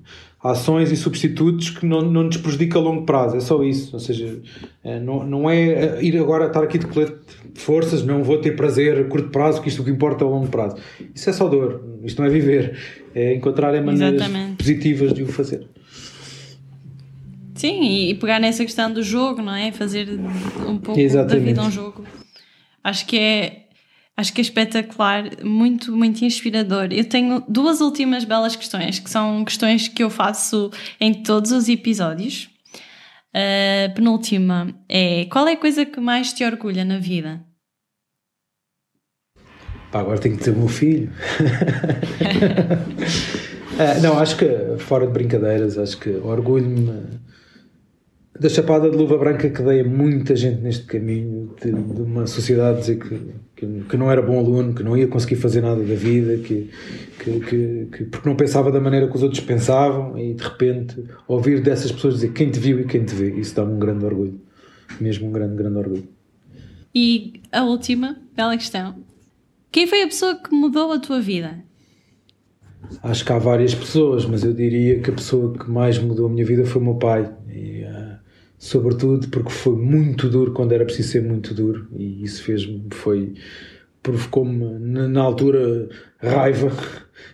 ações 0.43 0.91
e 0.91 0.97
substitutos 0.97 1.71
que 1.71 1.85
não, 1.85 2.01
não 2.01 2.25
nos 2.25 2.39
prejudica 2.39 2.79
a 2.79 2.83
longo 2.83 3.05
prazo, 3.05 3.37
é 3.37 3.41
só 3.41 3.63
isso. 3.63 3.91
Ou 3.95 4.01
seja, 4.01 4.41
é, 4.83 4.99
não, 4.99 5.25
não 5.25 5.51
é, 5.51 5.99
é 5.99 6.03
ir 6.03 6.17
agora 6.19 6.47
estar 6.47 6.63
aqui 6.63 6.79
de 6.79 6.87
colete 6.87 7.15
de 7.53 7.61
forças, 7.61 8.05
não 8.05 8.23
vou 8.23 8.39
ter 8.39 8.57
prazer 8.57 8.99
a 8.99 9.05
curto 9.05 9.29
prazo, 9.29 9.61
que 9.61 9.69
isto 9.69 9.81
é 9.81 9.83
o 9.83 9.85
que 9.85 9.91
importa 9.91 10.25
a 10.25 10.29
longo 10.29 10.49
prazo. 10.49 10.77
Isso 11.15 11.29
é 11.29 11.33
só 11.33 11.47
dor, 11.47 11.83
isto 12.03 12.21
não 12.21 12.29
é 12.29 12.31
viver, 12.31 12.79
é 13.15 13.35
encontrar 13.35 13.73
maneiras 13.83 14.15
Exatamente. 14.15 14.57
positivas 14.57 15.13
de 15.13 15.23
o 15.23 15.27
fazer. 15.27 15.69
Sim, 17.55 18.09
e 18.09 18.15
pegar 18.15 18.41
nessa 18.41 18.65
questão 18.65 18.91
do 18.91 19.03
jogo, 19.03 19.43
não 19.43 19.55
é? 19.55 19.71
Fazer 19.71 20.09
um 20.67 20.79
pouco 20.79 20.99
Exatamente. 20.99 21.39
da 21.39 21.45
vida 21.45 21.63
um 21.63 21.71
jogo. 21.71 22.05
Acho 22.83 23.07
que 23.07 23.19
é 23.19 23.60
Acho 24.21 24.35
que 24.35 24.41
é 24.41 24.43
espetacular, 24.43 25.43
muito, 25.43 25.97
muito 25.97 26.23
inspirador. 26.23 26.89
Eu 26.91 27.07
tenho 27.07 27.43
duas 27.49 27.81
últimas 27.81 28.23
belas 28.23 28.55
questões, 28.55 28.99
que 28.99 29.09
são 29.09 29.43
questões 29.47 29.89
que 29.89 30.03
eu 30.03 30.11
faço 30.11 30.71
em 31.01 31.23
todos 31.23 31.53
os 31.53 31.71
episódios. 31.71 32.51
A 33.33 33.89
penúltima 33.95 34.75
é: 34.87 35.25
qual 35.25 35.49
é 35.49 35.53
a 35.53 35.57
coisa 35.57 35.87
que 35.87 35.99
mais 36.01 36.35
te 36.35 36.45
orgulha 36.45 36.85
na 36.85 36.99
vida? 36.99 37.41
Pá, 39.91 40.01
agora 40.01 40.19
tenho 40.19 40.37
que 40.37 40.45
ter 40.45 40.51
o 40.51 40.59
meu 40.59 40.69
filho. 40.69 41.11
uh, 43.73 44.03
não, 44.05 44.19
acho 44.19 44.37
que, 44.37 44.47
fora 44.81 45.07
de 45.07 45.15
brincadeiras, 45.15 45.79
acho 45.79 45.97
que 45.97 46.11
orgulho-me 46.11 47.21
da 48.41 48.49
chapada 48.49 48.89
de 48.89 48.97
luva 48.97 49.19
branca 49.19 49.51
que 49.51 49.63
dei 49.63 49.83
a 49.83 49.85
muita 49.85 50.35
gente 50.35 50.63
neste 50.63 50.85
caminho, 50.85 51.55
de, 51.63 51.71
de 51.71 52.01
uma 52.01 52.27
sociedade 52.27 52.81
dizer 52.81 52.99
que, 52.99 53.21
que, 53.55 53.85
que, 53.87 53.97
não 53.99 54.11
era 54.11 54.23
bom 54.23 54.39
aluno, 54.39 54.73
que 54.75 54.83
não 54.83 54.97
ia 54.97 55.07
conseguir 55.07 55.37
fazer 55.37 55.61
nada 55.61 55.85
da 55.85 55.95
vida, 55.95 56.39
que, 56.39 56.71
que, 57.23 57.87
que, 57.93 58.05
porque 58.07 58.27
não 58.27 58.35
pensava 58.35 58.73
da 58.73 58.81
maneira 58.81 59.07
que 59.09 59.15
os 59.15 59.23
outros 59.23 59.43
pensavam, 59.43 60.19
e 60.19 60.33
de 60.33 60.43
repente 60.43 61.05
ouvir 61.29 61.61
dessas 61.61 61.93
pessoas 61.93 62.15
dizer 62.15 62.33
quem 62.33 62.51
te 62.51 62.59
viu 62.59 62.81
e 62.81 62.85
quem 62.87 63.05
te 63.05 63.15
vê, 63.15 63.31
isso 63.39 63.55
dá-me 63.55 63.75
um 63.75 63.79
grande 63.79 64.07
orgulho, 64.07 64.41
mesmo 64.99 65.29
um 65.29 65.33
grande, 65.33 65.57
grande 65.57 65.77
orgulho. 65.77 66.09
E 66.95 67.43
a 67.53 67.63
última, 67.63 68.17
bela 68.35 68.57
questão: 68.57 68.95
quem 69.71 69.87
foi 69.87 70.01
a 70.01 70.07
pessoa 70.07 70.35
que 70.35 70.51
mudou 70.55 70.91
a 70.93 70.99
tua 70.99 71.21
vida? 71.21 71.63
Acho 73.03 73.23
que 73.23 73.33
há 73.33 73.39
várias 73.39 73.75
pessoas, 73.75 74.25
mas 74.25 74.43
eu 74.43 74.55
diria 74.55 74.99
que 75.01 75.11
a 75.11 75.13
pessoa 75.13 75.53
que 75.53 75.71
mais 75.71 75.99
mudou 75.99 76.27
a 76.27 76.31
minha 76.31 76.45
vida 76.45 76.65
foi 76.65 76.81
o 76.81 76.85
meu 76.85 76.95
pai. 76.95 77.31
Sobretudo 78.61 79.27
porque 79.29 79.49
foi 79.49 79.75
muito 79.75 80.29
duro 80.29 80.53
quando 80.53 80.73
era 80.73 80.85
preciso 80.85 81.09
ser 81.09 81.23
muito 81.23 81.55
duro. 81.55 81.89
E 81.97 82.23
isso 82.23 82.43
fez-me, 82.43 82.85
foi. 82.91 83.33
provocou-me, 84.03 84.79
na 84.79 85.23
altura, 85.23 85.89
raiva 86.19 86.71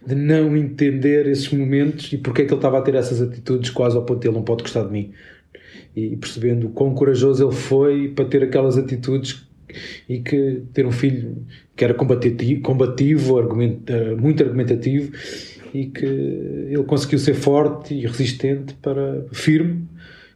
de 0.06 0.14
não 0.14 0.56
entender 0.56 1.26
esses 1.26 1.50
momentos 1.52 2.12
e 2.12 2.16
porque 2.16 2.42
é 2.42 2.44
que 2.44 2.52
ele 2.52 2.58
estava 2.58 2.78
a 2.78 2.80
ter 2.80 2.94
essas 2.94 3.20
atitudes 3.20 3.70
quase 3.70 3.96
ao 3.96 4.04
ponto 4.04 4.20
de 4.20 4.28
ele 4.28 4.36
não 4.36 4.44
pode 4.44 4.62
gostar 4.62 4.84
de 4.84 4.92
mim. 4.92 5.12
E 5.96 6.16
percebendo 6.16 6.68
o 6.68 6.70
quão 6.70 6.94
corajoso 6.94 7.44
ele 7.44 7.56
foi 7.56 8.08
para 8.08 8.24
ter 8.26 8.44
aquelas 8.44 8.78
atitudes 8.78 9.44
e 10.08 10.20
que 10.20 10.62
ter 10.72 10.86
um 10.86 10.92
filho 10.92 11.44
que 11.74 11.82
era 11.82 11.92
combativo, 11.92 12.60
combativo 12.60 13.36
argumenta, 13.36 14.14
muito 14.14 14.44
argumentativo 14.44 15.10
e 15.74 15.86
que 15.86 16.06
ele 16.06 16.84
conseguiu 16.84 17.18
ser 17.18 17.34
forte 17.34 17.94
e 17.94 18.06
resistente 18.06 18.74
para 18.74 19.26
firme 19.32 19.88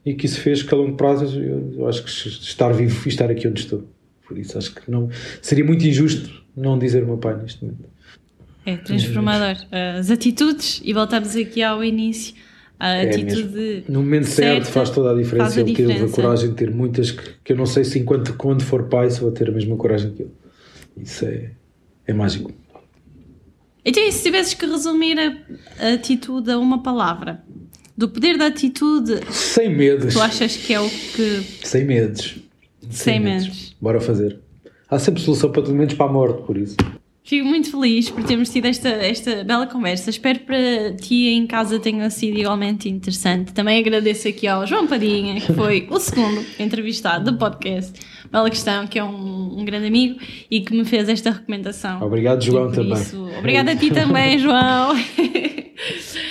e 0.04 0.14
que 0.14 0.26
isso 0.26 0.40
fez 0.40 0.62
que 0.62 0.74
a 0.74 0.76
longo 0.76 0.96
prazo 0.96 1.40
eu, 1.40 1.74
eu 1.76 1.88
acho 1.88 2.02
que 2.02 2.10
estar 2.10 2.72
vivo 2.72 3.02
e 3.06 3.08
estar 3.08 3.30
aqui 3.30 3.46
onde 3.46 3.60
estou. 3.60 3.84
Por 4.26 4.38
isso 4.38 4.56
acho 4.56 4.74
que 4.74 4.90
não 4.90 5.10
seria 5.42 5.64
muito 5.64 5.86
injusto 5.86 6.40
não 6.56 6.78
dizer 6.78 7.02
o 7.02 7.06
meu 7.06 7.18
pai 7.18 7.36
neste 7.36 7.62
momento. 7.62 7.88
É 8.64 8.76
transformador. 8.76 9.56
As 9.98 10.10
atitudes 10.10 10.80
e 10.84 10.92
voltarmos 10.92 11.34
aqui 11.34 11.62
ao 11.62 11.82
início 11.82 12.34
a 12.78 12.94
é 12.94 13.10
atitude 13.10 13.84
no 13.88 14.00
momento 14.00 14.24
certo 14.24 14.66
faz 14.66 14.88
toda 14.88 15.10
a 15.10 15.14
diferença 15.14 15.50
faz 15.50 15.58
a 15.58 15.60
ele 15.60 15.74
teve 15.74 16.04
a 16.04 16.08
coragem 16.08 16.48
de 16.48 16.54
ter 16.54 16.70
muitas 16.70 17.10
que, 17.10 17.34
que 17.44 17.52
eu 17.52 17.56
não 17.56 17.66
sei 17.66 17.84
se 17.84 17.98
enquanto 17.98 18.32
quando 18.34 18.62
for 18.62 18.84
pai 18.84 19.10
se 19.10 19.20
vou 19.20 19.30
ter 19.30 19.50
a 19.50 19.52
mesma 19.52 19.76
coragem 19.76 20.12
que 20.12 20.22
ele. 20.22 20.32
Isso 20.96 21.26
é, 21.26 21.50
é 22.06 22.12
mágico. 22.14 22.50
Então 23.84 24.02
e 24.02 24.10
se 24.10 24.22
tivesses 24.22 24.54
que 24.54 24.64
resumir 24.64 25.18
a, 25.18 25.36
a 25.78 25.92
atitude 25.94 26.50
a 26.50 26.58
uma 26.58 26.82
palavra 26.82 27.42
do 27.96 28.08
poder 28.08 28.36
da 28.38 28.46
atitude 28.46 29.20
sem 29.30 29.74
medos 29.74 30.14
tu 30.14 30.20
achas 30.20 30.56
que 30.56 30.72
é 30.72 30.80
o 30.80 30.88
que 30.88 31.42
sem 31.62 31.84
medos 31.84 32.38
sem, 32.82 32.90
sem 32.90 33.20
medos. 33.20 33.46
medos 33.46 33.76
bora 33.80 34.00
fazer 34.00 34.38
há 34.88 34.98
sempre 34.98 35.22
solução 35.22 35.50
para 35.50 35.62
tudo 35.62 35.74
menos 35.74 35.94
para 35.94 36.06
a 36.06 36.12
morte 36.12 36.42
por 36.42 36.56
isso 36.56 36.76
Fico 37.22 37.46
muito 37.46 37.70
feliz 37.70 38.10
por 38.10 38.24
termos 38.24 38.48
tido 38.48 38.64
esta, 38.64 38.88
esta 38.88 39.44
bela 39.44 39.64
conversa. 39.64 40.10
Espero 40.10 40.40
para 40.40 40.94
ti 40.96 41.28
em 41.28 41.46
casa 41.46 41.78
tenha 41.78 42.08
sido 42.10 42.38
igualmente 42.38 42.88
interessante. 42.88 43.52
Também 43.52 43.78
agradeço 43.78 44.26
aqui 44.26 44.48
ao 44.48 44.66
João 44.66 44.86
Padinha, 44.86 45.40
que 45.40 45.52
foi 45.52 45.86
o 45.88 46.00
segundo 46.00 46.44
entrevistado 46.58 47.30
do 47.30 47.38
podcast. 47.38 47.92
Bela 48.32 48.50
questão, 48.50 48.84
que 48.86 48.98
é 48.98 49.04
um, 49.04 49.60
um 49.60 49.64
grande 49.64 49.86
amigo 49.86 50.18
e 50.50 50.60
que 50.60 50.74
me 50.74 50.84
fez 50.84 51.08
esta 51.08 51.30
recomendação. 51.30 52.02
Obrigado, 52.02 52.42
João, 52.42 52.72
também. 52.72 52.94
Isso, 52.94 53.22
obrigada 53.38 53.72
a 53.72 53.76
ti 53.76 53.90
também, 53.90 54.36
João. 54.36 54.96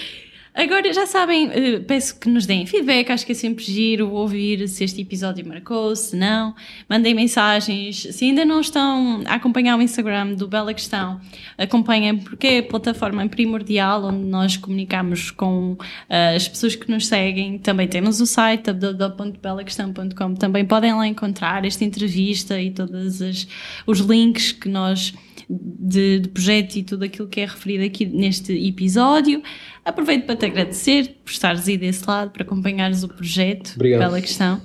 Agora 0.54 0.92
já 0.92 1.06
sabem, 1.06 1.50
eh, 1.52 1.80
peço 1.80 2.20
que 2.20 2.28
nos 2.28 2.46
deem 2.46 2.66
feedback, 2.66 3.12
acho 3.12 3.26
que 3.26 3.32
é 3.32 3.36
sempre 3.36 3.64
giro 3.64 4.12
ouvir 4.12 4.68
se 4.68 4.84
este 4.84 5.02
episódio 5.02 5.48
marcou, 5.48 5.96
se 5.96 6.16
não. 6.16 6.56
Mandem 6.90 7.14
mensagens. 7.14 8.08
Se 8.12 8.26
ainda 8.26 8.44
não 8.44 8.60
estão 8.60 9.22
a 9.26 9.36
acompanhar 9.36 9.78
o 9.78 9.82
Instagram 9.82 10.34
do 10.34 10.48
Bela 10.48 10.74
Questão, 10.74 11.22
acompanhem 11.58 12.18
porque 12.18 12.48
é 12.48 12.58
a 12.60 12.64
plataforma 12.64 13.28
primordial 13.28 14.06
onde 14.06 14.26
nós 14.26 14.58
comunicamos 14.58 15.32
com 15.32 15.74
uh, 15.74 16.36
as 16.36 16.48
pessoas 16.48 16.76
que 16.76 16.90
nos 16.90 17.08
seguem. 17.08 17.60
Também 17.60 17.88
temos 17.88 18.20
o 18.20 18.26
site 18.26 18.72
www.belaquestão.com. 18.74 20.36
Também 20.36 20.66
podem 20.66 20.94
lá 20.94 21.08
encontrar 21.08 21.64
esta 21.64 21.86
entrevista 21.86 22.60
e 22.60 22.72
todos 22.72 23.48
os 23.86 24.00
links 24.00 24.52
que 24.52 24.68
nós 24.68 25.14
de, 25.50 26.20
de 26.20 26.30
projeto 26.30 26.76
e 26.76 26.84
tudo 26.84 27.04
aquilo 27.04 27.28
que 27.28 27.42
é 27.42 27.46
referido 27.46 27.84
aqui 27.84 28.06
neste 28.06 28.54
episódio. 28.68 29.42
Aproveito 29.84 30.26
para 30.26 30.36
te 30.36 30.46
agradecer 30.46 31.16
por 31.24 31.32
estares 31.32 31.68
aí 31.68 31.78
desse 31.78 32.08
lado, 32.08 32.32
para 32.32 32.44
acompanhares 32.44 33.04
o 33.04 33.08
projeto, 33.08 33.74
Obrigado. 33.76 34.02
pela 34.02 34.22
questão. 34.22 34.62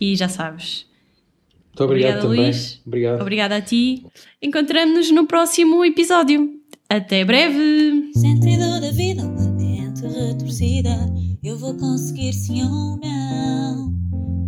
E 0.00 0.16
já 0.16 0.28
sabes. 0.28 0.86
Muito 1.68 1.84
obrigado 1.84 2.24
Obrigada, 2.24 2.28
também. 2.28 2.44
Luís. 2.44 2.80
Obrigado. 2.86 3.20
Obrigada 3.20 3.56
a 3.56 3.60
ti. 3.60 4.06
Encontramos-nos 4.40 5.10
no 5.10 5.26
próximo 5.26 5.84
episódio. 5.84 6.60
Até 6.88 7.24
breve! 7.24 8.12
Sentido 8.14 8.80
da 8.80 8.90
vida, 8.92 9.22
uma 9.22 9.50
mente 9.50 10.02
retorcida. 10.02 10.90
Eu 11.42 11.58
vou 11.58 11.74
conseguir 11.74 12.32
sim 12.32 12.62
ou 12.62 12.96
não. 12.96 13.92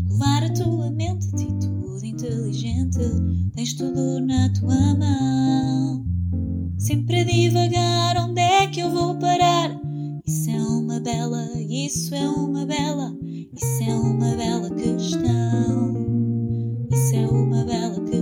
Levar 0.09 0.45
a 0.45 0.53
tua 0.53 0.91
mente, 0.91 1.27
atitude 1.35 1.76
inteligente, 2.27 2.99
tens 3.55 3.75
tudo 3.75 4.21
na 4.21 4.49
tua 4.51 4.95
mão. 4.95 6.05
Sempre 6.79 7.21
a 7.21 7.25
divagar, 7.25 8.17
onde 8.19 8.41
é 8.41 8.67
que 8.67 8.81
eu 8.81 8.91
vou 8.91 9.17
parar? 9.17 9.81
Isso 10.27 10.51
é 10.51 10.61
uma 10.61 11.01
bela, 11.01 11.49
isso 11.69 12.15
é 12.15 12.29
uma 12.29 12.67
bela, 12.67 13.17
isso 13.55 13.83
é 13.83 13.95
uma 13.95 14.35
bela 14.35 14.71
questão. 14.71 15.95
Isso 16.91 17.15
é 17.15 17.27
uma 17.27 17.65
bela 17.65 17.95
questão. 18.01 18.16